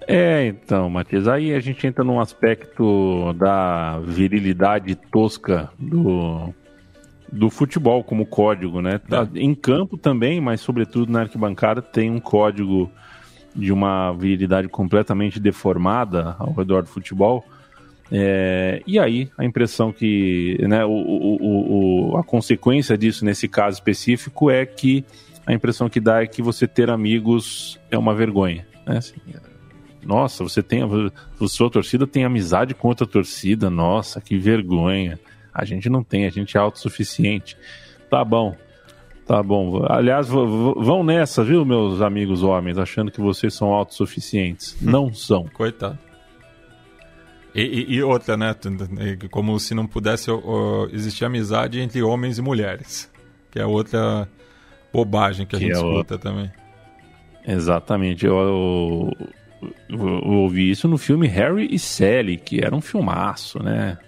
É, 0.06 0.46
então, 0.46 0.88
Matias, 0.88 1.26
aí 1.26 1.52
a 1.52 1.58
gente 1.58 1.84
entra 1.84 2.04
num 2.04 2.20
aspecto 2.20 3.32
da 3.34 3.98
virilidade 3.98 4.94
tosca 4.94 5.68
do, 5.76 6.54
do 7.32 7.50
futebol 7.50 8.04
como 8.04 8.24
código, 8.24 8.80
né? 8.80 8.98
Tá, 8.98 9.28
em 9.34 9.54
campo 9.56 9.98
também, 9.98 10.40
mas 10.40 10.60
sobretudo 10.60 11.10
na 11.10 11.22
arquibancada 11.22 11.82
tem 11.82 12.10
um 12.10 12.20
código 12.20 12.88
de 13.54 13.72
uma 13.72 14.12
virilidade 14.12 14.68
completamente 14.68 15.40
deformada 15.40 16.36
ao 16.38 16.52
redor 16.52 16.82
do 16.82 16.88
futebol 16.88 17.44
é, 18.14 18.82
e 18.86 18.98
aí, 18.98 19.30
a 19.38 19.44
impressão 19.44 19.90
que. 19.90 20.58
Né, 20.60 20.84
o, 20.84 20.90
o, 20.90 22.10
o, 22.12 22.16
a 22.18 22.22
consequência 22.22 22.96
disso, 22.98 23.24
nesse 23.24 23.48
caso 23.48 23.78
específico, 23.78 24.50
é 24.50 24.66
que 24.66 25.02
a 25.46 25.52
impressão 25.52 25.88
que 25.88 26.00
dá 26.00 26.22
é 26.22 26.26
que 26.26 26.42
você 26.42 26.66
ter 26.66 26.90
amigos 26.90 27.78
é 27.90 27.98
uma 27.98 28.14
vergonha. 28.14 28.66
Né? 28.86 28.98
Assim, 28.98 29.16
nossa, 30.04 30.42
você 30.42 30.62
tem. 30.62 30.82
A 30.82 31.48
sua 31.48 31.70
torcida 31.70 32.06
tem 32.06 32.24
amizade 32.24 32.74
com 32.74 32.88
outra 32.88 33.06
torcida. 33.06 33.70
Nossa, 33.70 34.20
que 34.20 34.36
vergonha. 34.36 35.18
A 35.52 35.64
gente 35.64 35.88
não 35.88 36.02
tem, 36.02 36.26
a 36.26 36.30
gente 36.30 36.56
é 36.56 36.60
autossuficiente. 36.60 37.56
Tá 38.08 38.24
bom. 38.24 38.56
Tá 39.26 39.42
bom. 39.42 39.84
Aliás, 39.88 40.28
vão 40.28 41.04
nessa, 41.04 41.44
viu, 41.44 41.64
meus 41.64 42.00
amigos 42.00 42.42
homens, 42.42 42.78
achando 42.78 43.10
que 43.10 43.20
vocês 43.20 43.54
são 43.54 43.72
autossuficientes. 43.72 44.76
Não 44.80 45.12
são. 45.12 45.46
Coitado. 45.52 45.98
E, 47.54 47.62
e, 47.62 47.94
e, 47.94 48.02
outra, 48.02 48.36
né? 48.36 48.54
Como 49.30 49.58
se 49.60 49.74
não 49.74 49.86
pudesse 49.86 50.30
existir 50.90 51.24
amizade 51.24 51.80
entre 51.80 52.02
homens 52.02 52.38
e 52.38 52.42
mulheres. 52.42 53.10
Que 53.50 53.60
é 53.60 53.66
outra 53.66 54.28
bobagem 54.92 55.46
que 55.46 55.56
a 55.56 55.58
que 55.58 55.66
gente 55.66 55.74
é 55.74 55.78
escuta 55.78 56.14
o... 56.14 56.18
também. 56.18 56.50
Exatamente. 57.46 58.24
Eu, 58.26 58.36
eu, 58.36 59.12
eu, 59.88 60.30
ouvi 60.30 60.70
isso 60.70 60.86
no 60.88 60.98
filme 60.98 61.26
Harry 61.26 61.68
e 61.70 61.78
Sally, 61.78 62.36
que 62.36 62.64
era 62.64 62.74
um 62.74 62.80
filmaço, 62.80 63.62
né? 63.62 63.98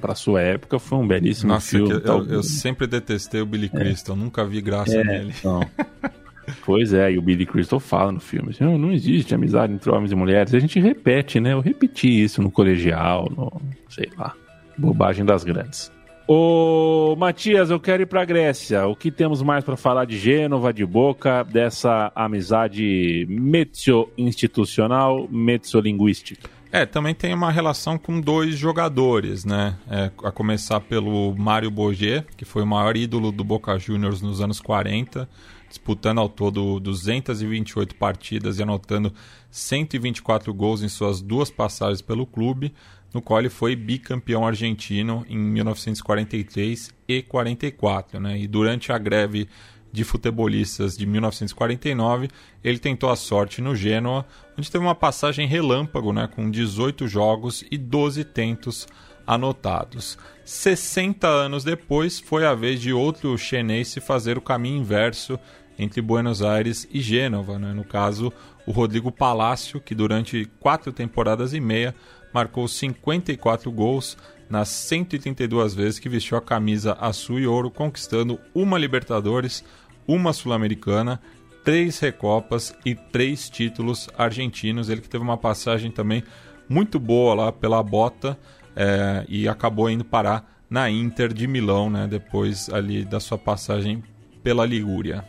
Para 0.00 0.14
sua 0.14 0.40
época 0.40 0.78
foi 0.78 0.98
um 0.98 1.06
belíssimo 1.06 1.52
Nossa, 1.52 1.70
filme. 1.70 1.92
Eu, 2.04 2.26
eu, 2.26 2.42
sempre 2.42 2.86
detestei 2.86 3.40
o 3.40 3.46
Billy 3.46 3.70
é. 3.72 3.78
Crystal, 3.78 4.14
nunca 4.14 4.44
vi 4.44 4.60
graça 4.60 4.96
é, 4.96 5.04
nele. 5.04 5.34
Então. 5.38 5.60
Pois 6.64 6.92
é, 6.92 7.12
e 7.12 7.18
o 7.18 7.22
Billy 7.22 7.46
Crystal 7.46 7.80
fala 7.80 8.12
no 8.12 8.20
filme, 8.20 8.50
assim, 8.50 8.64
não, 8.64 8.76
não 8.76 8.92
existe 8.92 9.34
amizade 9.34 9.72
entre 9.72 9.90
homens 9.90 10.12
e 10.12 10.14
mulheres. 10.14 10.54
A 10.54 10.58
gente 10.58 10.78
repete, 10.78 11.40
né? 11.40 11.54
Eu 11.54 11.60
repeti 11.60 12.22
isso 12.22 12.42
no 12.42 12.50
colegial, 12.50 13.30
no, 13.34 13.62
sei 13.88 14.10
lá, 14.16 14.34
bobagem 14.76 15.24
das 15.24 15.42
grandes. 15.42 15.90
Ô, 16.26 17.14
Matias, 17.18 17.68
eu 17.68 17.78
quero 17.78 18.02
ir 18.02 18.06
para 18.06 18.24
Grécia. 18.24 18.86
O 18.86 18.96
que 18.96 19.10
temos 19.10 19.42
mais 19.42 19.62
para 19.62 19.76
falar 19.76 20.06
de 20.06 20.16
Gênova, 20.16 20.72
de 20.72 20.84
Boca, 20.86 21.44
dessa 21.44 22.10
amizade 22.14 23.26
mezzo-institucional, 23.28 25.28
mezzo-linguística? 25.30 26.48
É, 26.72 26.86
também 26.86 27.14
tem 27.14 27.34
uma 27.34 27.52
relação 27.52 27.98
com 27.98 28.20
dois 28.20 28.56
jogadores, 28.56 29.44
né? 29.44 29.76
É, 29.88 30.10
a 30.24 30.32
começar 30.32 30.80
pelo 30.80 31.34
Mário 31.36 31.70
Boget, 31.70 32.24
que 32.38 32.46
foi 32.46 32.62
o 32.62 32.66
maior 32.66 32.96
ídolo 32.96 33.30
do 33.30 33.44
Boca 33.44 33.78
Juniors 33.78 34.22
nos 34.22 34.40
anos 34.40 34.60
40, 34.60 35.28
disputando 35.68 36.18
ao 36.18 36.28
todo 36.28 36.80
228 36.80 37.94
partidas 37.96 38.58
e 38.58 38.62
anotando 38.62 39.12
124 39.50 40.54
gols 40.54 40.82
em 40.82 40.88
suas 40.88 41.20
duas 41.20 41.50
passagens 41.50 42.00
pelo 42.00 42.26
clube, 42.26 42.72
no 43.14 43.22
qual 43.22 43.38
ele 43.38 43.48
foi 43.48 43.76
bicampeão 43.76 44.44
argentino 44.46 45.24
em 45.28 45.38
1943 45.38 46.92
e 47.08 47.22
44. 47.22 48.18
Né? 48.18 48.40
E 48.40 48.46
durante 48.48 48.92
a 48.92 48.98
greve 48.98 49.48
de 49.92 50.02
futebolistas 50.02 50.96
de 50.96 51.06
1949, 51.06 52.28
ele 52.64 52.80
tentou 52.80 53.10
a 53.10 53.16
sorte 53.16 53.62
no 53.62 53.76
Genoa, 53.76 54.26
onde 54.58 54.68
teve 54.68 54.84
uma 54.84 54.94
passagem 54.94 55.46
relâmpago, 55.46 56.12
né, 56.12 56.26
com 56.26 56.50
18 56.50 57.06
jogos 57.06 57.64
e 57.70 57.78
12 57.78 58.24
tentos 58.24 58.88
anotados. 59.24 60.18
60 60.44 61.28
anos 61.28 61.62
depois, 61.62 62.18
foi 62.18 62.44
a 62.44 62.54
vez 62.54 62.80
de 62.80 62.92
outro 62.92 63.38
chinês 63.38 63.94
fazer 64.04 64.36
o 64.36 64.42
caminho 64.42 64.80
inverso 64.80 65.38
entre 65.78 66.02
Buenos 66.02 66.42
Aires 66.42 66.88
e 66.90 67.00
Gênova, 67.00 67.58
né? 67.58 67.72
no 67.72 67.84
caso 67.84 68.32
o 68.66 68.72
Rodrigo 68.72 69.12
Palácio, 69.12 69.80
que 69.80 69.94
durante 69.94 70.50
quatro 70.58 70.92
temporadas 70.92 71.52
e 71.52 71.60
meia 71.60 71.94
marcou 72.34 72.66
54 72.66 73.70
gols 73.70 74.18
nas 74.50 74.68
132 74.68 75.74
vezes 75.74 75.98
que 76.00 76.08
vestiu 76.08 76.36
a 76.36 76.42
camisa 76.42 76.98
azul 77.00 77.38
e 77.38 77.46
ouro, 77.46 77.70
conquistando 77.70 78.38
uma 78.54 78.76
Libertadores, 78.76 79.64
uma 80.06 80.32
Sul-Americana, 80.32 81.20
três 81.64 81.98
Recopas 82.00 82.74
e 82.84 82.94
três 82.94 83.48
títulos 83.48 84.08
argentinos. 84.18 84.88
Ele 84.88 85.00
que 85.00 85.08
teve 85.08 85.22
uma 85.22 85.38
passagem 85.38 85.90
também 85.90 86.24
muito 86.68 86.98
boa 86.98 87.34
lá 87.34 87.52
pela 87.52 87.82
Bota 87.82 88.36
é, 88.76 89.24
e 89.28 89.48
acabou 89.48 89.88
indo 89.88 90.04
parar 90.04 90.50
na 90.68 90.90
Inter 90.90 91.32
de 91.32 91.46
Milão, 91.46 91.88
né, 91.88 92.06
depois 92.08 92.68
ali 92.68 93.04
da 93.04 93.20
sua 93.20 93.38
passagem 93.38 94.02
pela 94.42 94.66
Ligúria. 94.66 95.24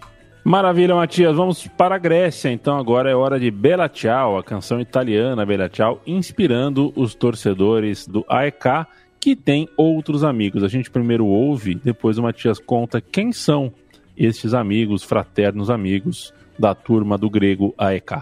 Maravilha, 0.46 0.94
Matias. 0.94 1.36
Vamos 1.36 1.66
para 1.66 1.96
a 1.96 1.98
Grécia. 1.98 2.52
Então 2.52 2.78
agora 2.78 3.10
é 3.10 3.16
hora 3.16 3.40
de 3.40 3.50
Bella 3.50 3.90
Ciao, 3.92 4.38
a 4.38 4.44
canção 4.44 4.80
italiana 4.80 5.44
Bella 5.44 5.68
Ciao, 5.68 6.00
inspirando 6.06 6.94
os 6.96 7.16
torcedores 7.16 8.08
do 8.08 8.24
AEK 8.30 8.86
que 9.20 9.36
tem 9.36 9.68
outros 9.76 10.24
amigos. 10.24 10.64
A 10.64 10.68
gente 10.68 10.92
primeiro 10.92 11.26
ouve, 11.26 11.74
depois 11.74 12.20
o 12.20 12.22
Matias 12.22 12.60
conta 12.60 13.02
quem 13.02 13.32
são 13.32 13.74
estes 14.16 14.54
amigos, 14.54 15.02
fraternos 15.02 15.72
amigos 15.72 16.32
da 16.60 16.76
turma 16.76 17.18
do 17.18 17.28
grego 17.28 17.74
AEK. 17.76 18.22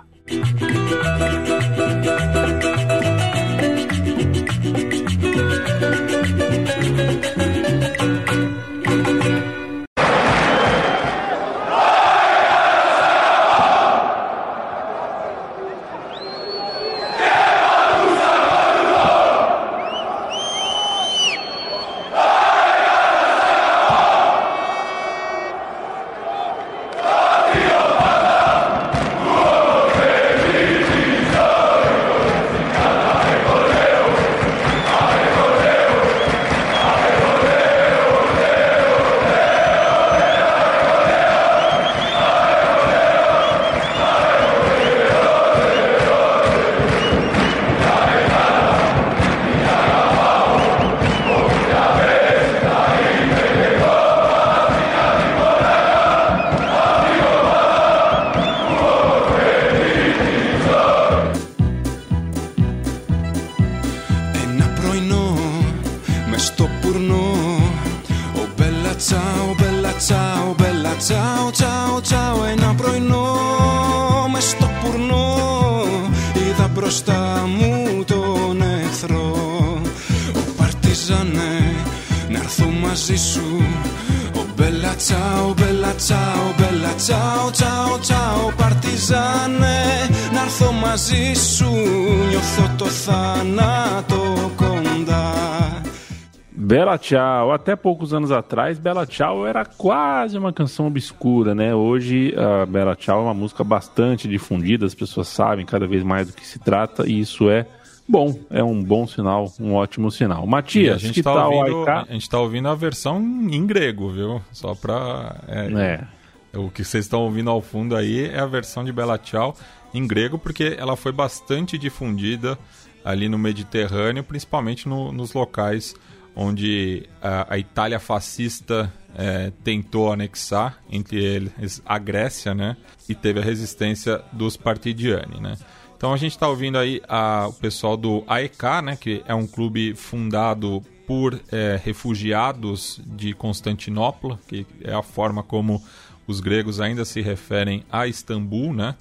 Tchau, 97.07 97.51
até 97.51 97.75
poucos 97.75 98.13
anos 98.13 98.31
atrás, 98.31 98.79
Bela 98.79 99.05
Tchau 99.05 99.45
era 99.45 99.65
quase 99.65 100.37
uma 100.37 100.53
canção 100.53 100.87
obscura, 100.87 101.53
né? 101.53 101.75
Hoje, 101.75 102.33
a 102.37 102.65
Bela 102.65 102.95
Tchau 102.95 103.19
é 103.19 103.23
uma 103.23 103.33
música 103.33 103.61
bastante 103.61 104.25
difundida, 104.25 104.85
as 104.85 104.95
pessoas 104.95 105.27
sabem 105.27 105.65
cada 105.65 105.85
vez 105.85 106.01
mais 106.01 106.27
do 106.27 106.33
que 106.33 106.47
se 106.47 106.59
trata, 106.59 107.05
e 107.05 107.19
isso 107.19 107.49
é 107.49 107.65
bom, 108.07 108.33
é 108.49 108.63
um 108.63 108.81
bom 108.81 109.05
sinal, 109.05 109.51
um 109.59 109.73
ótimo 109.73 110.09
sinal. 110.09 110.47
Matias, 110.47 110.95
a 110.95 110.97
gente 110.97 111.15
que 111.15 111.23
tá 111.23 111.33
tal 111.33 111.51
ouvindo? 111.51 111.89
A 111.89 112.13
gente 112.13 112.29
tá 112.29 112.39
ouvindo 112.39 112.69
a 112.69 112.75
versão 112.75 113.19
em 113.19 113.67
grego, 113.67 114.09
viu? 114.09 114.41
Só 114.53 114.73
pra. 114.73 115.35
é, 115.49 116.07
É, 116.53 116.57
O 116.57 116.69
que 116.69 116.85
vocês 116.85 117.03
estão 117.03 117.23
ouvindo 117.23 117.49
ao 117.49 117.61
fundo 117.61 117.97
aí 117.97 118.27
é 118.29 118.39
a 118.39 118.45
versão 118.45 118.81
de 118.81 118.93
Bela 118.93 119.19
Ciao 119.21 119.53
em 119.93 120.07
grego, 120.07 120.39
porque 120.39 120.75
ela 120.79 120.95
foi 120.95 121.11
bastante 121.11 121.77
difundida 121.77 122.57
ali 123.03 123.27
no 123.27 123.37
Mediterrâneo, 123.37 124.23
principalmente 124.23 124.87
no- 124.87 125.11
nos 125.11 125.33
locais 125.33 125.93
onde 126.35 127.07
a, 127.21 127.53
a 127.53 127.57
Itália 127.57 127.99
fascista 127.99 128.91
eh, 129.15 129.51
tentou 129.63 130.11
anexar, 130.11 130.79
entre 130.89 131.23
eles 131.23 131.81
a 131.85 131.97
Grécia, 131.99 132.53
né? 132.55 132.75
E 133.07 133.13
teve 133.13 133.39
a 133.39 133.43
resistência 133.43 134.21
dos 134.31 134.57
partigiani, 134.57 135.39
né? 135.39 135.55
Então 135.95 136.11
a 136.13 136.17
gente 136.17 136.31
está 136.31 136.47
ouvindo 136.49 136.77
aí 136.77 137.01
a- 137.07 137.47
o 137.47 137.53
pessoal 137.53 137.95
do 137.95 138.23
AEK, 138.27 138.63
né? 138.83 138.95
Que 138.95 139.23
é 139.27 139.33
um 139.35 139.45
clube 139.47 139.93
fundado 139.93 140.81
por 141.05 141.39
eh, 141.51 141.79
refugiados 141.83 142.99
de 143.05 143.33
Constantinopla, 143.33 144.39
que 144.47 144.65
é 144.83 144.93
a 144.93 145.03
forma 145.03 145.43
como 145.43 145.83
os 146.25 146.39
gregos 146.39 146.79
ainda 146.79 147.03
se 147.05 147.21
referem 147.21 147.83
a 147.91 148.07
Istambul, 148.07 148.73
né? 148.73 148.95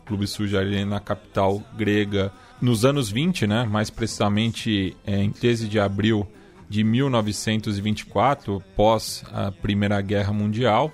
O 0.00 0.06
clube 0.06 0.26
surge 0.26 0.56
ali 0.56 0.84
na 0.84 0.98
capital 0.98 1.62
grega 1.76 2.32
nos 2.60 2.84
anos 2.84 3.10
20, 3.10 3.46
né? 3.46 3.64
Mais 3.64 3.90
precisamente 3.90 4.96
eh, 5.06 5.22
em 5.22 5.30
13 5.30 5.68
de 5.68 5.78
abril 5.78 6.26
de 6.72 6.82
1924, 6.82 8.64
pós 8.74 9.22
a 9.30 9.52
Primeira 9.52 10.00
Guerra 10.00 10.32
Mundial. 10.32 10.90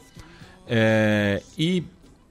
É, 0.67 1.41
e 1.57 1.85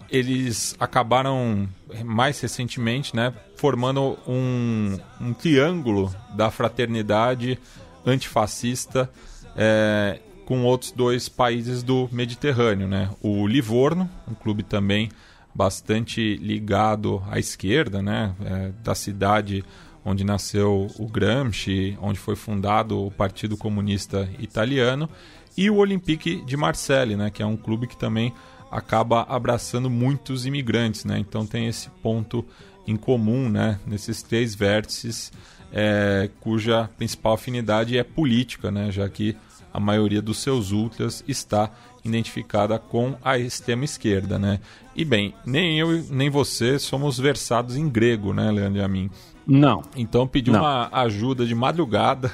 eles 0.09 0.75
acabaram 0.77 1.65
mais 2.03 2.41
recentemente 2.41 3.15
né, 3.15 3.33
formando 3.55 4.19
um, 4.27 4.99
um 5.21 5.33
triângulo 5.33 6.13
da 6.35 6.51
fraternidade 6.51 7.57
antifascista 8.05 9.09
é, 9.55 10.19
com 10.45 10.65
outros 10.65 10.91
dois 10.91 11.29
países 11.29 11.81
do 11.81 12.09
Mediterrâneo. 12.11 12.85
Né? 12.85 13.09
O 13.21 13.47
Livorno, 13.47 14.09
um 14.29 14.33
clube 14.33 14.61
também 14.61 15.09
bastante 15.55 16.35
ligado 16.35 17.23
à 17.31 17.39
esquerda, 17.39 18.01
né, 18.01 18.35
é, 18.43 18.71
da 18.83 18.93
cidade 18.93 19.63
onde 20.07 20.23
nasceu 20.23 20.87
o 20.97 21.05
Gramsci, 21.05 21.97
onde 22.01 22.17
foi 22.17 22.37
fundado 22.37 23.05
o 23.05 23.11
Partido 23.11 23.57
Comunista 23.57 24.29
Italiano, 24.39 25.09
e 25.57 25.69
o 25.69 25.75
Olympique 25.75 26.41
de 26.45 26.55
Marseille, 26.55 27.17
né, 27.17 27.29
que 27.29 27.43
é 27.43 27.45
um 27.45 27.57
clube 27.57 27.87
que 27.87 27.97
também 27.97 28.33
acaba 28.71 29.23
abraçando 29.23 29.89
muitos 29.89 30.45
imigrantes, 30.45 31.03
né? 31.03 31.17
Então 31.19 31.45
tem 31.45 31.67
esse 31.67 31.89
ponto 32.01 32.45
em 32.87 32.95
comum, 32.95 33.49
né, 33.49 33.79
nesses 33.85 34.23
três 34.23 34.55
vértices, 34.55 35.31
é, 35.73 36.29
cuja 36.39 36.89
principal 36.97 37.33
afinidade 37.33 37.97
é 37.97 38.03
política, 38.03 38.71
né, 38.71 38.89
já 38.91 39.09
que 39.09 39.35
a 39.73 39.79
maioria 39.79 40.21
dos 40.21 40.37
seus 40.37 40.71
ultras 40.71 41.21
está 41.27 41.69
identificada 42.03 42.79
com 42.79 43.17
a 43.21 43.37
extrema 43.37 43.83
esquerda, 43.83 44.39
né? 44.39 44.61
E 44.95 45.03
bem, 45.03 45.33
nem 45.45 45.77
eu 45.77 46.01
nem 46.09 46.29
você 46.29 46.79
somos 46.79 47.19
versados 47.19 47.75
em 47.75 47.89
grego, 47.89 48.33
né, 48.33 48.49
Leandro 48.49 48.79
e 48.79 48.83
a 48.83 48.87
mim. 48.87 49.09
Não. 49.47 49.81
Então 49.95 50.27
pedi 50.27 50.51
Não. 50.51 50.59
uma 50.59 50.89
ajuda 50.91 51.45
de 51.45 51.55
madrugada 51.55 52.29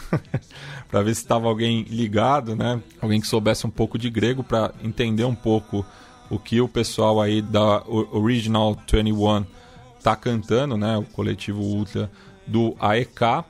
para 0.90 1.04
ver 1.04 1.14
se 1.14 1.22
estava 1.22 1.48
alguém 1.48 1.84
ligado, 1.84 2.56
né? 2.56 2.82
Alguém 3.00 3.22
que 3.22 3.28
soubesse 3.28 3.68
um 3.68 3.70
pouco 3.70 4.00
de 4.00 4.10
grego 4.10 4.44
para 4.44 4.74
entender 4.84 5.24
um 5.24 5.36
pouco 5.36 5.86
o 6.30 6.40
que 6.40 6.60
o 6.60 6.68
pessoal 6.68 7.22
aí 7.22 7.42
da 7.42 7.84
Original 7.88 8.76
21 8.92 9.46
tá 10.02 10.16
cantando, 10.16 10.76
né? 10.76 10.98
O 10.98 11.04
coletivo 11.04 11.62
Ultra 11.62 12.10
do 12.48 12.76
AEK. 12.80 13.46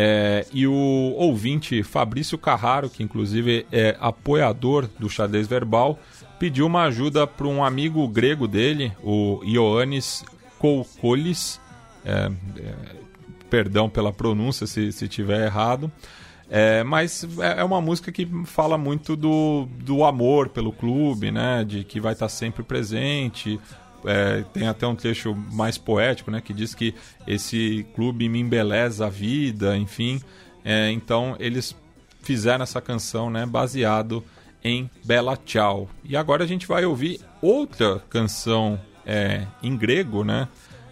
É, 0.00 0.46
e 0.52 0.64
o 0.66 1.14
ouvinte 1.16 1.82
Fabrício 1.82 2.38
Carraro, 2.38 2.88
que 2.88 3.02
inclusive 3.02 3.66
é 3.72 3.96
apoiador 3.98 4.88
do 4.98 5.08
xadrez 5.08 5.48
verbal, 5.48 5.98
pediu 6.38 6.66
uma 6.66 6.84
ajuda 6.84 7.26
para 7.26 7.48
um 7.48 7.64
amigo 7.64 8.06
grego 8.06 8.46
dele, 8.46 8.92
o 9.02 9.40
Ioannis 9.44 10.24
Koukolis. 10.58 11.58
É, 12.04 12.30
é, 12.58 12.74
perdão 13.50 13.88
pela 13.88 14.12
pronúncia 14.12 14.66
se 14.66 14.92
se 14.92 15.08
tiver 15.08 15.46
errado. 15.46 15.90
É, 16.50 16.82
mas 16.82 17.26
é 17.40 17.60
é 17.60 17.64
uma 17.64 17.80
música 17.80 18.10
que 18.10 18.26
fala 18.44 18.78
muito 18.78 19.14
do, 19.14 19.68
do 19.84 20.04
amor 20.04 20.48
pelo 20.48 20.72
clube, 20.72 21.30
né? 21.30 21.64
De 21.64 21.84
que 21.84 22.00
vai 22.00 22.12
estar 22.12 22.28
sempre 22.28 22.62
presente. 22.62 23.60
É, 24.04 24.44
tem 24.52 24.68
até 24.68 24.86
um 24.86 24.94
trecho 24.94 25.34
mais 25.34 25.76
poético, 25.76 26.30
né? 26.30 26.40
Que 26.40 26.54
diz 26.54 26.74
que 26.74 26.94
esse 27.26 27.86
clube 27.94 28.28
me 28.28 28.40
embeleza 28.40 29.06
a 29.06 29.10
vida, 29.10 29.76
enfim. 29.76 30.20
É, 30.64 30.90
então 30.90 31.36
eles 31.38 31.76
fizeram 32.22 32.62
essa 32.62 32.80
canção, 32.80 33.28
né? 33.30 33.44
Baseado 33.44 34.24
em 34.62 34.90
Bela 35.04 35.38
Ciao. 35.44 35.88
E 36.04 36.16
agora 36.16 36.44
a 36.44 36.46
gente 36.46 36.66
vai 36.66 36.84
ouvir 36.84 37.20
outra 37.40 38.00
canção 38.10 38.78
é, 39.06 39.46
em 39.62 39.76
grego, 39.76 40.24
né? 40.24 40.48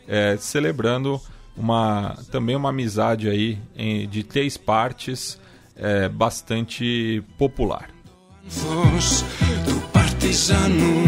É, 0.07 0.35
celebrando 0.37 1.21
uma 1.55 2.17
também 2.31 2.55
uma 2.55 2.69
amizade 2.69 3.29
aí 3.29 3.57
em- 3.75 4.07
de 4.09 4.23
três 4.23 4.57
partes 4.57 5.39
é, 5.77 6.09
bastante 6.09 7.23
popular. 7.37 7.87
άνθος 8.45 9.23
του 9.65 9.81
παρτιζάνου 9.91 11.03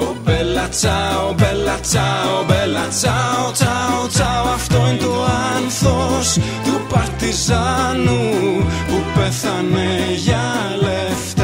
Ω 0.00 0.16
μπέλα 0.24 0.68
τσάω, 0.68 1.34
μπέλα 1.34 1.80
τσάω, 1.80 2.44
μπέλα 2.46 2.88
τσάω, 2.88 3.50
τσάω, 3.52 4.06
τσάω 4.08 4.46
Αυτό 4.54 4.76
είναι 4.88 4.96
το 4.96 5.24
άνθος 5.56 6.38
του 6.64 6.80
παρτιζάνου 6.88 8.20
Που 8.88 8.96
πέθανε 9.20 9.88
για 10.16 10.42
ελευθεριά 10.74 11.35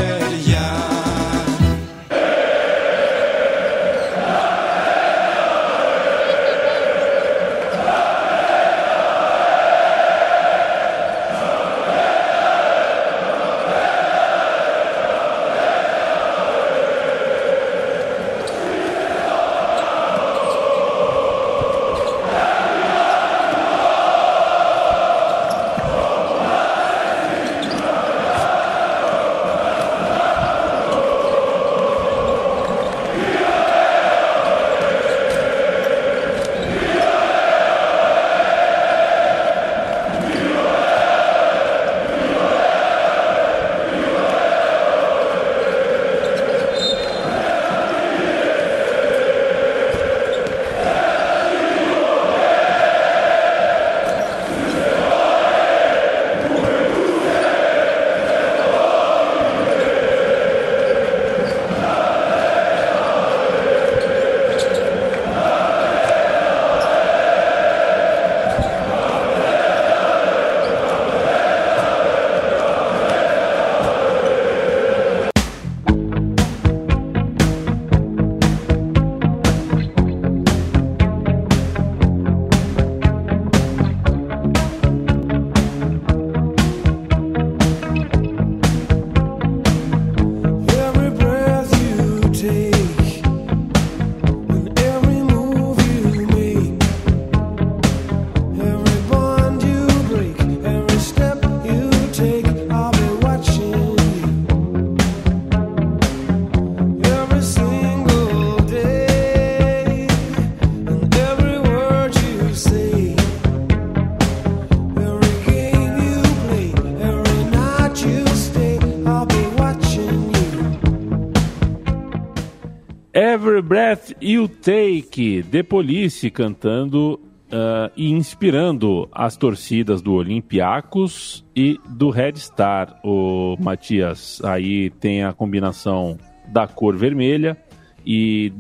Breath 123.64 124.12
You 124.22 124.48
Take, 124.50 125.44
The 125.50 125.64
Police 125.64 126.30
cantando 126.30 127.20
uh, 127.48 127.90
e 127.96 128.12
inspirando 128.12 129.08
as 129.12 129.38
torcidas 129.38 130.02
do 130.02 130.14
Olympiacos 130.14 131.46
e 131.56 131.80
do 131.88 132.10
Red 132.10 132.36
Star. 132.36 133.00
O 133.04 133.56
Matias, 133.60 134.42
aí 134.44 134.90
tem 134.90 135.24
a 135.24 135.32
combinação 135.32 136.18
da 136.48 136.68
cor 136.68 136.98
vermelha 136.98 137.58
e 138.06 138.52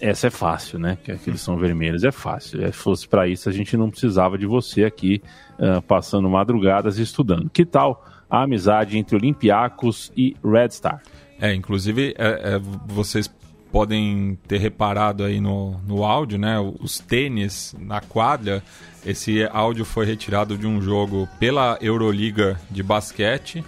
essa 0.00 0.26
é 0.26 0.30
fácil, 0.30 0.80
né? 0.80 0.98
Que 1.04 1.12
aqueles 1.12 1.40
são 1.40 1.56
vermelhos 1.56 2.02
é 2.02 2.10
fácil. 2.10 2.60
Se 2.66 2.72
fosse 2.72 3.06
para 3.06 3.28
isso, 3.28 3.48
a 3.48 3.52
gente 3.52 3.76
não 3.76 3.88
precisava 3.88 4.36
de 4.36 4.46
você 4.46 4.84
aqui 4.84 5.22
uh, 5.58 5.80
passando 5.82 6.28
madrugadas 6.28 6.98
estudando. 6.98 7.48
Que 7.50 7.64
tal 7.64 8.04
a 8.28 8.42
amizade 8.42 8.98
entre 8.98 9.14
Olympiacos 9.14 10.12
e 10.16 10.34
Red 10.42 10.70
Star? 10.70 11.02
É, 11.40 11.54
inclusive, 11.54 12.14
é, 12.18 12.54
é, 12.54 12.60
vocês 12.86 13.30
podem 13.70 14.38
ter 14.46 14.58
reparado 14.58 15.24
aí 15.24 15.40
no, 15.40 15.78
no 15.86 16.04
áudio, 16.04 16.38
né? 16.38 16.58
Os 16.80 16.98
tênis 16.98 17.74
na 17.78 18.00
quadra. 18.00 18.62
Esse 19.04 19.44
áudio 19.52 19.84
foi 19.84 20.04
retirado 20.04 20.58
de 20.58 20.66
um 20.66 20.80
jogo 20.80 21.28
pela 21.38 21.78
Euroliga 21.80 22.60
de 22.70 22.82
basquete, 22.82 23.64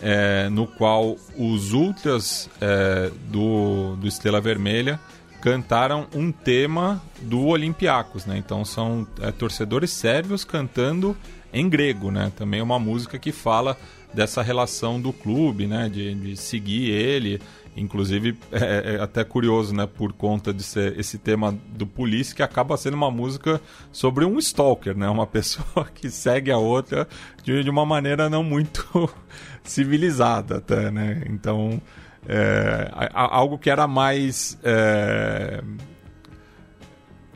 é, 0.00 0.48
no 0.48 0.66
qual 0.66 1.16
os 1.36 1.72
ultras 1.72 2.48
é, 2.60 3.10
do, 3.28 3.96
do 3.96 4.06
Estrela 4.06 4.40
Vermelha 4.40 5.00
cantaram 5.40 6.06
um 6.14 6.32
tema 6.32 7.02
do 7.20 7.46
Olympiacos, 7.46 8.26
né? 8.26 8.36
Então 8.36 8.64
são 8.64 9.06
é, 9.20 9.30
torcedores 9.30 9.90
sérvios 9.90 10.44
cantando 10.44 11.16
em 11.52 11.68
grego, 11.68 12.10
né? 12.10 12.32
Também 12.36 12.60
é 12.60 12.62
uma 12.62 12.78
música 12.78 13.18
que 13.18 13.32
fala 13.32 13.76
dessa 14.12 14.42
relação 14.42 15.00
do 15.00 15.12
clube, 15.12 15.66
né? 15.66 15.88
De, 15.88 16.14
de 16.14 16.36
seguir 16.36 16.90
ele. 16.90 17.40
Inclusive, 17.76 18.38
é, 18.50 18.94
é, 18.94 19.02
até 19.02 19.22
curioso, 19.22 19.74
né? 19.74 19.86
Por 19.86 20.12
conta 20.14 20.52
de 20.52 20.62
ser 20.62 20.98
esse 20.98 21.18
tema 21.18 21.56
do 21.68 21.86
Police, 21.86 22.34
que 22.34 22.42
acaba 22.42 22.74
sendo 22.76 22.94
uma 22.94 23.10
música 23.10 23.60
sobre 23.92 24.24
um 24.24 24.38
stalker, 24.38 24.96
né? 24.96 25.08
Uma 25.08 25.26
pessoa 25.28 25.86
que 25.94 26.10
segue 26.10 26.50
a 26.50 26.56
outra 26.56 27.06
de, 27.44 27.62
de 27.62 27.68
uma 27.68 27.84
maneira 27.84 28.30
não 28.30 28.42
muito 28.42 29.10
civilizada, 29.62 30.56
até, 30.56 30.90
né? 30.90 31.22
Então, 31.28 31.80
é, 32.26 32.90
algo 33.12 33.58
que 33.58 33.68
era 33.68 33.86
mais 33.86 34.58
é, 34.64 35.62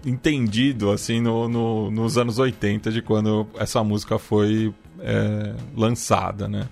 entendido 0.05 0.91
assim 0.91 1.21
no, 1.21 1.49
no, 1.49 1.91
nos 1.91 2.17
anos 2.17 2.39
80 2.39 2.91
de 2.91 3.03
quando 3.03 3.47
essa 3.59 3.85
música 3.85 4.19
foi 4.19 4.75
é, 5.01 5.55
lançada, 5.77 6.49
né? 6.49 6.67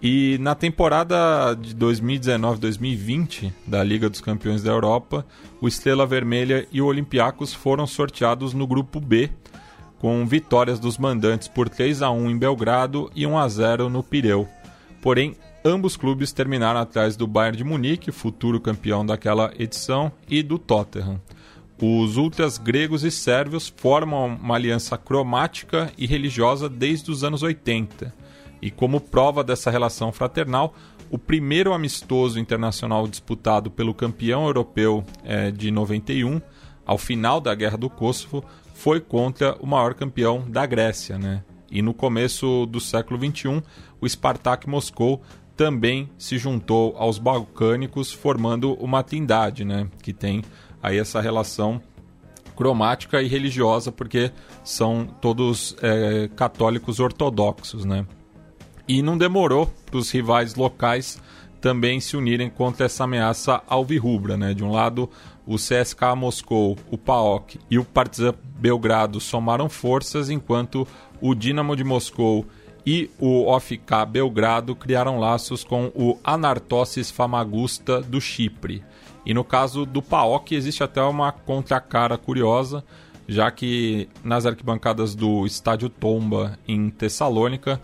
E 0.00 0.38
na 0.38 0.54
temporada 0.54 1.54
de 1.54 1.74
2019-2020 1.74 3.52
da 3.66 3.82
Liga 3.82 4.08
dos 4.08 4.20
Campeões 4.20 4.62
da 4.62 4.70
Europa, 4.70 5.26
o 5.60 5.66
Estrela 5.66 6.06
Vermelha 6.06 6.66
e 6.70 6.80
o 6.80 6.86
Olympiacos 6.86 7.52
foram 7.52 7.86
sorteados 7.86 8.54
no 8.54 8.66
grupo 8.66 9.00
B, 9.00 9.30
com 9.98 10.24
vitórias 10.24 10.78
dos 10.78 10.98
mandantes 10.98 11.48
por 11.48 11.68
3 11.68 12.02
a 12.02 12.10
1 12.10 12.30
em 12.30 12.38
Belgrado 12.38 13.10
e 13.14 13.26
1 13.26 13.36
a 13.36 13.48
0 13.48 13.88
no 13.88 14.02
Pireu. 14.02 14.48
Porém, 15.02 15.36
Ambos 15.64 15.96
clubes 15.96 16.32
terminaram 16.32 16.80
atrás 16.80 17.16
do 17.16 17.26
Bayern 17.26 17.56
de 17.56 17.64
Munique, 17.64 18.12
futuro 18.12 18.60
campeão 18.60 19.04
daquela 19.04 19.52
edição, 19.58 20.12
e 20.28 20.42
do 20.42 20.56
Tottenham. 20.56 21.20
Os 21.80 22.16
ultras 22.16 22.58
gregos 22.58 23.04
e 23.04 23.10
sérvios 23.10 23.72
formam 23.76 24.26
uma 24.26 24.54
aliança 24.54 24.96
cromática 24.96 25.92
e 25.98 26.06
religiosa 26.06 26.68
desde 26.68 27.10
os 27.10 27.22
anos 27.22 27.42
80. 27.42 28.14
E 28.60 28.70
como 28.70 29.00
prova 29.00 29.44
dessa 29.44 29.70
relação 29.70 30.12
fraternal, 30.12 30.74
o 31.10 31.18
primeiro 31.18 31.72
amistoso 31.72 32.38
internacional 32.38 33.06
disputado 33.06 33.70
pelo 33.70 33.94
campeão 33.94 34.46
europeu 34.46 35.04
é, 35.24 35.50
de 35.50 35.70
91, 35.70 36.40
ao 36.84 36.98
final 36.98 37.40
da 37.40 37.54
Guerra 37.54 37.76
do 37.76 37.88
Kosovo, 37.88 38.44
foi 38.74 39.00
contra 39.00 39.56
o 39.60 39.66
maior 39.66 39.94
campeão 39.94 40.44
da 40.48 40.66
Grécia. 40.66 41.18
Né? 41.18 41.42
E 41.70 41.82
no 41.82 41.94
começo 41.94 42.66
do 42.66 42.80
século 42.80 43.18
XXI, 43.18 43.62
o 44.00 44.08
Spartak 44.08 44.68
Moscou 44.68 45.22
também 45.56 46.08
se 46.16 46.38
juntou 46.38 46.94
aos 46.96 47.18
balcânicos, 47.18 48.12
formando 48.12 48.74
uma 48.74 49.02
trindade, 49.02 49.64
né? 49.64 49.88
Que 50.00 50.12
tem 50.12 50.44
aí 50.80 50.98
essa 50.98 51.20
relação 51.20 51.82
cromática 52.54 53.20
e 53.20 53.26
religiosa, 53.26 53.90
porque 53.90 54.30
são 54.62 55.04
todos 55.20 55.76
é, 55.82 56.28
católicos 56.36 57.00
ortodoxos, 57.00 57.84
né? 57.84 58.06
E 58.88 59.02
não 59.02 59.18
demorou 59.18 59.70
para 59.86 59.98
os 59.98 60.10
rivais 60.10 60.54
locais 60.54 61.20
também 61.60 62.00
se 62.00 62.16
unirem 62.16 62.48
contra 62.48 62.86
essa 62.86 63.04
ameaça 63.04 63.62
alvirrubra, 63.68 64.36
né? 64.36 64.54
De 64.54 64.64
um 64.64 64.70
lado, 64.70 65.10
o 65.46 65.56
CSKA 65.56 66.14
Moscou, 66.14 66.76
o 66.90 66.96
PAOK 66.96 67.60
e 67.70 67.78
o 67.78 67.84
Partizan 67.84 68.34
Belgrado 68.58 69.20
somaram 69.20 69.68
forças, 69.68 70.30
enquanto 70.30 70.86
o 71.20 71.34
Dinamo 71.34 71.76
de 71.76 71.84
Moscou 71.84 72.46
e 72.86 73.10
o 73.18 73.44
OFK 73.46 74.06
Belgrado 74.08 74.74
criaram 74.74 75.18
laços 75.18 75.62
com 75.62 75.92
o 75.94 76.18
Anartossis 76.24 77.10
Famagusta 77.10 78.00
do 78.00 78.20
Chipre. 78.20 78.82
E 79.26 79.34
no 79.34 79.44
caso 79.44 79.84
do 79.84 80.00
PAOK 80.00 80.54
existe 80.54 80.82
até 80.82 81.02
uma 81.02 81.30
contracara 81.30 82.16
curiosa, 82.16 82.82
já 83.26 83.50
que 83.50 84.08
nas 84.24 84.46
arquibancadas 84.46 85.14
do 85.14 85.44
Estádio 85.44 85.90
Tomba 85.90 86.58
em 86.66 86.88
Tessalônica, 86.88 87.78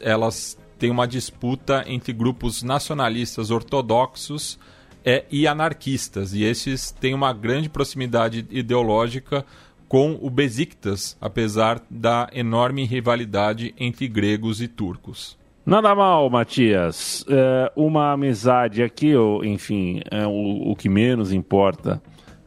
elas 0.00 0.58
têm 0.78 0.90
uma 0.90 1.06
disputa 1.06 1.84
entre 1.86 2.12
grupos 2.12 2.62
nacionalistas 2.62 3.50
ortodoxos 3.50 4.58
é, 5.04 5.24
e 5.30 5.46
anarquistas, 5.46 6.32
e 6.32 6.44
esses 6.44 6.90
têm 6.90 7.14
uma 7.14 7.32
grande 7.32 7.68
proximidade 7.68 8.46
ideológica 8.50 9.44
com 9.88 10.18
o 10.22 10.30
Besiktas, 10.30 11.16
apesar 11.20 11.82
da 11.90 12.28
enorme 12.32 12.84
rivalidade 12.84 13.74
entre 13.78 14.08
gregos 14.08 14.62
e 14.62 14.68
turcos. 14.68 15.36
Nada 15.64 15.94
mal, 15.94 16.28
Matias. 16.28 17.24
É, 17.28 17.70
uma 17.76 18.12
amizade 18.12 18.82
aqui, 18.82 19.14
ou, 19.14 19.44
enfim, 19.44 20.00
é 20.10 20.26
o, 20.26 20.72
o, 20.72 20.76
que 20.76 20.88
menos 20.88 21.32
importa 21.32 22.02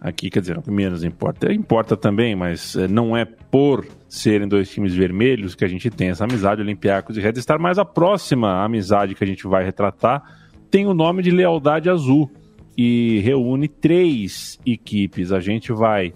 aqui, 0.05 0.29
quer 0.29 0.39
dizer, 0.39 0.55
o 0.55 0.61
que 0.61 0.69
menos 0.69 1.03
importa, 1.03 1.51
importa 1.51 1.97
também, 1.97 2.35
mas 2.35 2.75
é, 2.75 2.87
não 2.87 3.17
é 3.17 3.25
por 3.25 3.87
serem 4.07 4.47
dois 4.47 4.69
times 4.69 4.93
vermelhos 4.93 5.55
que 5.55 5.65
a 5.65 5.67
gente 5.67 5.89
tem 5.89 6.09
essa 6.09 6.25
amizade, 6.25 6.61
Olympiacos 6.61 7.17
e 7.17 7.21
Red 7.21 7.41
Star, 7.41 7.59
mas 7.59 7.79
a 7.79 7.83
próxima 7.83 8.63
amizade 8.63 9.15
que 9.15 9.23
a 9.23 9.27
gente 9.27 9.47
vai 9.47 9.65
retratar 9.65 10.21
tem 10.69 10.85
o 10.85 10.93
nome 10.93 11.23
de 11.23 11.31
Lealdade 11.31 11.89
Azul 11.89 12.31
e 12.77 13.19
reúne 13.21 13.67
três 13.67 14.59
equipes. 14.63 15.31
A 15.31 15.39
gente 15.39 15.73
vai 15.73 16.13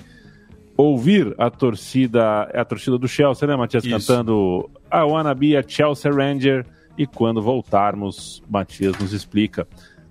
ouvir 0.78 1.34
a 1.40 1.50
torcida, 1.50 2.48
é 2.54 2.60
a 2.60 2.66
torcida 2.66 2.96
do 2.98 3.08
Chelsea, 3.08 3.48
né, 3.48 3.56
Matias? 3.56 3.84
Isso. 3.84 4.08
Cantando 4.08 4.70
I 4.94 5.02
Wanna 5.02 5.34
Be 5.34 5.58
a 5.58 5.64
Chelsea 5.66 6.12
Ranger. 6.12 6.64
E 6.96 7.08
quando 7.08 7.42
voltarmos, 7.42 8.44
Matias 8.50 8.98
nos 9.00 9.14
explica 9.14 9.66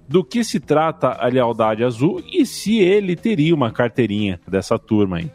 do 0.09 0.25
que 0.25 0.43
se 0.43 0.59
trata 0.59 1.09
a 1.09 1.29
Lealdade 1.29 1.85
Azul 1.85 2.23
e 2.33 2.47
se 2.47 2.79
ele 2.79 3.15
teria 3.15 3.55
uma 3.55 3.71
carteirinha 3.71 4.41
dessa 4.49 4.79
turma 4.79 5.19
aí. 5.19 5.31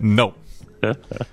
Não. 0.00 0.34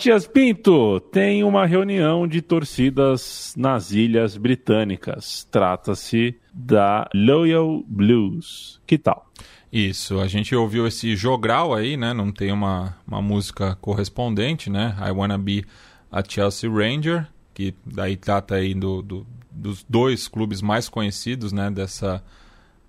Matias 0.00 0.26
Pinto, 0.26 0.98
tem 0.98 1.44
uma 1.44 1.66
reunião 1.66 2.26
de 2.26 2.40
torcidas 2.40 3.52
nas 3.54 3.90
Ilhas 3.90 4.34
Britânicas. 4.34 5.46
Trata-se 5.50 6.34
da 6.54 7.06
Loyal 7.14 7.84
Blues. 7.86 8.80
Que 8.86 8.96
tal? 8.96 9.30
Isso, 9.70 10.18
a 10.18 10.26
gente 10.26 10.56
ouviu 10.56 10.86
esse 10.86 11.14
jogral 11.14 11.74
aí, 11.74 11.98
né? 11.98 12.14
Não 12.14 12.32
tem 12.32 12.50
uma, 12.50 12.96
uma 13.06 13.20
música 13.20 13.76
correspondente, 13.78 14.70
né? 14.70 14.96
I 15.06 15.10
Wanna 15.10 15.36
Be 15.36 15.66
a 16.10 16.22
Chelsea 16.26 16.70
Ranger, 16.70 17.28
que 17.52 17.74
daí 17.84 18.16
trata 18.16 18.54
aí 18.54 18.72
do, 18.72 19.02
do 19.02 19.26
dos 19.50 19.84
dois 19.86 20.28
clubes 20.28 20.62
mais 20.62 20.88
conhecidos, 20.88 21.52
né? 21.52 21.70
Dessa, 21.70 22.24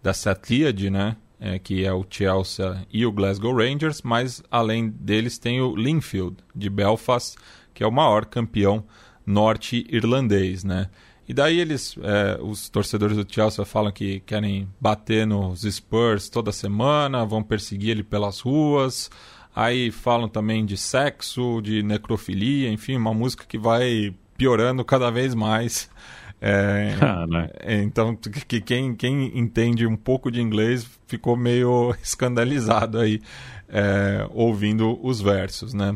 dessa 0.02 0.34
tríade, 0.34 0.90
né? 0.90 1.18
É, 1.44 1.58
que 1.58 1.84
é 1.84 1.92
o 1.92 2.06
Chelsea 2.08 2.86
e 2.94 3.04
o 3.04 3.12
Glasgow 3.12 3.52
Rangers, 3.56 4.04
mas 4.04 4.44
além 4.52 4.90
deles 4.90 5.40
tem 5.40 5.60
o 5.60 5.76
Linfield, 5.76 6.38
de 6.54 6.70
Belfast, 6.70 7.36
que 7.74 7.84
é 7.84 7.88
o 7.88 7.92
maior 7.92 8.26
campeão 8.26 8.84
norte-irlandês, 9.26 10.64
né? 10.64 10.88
E 11.28 11.34
daí 11.34 11.60
eles, 11.60 11.96
é, 12.04 12.40
os 12.42 12.70
torcedores 12.70 13.16
do 13.16 13.26
Chelsea 13.28 13.64
falam 13.64 13.92
que 13.92 14.20
querem 14.20 14.68
bater 14.80 15.26
nos 15.26 15.62
Spurs 15.62 16.30
toda 16.30 16.52
semana, 16.52 17.26
vão 17.26 17.42
perseguir 17.42 17.92
ele 17.92 18.04
pelas 18.04 18.42
ruas. 18.42 19.10
Aí 19.56 19.92
falam 19.92 20.28
também 20.28 20.66
de 20.66 20.78
sexo, 20.78 21.62
de 21.62 21.84
necrofilia, 21.84 22.70
enfim, 22.70 22.98
uma 22.98 23.14
música 23.14 23.46
que 23.48 23.58
vai 23.58 24.14
piorando 24.38 24.84
cada 24.84 25.10
vez 25.10 25.34
mais. 25.34 25.90
É, 26.42 26.96
ah, 27.00 27.28
né? 27.28 27.50
Então, 27.84 28.16
que 28.16 28.60
quem, 28.60 28.96
quem 28.96 29.38
entende 29.38 29.86
um 29.86 29.96
pouco 29.96 30.32
de 30.32 30.42
inglês 30.42 30.90
ficou 31.06 31.38
meio 31.38 31.96
escandalizado 32.02 33.00
aí 33.00 33.22
é, 33.70 34.28
ouvindo 34.32 35.00
os 35.06 35.22
versos, 35.22 35.74
né? 35.74 35.96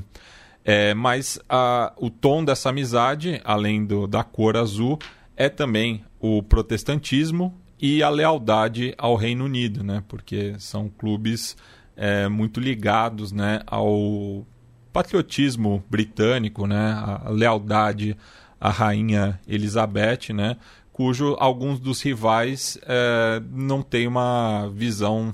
É, 0.64 0.94
mas 0.94 1.40
a, 1.50 1.94
o 1.98 2.10
tom 2.10 2.44
dessa 2.44 2.70
amizade, 2.70 3.42
além 3.44 3.86
do, 3.86 4.08
da 4.08 4.24
cor 4.24 4.56
azul, 4.58 4.98
é 5.36 5.50
também 5.50 6.04
o 6.20 6.42
protestantismo 6.42 7.56
e 7.80 8.02
a 8.02 8.10
lealdade 8.10 8.94
ao 8.98 9.16
Reino 9.16 9.46
Unido, 9.46 9.84
né? 9.84 10.04
Porque 10.08 10.56
são 10.60 10.90
clubes 10.90 11.58
é, 11.96 12.28
muito 12.28 12.60
ligados, 12.60 13.32
né, 13.32 13.62
ao 13.68 14.46
patriotismo 14.92 15.84
britânico, 15.90 16.66
né? 16.66 16.94
A 17.26 17.30
lealdade 17.30 18.18
à 18.60 18.70
rainha 18.70 19.40
Elizabeth, 19.48 20.34
né? 20.34 20.58
Cujo 20.92 21.36
alguns 21.40 21.80
dos 21.80 22.02
rivais 22.02 22.78
é, 22.84 23.42
não 23.52 23.82
têm 23.82 24.08
uma 24.08 24.70
visão 24.74 25.34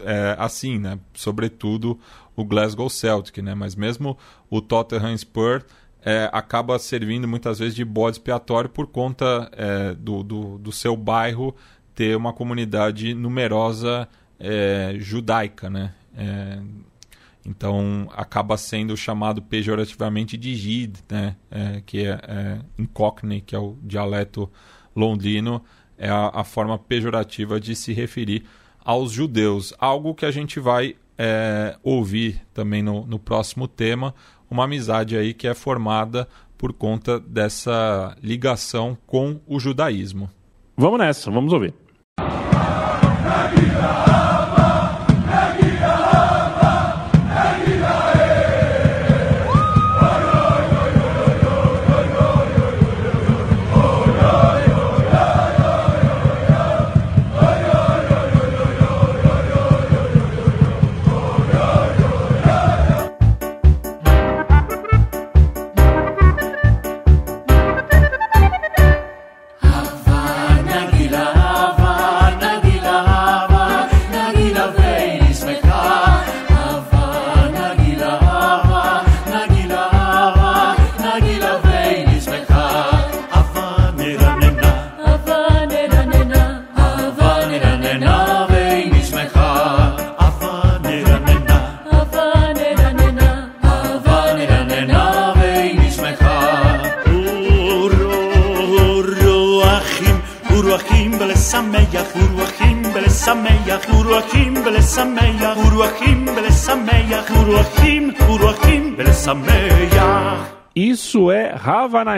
é, 0.00 0.36
assim, 0.38 0.78
né? 0.78 0.98
Sobretudo 1.14 1.98
o 2.36 2.44
Glasgow 2.44 2.88
Celtic, 2.88 3.38
né? 3.42 3.54
Mas 3.54 3.74
mesmo 3.74 4.16
o 4.48 4.60
Tottenham 4.60 5.16
Spur 5.16 5.64
é, 6.02 6.30
acaba 6.32 6.78
servindo 6.78 7.28
muitas 7.28 7.58
vezes 7.58 7.74
de 7.74 7.84
bode 7.84 8.16
expiatório 8.16 8.70
por 8.70 8.86
conta 8.86 9.50
é, 9.52 9.94
do, 9.94 10.22
do, 10.22 10.58
do, 10.58 10.72
seu 10.72 10.96
bairro 10.96 11.54
ter 11.94 12.16
uma 12.16 12.32
comunidade 12.32 13.12
numerosa 13.12 14.08
é, 14.38 14.94
judaica, 14.98 15.68
né? 15.68 15.92
Então 17.50 18.08
acaba 18.14 18.56
sendo 18.56 18.96
chamado 18.96 19.42
pejorativamente 19.42 20.36
de 20.36 20.54
Jid, 20.54 20.98
né? 21.10 21.34
É, 21.50 21.82
que 21.84 22.06
é, 22.06 22.20
é, 22.22 22.58
Cockney, 22.94 23.40
que 23.40 23.56
é 23.56 23.58
o 23.58 23.76
dialeto 23.82 24.48
londrino, 24.94 25.60
é 25.98 26.08
a, 26.08 26.30
a 26.32 26.44
forma 26.44 26.78
pejorativa 26.78 27.58
de 27.58 27.74
se 27.74 27.92
referir 27.92 28.44
aos 28.84 29.10
judeus. 29.10 29.74
Algo 29.80 30.14
que 30.14 30.24
a 30.24 30.30
gente 30.30 30.60
vai 30.60 30.94
é, 31.18 31.76
ouvir 31.82 32.40
também 32.54 32.82
no, 32.82 33.04
no 33.04 33.18
próximo 33.18 33.66
tema, 33.66 34.14
uma 34.48 34.64
amizade 34.64 35.16
aí 35.16 35.34
que 35.34 35.48
é 35.48 35.54
formada 35.54 36.28
por 36.56 36.72
conta 36.72 37.18
dessa 37.18 38.16
ligação 38.22 38.96
com 39.06 39.40
o 39.44 39.58
judaísmo. 39.58 40.30
Vamos 40.76 41.00
nessa, 41.00 41.30
vamos 41.30 41.52
ouvir. 41.52 41.74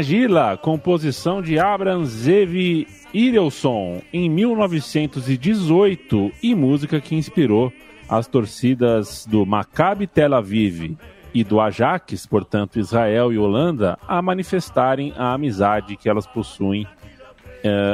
Ravanagila, 0.02 0.56
composição 0.56 1.40
de 1.40 1.60
Abraham 1.60 2.04
Zevi 2.04 2.88
Idelson, 3.14 4.02
em 4.12 4.28
1918, 4.28 6.32
e 6.42 6.56
música 6.56 7.00
que 7.00 7.14
inspirou 7.14 7.72
as 8.08 8.26
torcidas 8.26 9.24
do 9.26 9.46
Maccabi 9.46 10.08
Tel 10.08 10.34
Aviv 10.34 10.96
e 11.32 11.44
do 11.44 11.60
Ajax, 11.60 12.26
portanto 12.26 12.80
Israel 12.80 13.32
e 13.32 13.38
Holanda, 13.38 13.96
a 14.08 14.20
manifestarem 14.20 15.14
a 15.16 15.34
amizade 15.34 15.96
que 15.96 16.08
elas 16.08 16.26
possuem 16.26 16.82
uh, 16.82 16.88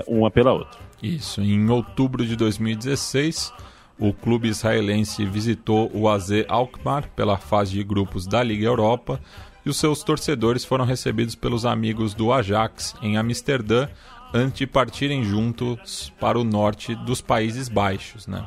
uma 0.07 0.31
pela 0.31 0.55
outra. 0.55 0.81
Isso, 1.03 1.43
em 1.43 1.69
outubro 1.69 2.25
de 2.25 2.37
2016, 2.37 3.53
o 3.99 4.15
clube 4.15 4.49
israelense 4.49 5.27
visitou 5.27 5.91
o 5.93 6.09
AZ 6.09 6.31
Alkmaar 6.49 7.11
pela 7.15 7.37
fase 7.37 7.73
de 7.73 7.85
grupos 7.85 8.27
da 8.27 8.43
Liga 8.43 8.65
Europa 8.65 9.21
e 9.69 9.71
os 9.71 9.77
seus 9.77 10.03
torcedores 10.03 10.65
foram 10.65 10.87
recebidos 10.87 11.35
pelos 11.35 11.67
amigos 11.67 12.15
do 12.15 12.33
Ajax 12.33 12.95
em 13.03 13.19
Amsterdã 13.19 13.87
antes 14.33 14.61
de 14.61 14.67
partirem 14.67 15.23
juntos 15.23 16.11
para 16.19 16.39
o 16.39 16.45
norte 16.45 16.95
dos 16.95 17.21
Países 17.21 17.69
Baixos, 17.69 18.27
né? 18.27 18.47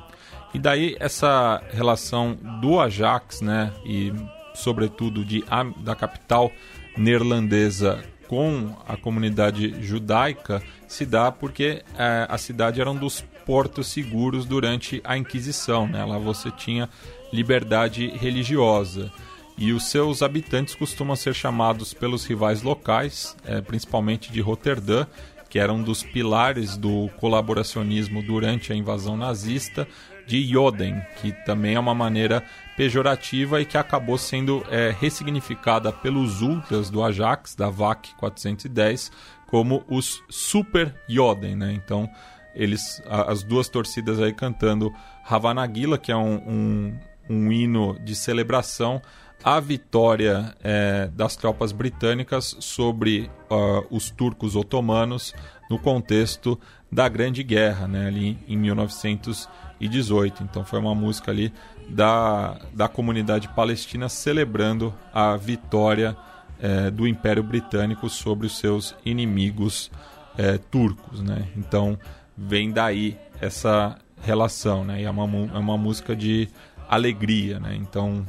E 0.51 0.57
daí 0.57 0.97
essa 0.99 1.61
relação 1.71 2.37
do 2.59 2.79
Ajax, 2.79 3.39
né, 3.39 3.71
e 3.85 4.11
sobretudo 4.55 5.23
de, 5.23 5.45
da 5.77 5.95
capital 5.95 6.51
neerlandesa 6.97 8.03
com 8.27 8.75
a 8.87 8.97
comunidade 8.97 9.75
judaica 9.81 10.61
se 10.87 11.05
dá 11.05 11.31
porque 11.31 11.83
é, 11.97 12.25
a 12.27 12.37
cidade 12.37 12.81
era 12.81 12.89
um 12.89 12.97
dos 12.97 13.21
portos 13.45 13.87
seguros 13.87 14.45
durante 14.45 14.99
a 15.03 15.15
Inquisição, 15.17 15.87
né? 15.87 16.03
Lá 16.03 16.17
você 16.17 16.49
tinha 16.49 16.89
liberdade 17.31 18.07
religiosa 18.07 19.11
e 19.57 19.71
os 19.73 19.89
seus 19.89 20.21
habitantes 20.21 20.75
costumam 20.75 21.15
ser 21.15 21.33
chamados 21.33 21.93
pelos 21.93 22.25
rivais 22.25 22.61
locais, 22.61 23.35
é, 23.45 23.61
principalmente 23.61 24.31
de 24.31 24.41
Roterdã, 24.41 25.05
que 25.49 25.59
era 25.59 25.73
um 25.73 25.83
dos 25.83 26.01
pilares 26.01 26.77
do 26.77 27.09
colaboracionismo 27.19 28.23
durante 28.23 28.71
a 28.71 28.75
invasão 28.75 29.17
nazista, 29.17 29.87
de 30.25 30.41
Joden, 30.43 31.01
que 31.17 31.33
também 31.43 31.75
é 31.75 31.79
uma 31.79 31.93
maneira 31.93 32.41
pejorativa 32.77 33.59
e 33.59 33.65
que 33.65 33.77
acabou 33.77 34.17
sendo 34.17 34.63
é, 34.69 34.95
ressignificada 34.97 35.91
pelos 35.91 36.41
ultras 36.41 36.89
do 36.89 37.03
Ajax, 37.03 37.53
da 37.53 37.69
VAC 37.69 38.15
410, 38.15 39.11
como 39.47 39.83
os 39.89 40.23
Super 40.29 40.95
Joden. 41.05 41.57
Né? 41.57 41.73
Então, 41.73 42.09
eles, 42.55 43.01
as 43.05 43.43
duas 43.43 43.67
torcidas 43.67 44.21
aí 44.21 44.31
cantando 44.31 44.93
Ravanagila, 45.23 45.97
que 45.97 46.13
é 46.13 46.15
um, 46.15 46.35
um, 46.47 46.99
um 47.29 47.51
hino 47.51 47.99
de 47.99 48.15
celebração 48.15 49.01
a 49.43 49.59
vitória 49.59 50.55
é, 50.63 51.09
das 51.15 51.35
tropas 51.35 51.71
britânicas 51.71 52.55
sobre 52.59 53.29
uh, 53.49 53.85
os 53.89 54.09
turcos 54.09 54.55
otomanos 54.55 55.33
no 55.69 55.79
contexto 55.79 56.59
da 56.91 57.07
Grande 57.07 57.43
Guerra, 57.43 57.87
né, 57.87 58.07
ali 58.07 58.37
em 58.47 58.57
1918. 58.57 60.43
Então 60.43 60.65
foi 60.65 60.79
uma 60.79 60.93
música 60.93 61.31
ali 61.31 61.51
da, 61.89 62.59
da 62.73 62.87
comunidade 62.87 63.47
palestina 63.49 64.09
celebrando 64.09 64.93
a 65.13 65.35
vitória 65.37 66.15
é, 66.59 66.91
do 66.91 67.07
Império 67.07 67.41
Britânico 67.41 68.09
sobre 68.09 68.45
os 68.45 68.57
seus 68.57 68.95
inimigos 69.03 69.89
é, 70.37 70.57
turcos. 70.57 71.21
Né? 71.21 71.47
Então 71.57 71.97
vem 72.37 72.71
daí 72.71 73.17
essa 73.39 73.97
relação. 74.21 74.83
Né? 74.83 75.01
E 75.01 75.05
é 75.05 75.09
uma, 75.09 75.23
é 75.53 75.57
uma 75.57 75.77
música 75.77 76.15
de 76.15 76.47
alegria. 76.87 77.59
Né? 77.59 77.75
Então 77.75 78.25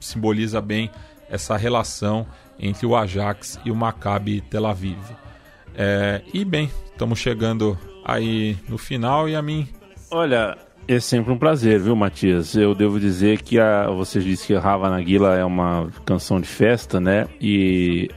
simboliza 0.00 0.60
bem 0.60 0.90
essa 1.28 1.56
relação 1.56 2.26
entre 2.58 2.86
o 2.86 2.96
Ajax 2.96 3.58
e 3.64 3.70
o 3.70 3.76
Maccabi 3.76 4.40
Tel 4.40 4.66
Aviv. 4.66 4.98
É, 5.74 6.22
e 6.34 6.44
bem, 6.44 6.70
estamos 6.92 7.18
chegando 7.18 7.78
aí 8.04 8.56
no 8.68 8.76
final 8.76 9.28
e 9.28 9.36
a 9.36 9.42
mim. 9.42 9.68
Olha, 10.10 10.58
é 10.88 10.98
sempre 10.98 11.32
um 11.32 11.38
prazer, 11.38 11.78
viu, 11.78 11.94
Matias? 11.94 12.54
Eu 12.56 12.74
devo 12.74 12.98
dizer 12.98 13.42
que 13.42 13.58
a, 13.58 13.88
você 13.88 14.18
disse 14.20 14.48
que 14.48 14.54
Rava 14.54 14.90
Naguila 14.90 15.36
é 15.36 15.44
uma 15.44 15.88
canção 16.04 16.40
de 16.40 16.48
festa, 16.48 17.00
né? 17.00 17.28
E 17.40 18.10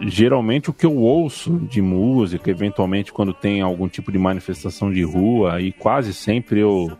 geralmente 0.00 0.68
o 0.68 0.72
que 0.72 0.84
eu 0.84 0.94
ouço 0.96 1.58
de 1.58 1.80
música, 1.80 2.50
eventualmente 2.50 3.12
quando 3.12 3.32
tem 3.32 3.62
algum 3.62 3.88
tipo 3.88 4.12
de 4.12 4.18
manifestação 4.18 4.92
de 4.92 5.02
rua, 5.02 5.60
e 5.62 5.72
quase 5.72 6.12
sempre 6.12 6.60
eu, 6.60 6.92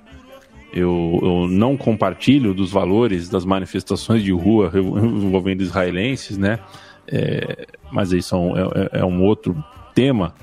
eu, 0.72 1.18
eu 1.22 1.48
não 1.48 1.76
compartilho 1.76 2.54
dos 2.54 2.70
valores 2.70 3.28
das 3.28 3.44
manifestações 3.44 4.22
de 4.22 4.32
rua 4.32 4.70
envolvendo 4.74 5.62
israelenses, 5.62 6.38
né? 6.38 6.58
É, 7.06 7.66
mas 7.90 8.12
isso 8.12 8.34
é 8.34 8.38
um, 8.38 8.56
é, 8.56 8.88
é 8.92 9.04
um 9.04 9.22
outro 9.24 9.62
tema. 9.94 10.34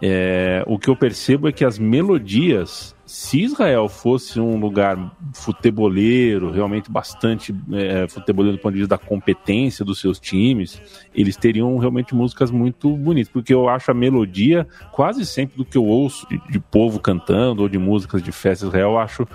É, 0.00 0.62
o 0.66 0.78
que 0.78 0.88
eu 0.88 0.96
percebo 0.96 1.48
é 1.48 1.52
que 1.52 1.64
as 1.64 1.78
melodias 1.78 2.94
se 3.08 3.40
Israel 3.40 3.88
fosse 3.88 4.38
um 4.38 4.60
lugar 4.60 5.16
futeboleiro, 5.32 6.50
realmente 6.50 6.90
bastante 6.90 7.56
é, 7.72 8.06
futeboleiro 8.06 8.58
do 8.58 8.60
ponto 8.60 8.74
de 8.74 8.80
vista 8.80 8.96
da 8.96 8.98
competência 8.98 9.82
dos 9.82 9.98
seus 9.98 10.20
times, 10.20 10.78
eles 11.14 11.34
teriam 11.34 11.78
realmente 11.78 12.14
músicas 12.14 12.50
muito 12.50 12.94
bonitas, 12.94 13.32
porque 13.32 13.54
eu 13.54 13.66
acho 13.66 13.90
a 13.90 13.94
melodia 13.94 14.68
quase 14.92 15.24
sempre 15.24 15.56
do 15.56 15.64
que 15.64 15.78
eu 15.78 15.86
ouço 15.86 16.28
de, 16.28 16.38
de 16.50 16.60
povo 16.60 17.00
cantando 17.00 17.62
ou 17.62 17.68
de 17.68 17.78
músicas 17.78 18.22
de 18.22 18.30
festa 18.30 18.66
Israel, 18.66 18.90
eu 18.90 18.98
acho 18.98 19.26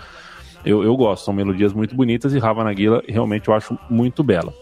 eu, 0.66 0.84
eu 0.84 0.96
gosto, 0.96 1.26
são 1.26 1.34
melodias 1.34 1.74
muito 1.74 1.96
bonitas 1.96 2.34
e 2.34 2.40
Rava 2.40 2.64
Naguila 2.64 3.04
realmente 3.08 3.48
eu 3.48 3.54
acho 3.54 3.78
muito 3.90 4.24
bela. 4.24 4.54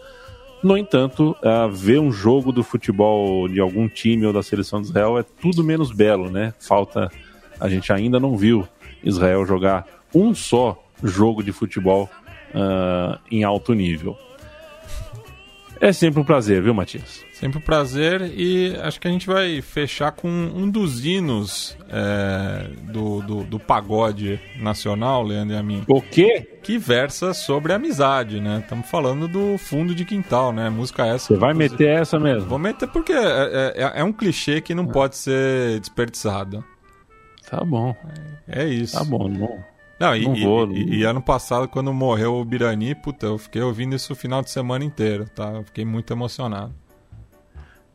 No 0.62 0.78
entanto, 0.78 1.36
uh, 1.42 1.68
ver 1.70 1.98
um 1.98 2.12
jogo 2.12 2.52
do 2.52 2.62
futebol 2.62 3.48
de 3.48 3.58
algum 3.58 3.88
time 3.88 4.24
ou 4.26 4.32
da 4.32 4.42
seleção 4.42 4.80
de 4.80 4.88
Israel 4.88 5.18
é 5.18 5.22
tudo 5.22 5.64
menos 5.64 5.90
belo, 5.90 6.30
né? 6.30 6.54
Falta, 6.60 7.10
a 7.58 7.68
gente 7.68 7.92
ainda 7.92 8.20
não 8.20 8.36
viu 8.36 8.66
Israel 9.02 9.44
jogar 9.44 9.86
um 10.14 10.32
só 10.32 10.80
jogo 11.02 11.42
de 11.42 11.50
futebol 11.50 12.08
uh, 12.54 13.18
em 13.28 13.42
alto 13.42 13.74
nível. 13.74 14.16
É 15.82 15.92
sempre 15.92 16.20
um 16.20 16.24
prazer, 16.24 16.62
viu, 16.62 16.72
Matias? 16.72 17.26
Sempre 17.32 17.58
um 17.58 17.60
prazer 17.60 18.32
e 18.38 18.72
acho 18.82 19.00
que 19.00 19.08
a 19.08 19.10
gente 19.10 19.26
vai 19.26 19.60
fechar 19.60 20.12
com 20.12 20.28
um 20.28 20.70
dos 20.70 21.04
hinos 21.04 21.76
é, 21.90 22.68
do, 22.92 23.20
do, 23.20 23.42
do, 23.42 23.58
pagode 23.58 24.38
nacional, 24.60 25.24
Leandro 25.24 25.56
e 25.56 25.58
a 25.58 25.62
mim. 25.62 25.82
O 25.88 26.00
quê? 26.00 26.48
Que 26.62 26.78
versa 26.78 27.34
sobre 27.34 27.72
amizade, 27.72 28.40
né? 28.40 28.60
Estamos 28.60 28.88
falando 28.88 29.26
do 29.26 29.58
fundo 29.58 29.92
de 29.92 30.04
quintal, 30.04 30.52
né? 30.52 30.70
Música 30.70 31.04
essa. 31.04 31.34
Você 31.34 31.36
vai 31.36 31.52
meter 31.52 31.88
essa 31.88 32.16
mesmo? 32.16 32.48
Vou 32.48 32.60
meter 32.60 32.86
porque 32.86 33.12
é, 33.12 33.72
é, 33.74 33.92
é 33.96 34.04
um 34.04 34.12
clichê 34.12 34.60
que 34.60 34.76
não 34.76 34.86
pode 34.86 35.16
ser 35.16 35.80
desperdiçado. 35.80 36.64
Tá 37.50 37.64
bom. 37.64 37.92
É, 38.46 38.62
é 38.62 38.68
isso. 38.68 38.96
Tá 38.96 39.02
bom, 39.02 39.28
não. 39.28 39.71
Não, 40.02 40.16
e, 40.16 40.24
não 40.24 40.34
vou, 40.34 40.64
e, 40.64 40.84
não... 40.84 40.94
e, 40.94 41.04
ano 41.04 41.22
passado, 41.22 41.68
quando 41.68 41.94
morreu 41.94 42.34
o 42.34 42.44
Birani, 42.44 42.92
puta, 42.92 43.26
eu 43.26 43.38
fiquei 43.38 43.62
ouvindo 43.62 43.94
isso 43.94 44.12
o 44.12 44.16
final 44.16 44.42
de 44.42 44.50
semana 44.50 44.84
inteiro, 44.84 45.26
tá? 45.32 45.52
Eu 45.52 45.62
fiquei 45.62 45.84
muito 45.84 46.12
emocionado. 46.12 46.74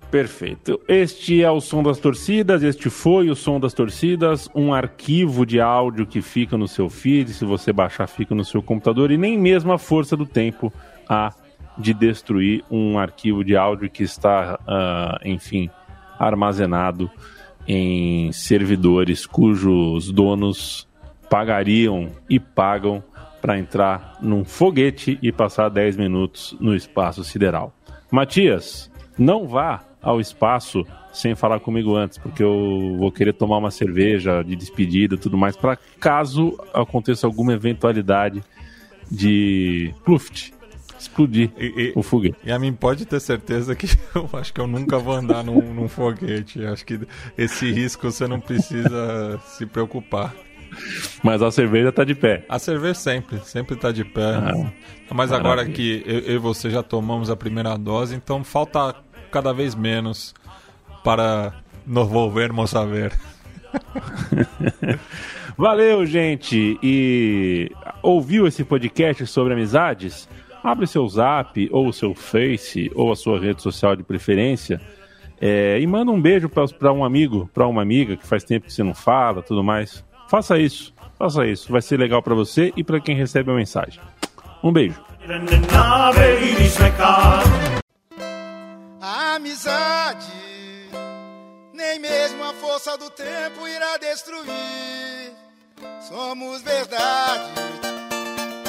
Perfeito. 0.09 0.79
Este 0.87 1.43
é 1.43 1.51
o 1.51 1.59
som 1.59 1.83
das 1.83 1.99
torcidas, 1.99 2.63
este 2.63 2.89
foi 2.89 3.29
o 3.29 3.35
som 3.35 3.59
das 3.59 3.73
torcidas, 3.73 4.49
um 4.55 4.73
arquivo 4.73 5.45
de 5.45 5.59
áudio 5.59 6.07
que 6.07 6.21
fica 6.21 6.57
no 6.57 6.65
seu 6.65 6.89
feed, 6.89 7.33
se 7.33 7.43
você 7.43 7.73
baixar, 7.73 8.07
fica 8.07 8.33
no 8.33 8.45
seu 8.45 8.63
computador, 8.63 9.11
e 9.11 9.17
nem 9.17 9.37
mesmo 9.37 9.73
a 9.73 9.77
força 9.77 10.15
do 10.15 10.25
tempo 10.25 10.71
há 11.09 11.33
de 11.77 11.93
destruir 11.93 12.63
um 12.71 12.97
arquivo 12.97 13.43
de 13.43 13.57
áudio 13.57 13.89
que 13.89 14.03
está, 14.03 14.57
uh, 14.61 15.27
enfim, 15.27 15.69
armazenado 16.17 17.11
em 17.67 18.31
servidores 18.31 19.25
cujos 19.25 20.09
donos 20.09 20.86
pagariam 21.29 22.09
e 22.29 22.39
pagam 22.39 23.03
para 23.41 23.57
entrar 23.57 24.17
num 24.21 24.43
foguete 24.43 25.17
e 25.21 25.31
passar 25.31 25.69
10 25.69 25.97
minutos 25.97 26.55
no 26.59 26.75
espaço 26.75 27.23
sideral. 27.23 27.73
Matias, 28.11 28.91
não 29.17 29.47
vá 29.47 29.83
ao 30.01 30.19
espaço 30.19 30.85
sem 31.11 31.35
falar 31.35 31.59
comigo 31.59 31.95
antes, 31.95 32.17
porque 32.17 32.43
eu 32.43 32.95
vou 32.97 33.11
querer 33.11 33.33
tomar 33.33 33.57
uma 33.57 33.71
cerveja 33.71 34.43
de 34.43 34.55
despedida 34.55 35.15
e 35.15 35.17
tudo 35.17 35.37
mais, 35.37 35.55
para 35.55 35.77
caso 35.99 36.57
aconteça 36.73 37.25
alguma 37.25 37.53
eventualidade 37.53 38.43
de 39.09 39.93
pluft 40.03 40.53
explodir 40.99 41.51
e, 41.57 41.93
o 41.95 42.01
foguete. 42.01 42.37
E 42.43 42.51
a 42.51 42.57
mim 42.57 42.73
pode 42.73 43.05
ter 43.05 43.19
certeza 43.19 43.75
que 43.75 43.87
eu 44.15 44.29
acho 44.33 44.53
que 44.53 44.59
eu 44.59 44.67
nunca 44.67 44.97
vou 44.97 45.13
andar 45.13 45.43
num, 45.43 45.61
num 45.73 45.87
foguete. 45.87 46.65
Acho 46.65 46.85
que 46.85 46.99
esse 47.37 47.71
risco 47.71 48.11
você 48.11 48.27
não 48.27 48.39
precisa 48.39 49.39
se 49.45 49.65
preocupar. 49.65 50.33
Mas 51.23 51.41
a 51.41 51.51
cerveja 51.51 51.91
tá 51.91 52.03
de 52.03 52.15
pé. 52.15 52.45
A 52.47 52.59
cerveja 52.59 52.93
sempre, 52.93 53.39
sempre 53.39 53.75
tá 53.75 53.91
de 53.91 54.03
pé. 54.03 54.35
Ah, 54.35 55.13
Mas 55.13 55.31
agora 55.31 55.65
que 55.65 56.03
eu, 56.05 56.19
eu, 56.19 56.35
e 56.35 56.37
você 56.37 56.69
já 56.69 56.83
tomamos 56.83 57.29
a 57.29 57.35
primeira 57.35 57.77
dose, 57.77 58.15
então 58.15 58.43
falta 58.43 58.95
cada 59.31 59.53
vez 59.53 59.75
menos 59.75 60.33
para 61.03 61.53
nos 61.85 62.07
volvermos 62.07 62.75
a 62.75 62.85
ver. 62.85 63.13
Valeu, 65.57 66.05
gente! 66.05 66.77
E 66.83 67.71
ouviu 68.03 68.45
esse 68.45 68.63
podcast 68.63 69.25
sobre 69.25 69.53
amizades? 69.53 70.27
abre 70.63 70.85
seu 70.85 71.07
zap, 71.07 71.69
ou 71.71 71.87
o 71.87 71.93
seu 71.93 72.13
Face, 72.13 72.91
ou 72.93 73.11
a 73.11 73.15
sua 73.15 73.39
rede 73.39 73.61
social 73.61 73.95
de 73.95 74.03
preferência, 74.03 74.81
é, 75.39 75.79
e 75.79 75.87
manda 75.87 76.11
um 76.11 76.21
beijo 76.21 76.49
para 76.49 76.91
um 76.91 77.05
amigo, 77.05 77.49
para 77.53 77.67
uma 77.67 77.81
amiga 77.81 78.17
que 78.17 78.25
faz 78.25 78.43
tempo 78.43 78.65
que 78.65 78.73
você 78.73 78.83
não 78.83 78.93
fala, 78.93 79.41
tudo 79.41 79.63
mais. 79.63 80.03
Faça 80.27 80.57
isso, 80.57 80.93
faça 81.17 81.45
isso. 81.45 81.71
Vai 81.71 81.81
ser 81.81 81.97
legal 81.97 82.21
para 82.21 82.35
você 82.35 82.73
e 82.75 82.83
para 82.83 82.99
quem 82.99 83.15
recebe 83.15 83.51
a 83.51 83.55
mensagem. 83.55 84.01
Um 84.63 84.71
beijo. 84.71 85.01
A 89.01 89.35
amizade, 89.35 90.31
nem 91.73 91.99
mesmo 91.99 92.43
a 92.43 92.53
força 92.53 92.97
do 92.97 93.09
tempo 93.09 93.67
irá 93.67 93.97
destruir. 93.97 95.31
Somos 96.01 96.61
verdade 96.61 98.06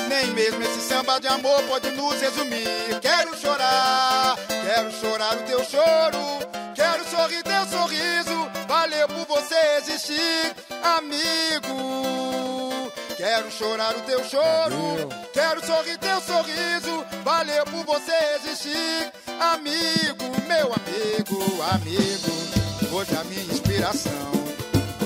nem 0.09 0.33
mesmo 0.33 0.63
esse 0.63 0.81
samba 0.81 1.21
de 1.21 1.29
amor 1.29 1.63
pode 1.65 1.91
nos 1.91 2.19
resumir. 2.21 2.99
Quero 3.01 3.37
chorar, 3.37 4.37
quero 4.49 4.91
chorar 4.93 5.37
o 5.37 5.43
teu 5.43 5.63
choro. 5.65 6.39
Quero 6.75 7.05
sorrir 7.11 7.43
teu 7.43 7.67
sorriso. 7.67 8.49
Valeu 8.67 9.07
por 9.09 9.27
você 9.27 9.57
existir, 9.79 10.55
amigo. 10.83 12.91
Quero 13.17 13.51
chorar 13.51 13.97
o 13.97 14.01
teu 14.03 14.25
choro. 14.25 15.09
Quero 15.33 15.65
sorrir 15.67 15.99
teu 15.99 16.21
sorriso. 16.21 17.05
Valeu 17.25 17.65
por 17.67 17.85
você 17.85 18.13
existir, 18.37 19.13
amigo, 19.39 20.25
meu 20.47 20.73
amigo, 20.73 21.63
amigo. 21.73 22.39
Hoje 22.95 23.15
a 23.17 23.25
minha 23.25 23.43
inspiração 23.43 24.33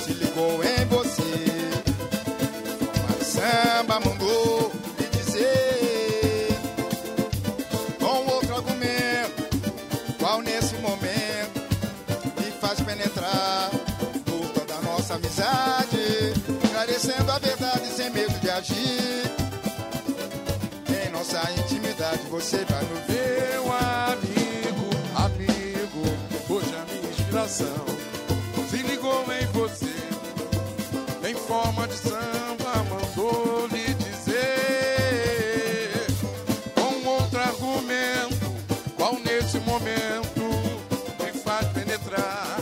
se 0.05 0.13
ligou 0.13 0.63
em 0.63 0.85
você. 0.87 1.23
Samba 3.25 3.99
mudou 4.01 4.12
nossa 21.23 21.53
intimidade 21.53 22.19
você 22.29 22.65
vai 22.65 22.83
no 22.83 22.97
meu 23.07 23.73
amigo, 23.73 24.91
amigo. 25.15 26.03
Hoje 26.49 26.75
a 26.75 26.85
minha 26.85 27.11
inspiração 27.11 27.87
se 28.69 28.79
ligou 28.79 29.25
em 29.33 29.47
você. 29.53 29.95
Em 31.25 31.35
forma 31.35 31.87
de 31.87 31.95
samba 31.95 32.85
mandou 32.91 33.69
lhe 33.69 33.95
dizer 33.95 34.35
com 36.75 37.09
outro 37.09 37.39
argumento, 37.39 38.53
qual 38.97 39.15
nesse 39.21 39.61
momento 39.61 40.43
me 41.23 41.33
faz 41.41 41.69
penetrar 41.69 42.59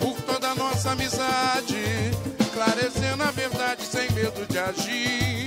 por 0.00 0.20
toda 0.22 0.48
a 0.48 0.54
nossa 0.56 0.90
amizade, 0.90 2.10
esclarecendo 2.40 3.22
a 3.22 3.30
verdade 3.30 3.84
medo 4.12 4.44
de 4.48 4.58
agir. 4.58 5.39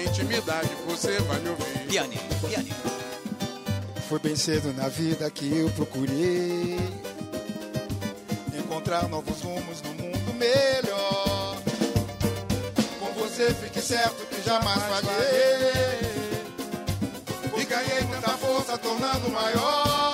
Intimidade 0.00 0.68
você 0.86 1.18
vai 1.20 1.40
me 1.40 1.50
ouvir. 1.50 1.86
Piane, 1.88 2.18
piane. 2.48 2.72
Foi 4.08 4.18
bem 4.18 4.36
cedo 4.36 4.72
na 4.74 4.88
vida 4.88 5.30
que 5.30 5.56
eu 5.56 5.70
procurei 5.70 6.78
encontrar 8.58 9.08
novos 9.08 9.40
rumos 9.40 9.82
no 9.82 9.94
mundo 9.94 10.34
melhor. 10.34 11.56
Com 12.98 13.12
você 13.20 13.54
fique 13.54 13.80
certo 13.80 14.26
que 14.26 14.42
jamais 14.42 14.82
falhei. 14.82 16.12
E 17.56 17.64
ganhei 17.64 18.04
tanta 18.10 18.36
força, 18.38 18.76
tornando 18.78 19.30
maior 19.30 20.11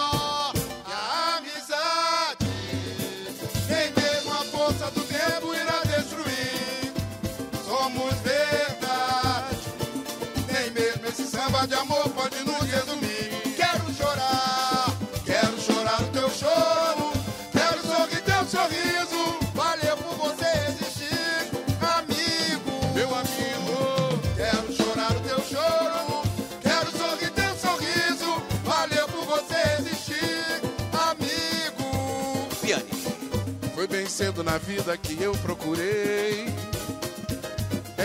samba 11.59 11.66
de 11.66 11.74
amor 11.74 12.09
pode 12.10 12.44
nos 12.44 12.70
resumir. 12.70 13.30
Quero 13.56 13.93
chorar, 13.94 14.97
quero 15.24 15.60
chorar 15.60 16.01
o 16.02 16.06
teu 16.06 16.30
choro. 16.30 17.12
Quero 17.52 17.82
sorrir 17.82 18.22
teu 18.22 18.44
sorriso. 18.47 19.39
Valeu 19.55 19.97
por 19.97 20.16
você 20.16 20.47
existir, 20.68 21.51
amigo. 21.80 22.94
Meu 22.94 23.09
amigo, 23.14 24.20
quero 24.36 24.72
chorar 24.72 25.10
o 25.10 25.20
teu 25.20 25.40
choro. 25.44 26.22
Quero 26.62 26.90
sorrir 26.93 27.30
teu 27.30 27.56
sorriso. 27.56 28.43
Valeu 28.64 29.09
por 29.09 29.24
você 29.24 29.56
existir, 29.80 30.62
amigo. 31.10 32.48
Foi 33.74 33.86
bem 33.86 34.06
cedo 34.06 34.44
na 34.44 34.59
vida 34.59 34.97
que 34.97 35.20
eu 35.22 35.32
procurei 35.32 36.47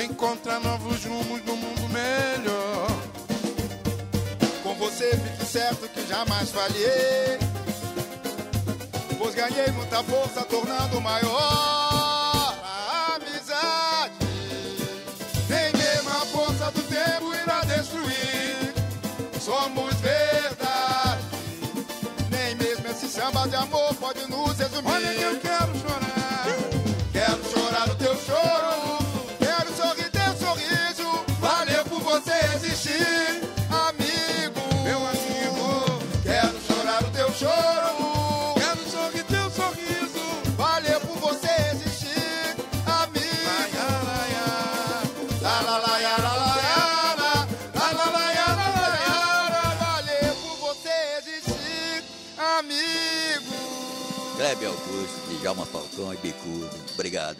encontrar 0.04 0.60
novos 0.60 1.04
rumos 1.06 1.44
no 1.46 1.56
mundo 1.56 1.73
você 5.04 5.18
fique 5.18 5.46
certo 5.46 5.90
que 5.90 6.08
jamais 6.08 6.50
falhei. 6.50 7.40
Pois 9.18 9.36
ganhei 9.36 9.72
muita 9.72 10.04
força, 10.04 10.42
tornando 10.46 11.02
maior 11.02 12.56
a 12.64 13.16
amizade. 13.16 14.14
Nem 15.50 15.72
mesmo 15.74 16.10
a 16.10 16.26
força 16.26 16.72
do 16.72 16.82
tempo 16.84 17.34
irá 17.36 17.62
destruir. 17.62 18.74
Somos 19.42 19.94
verdade. 19.96 21.24
Nem 22.30 22.56
mesmo 22.56 22.88
esse 22.88 23.08
samba 23.08 23.48
de 23.48 23.56
amor 23.56 23.94
pode 23.96 24.26
nos 24.30 24.58
resumir. 24.58 25.43
Kleber 54.54 54.68
Augusto, 54.68 55.40
Djalma 55.42 55.66
Falcão 55.66 56.14
e 56.14 56.18
Bicudo. 56.18 56.70
Obrigado. 56.94 57.38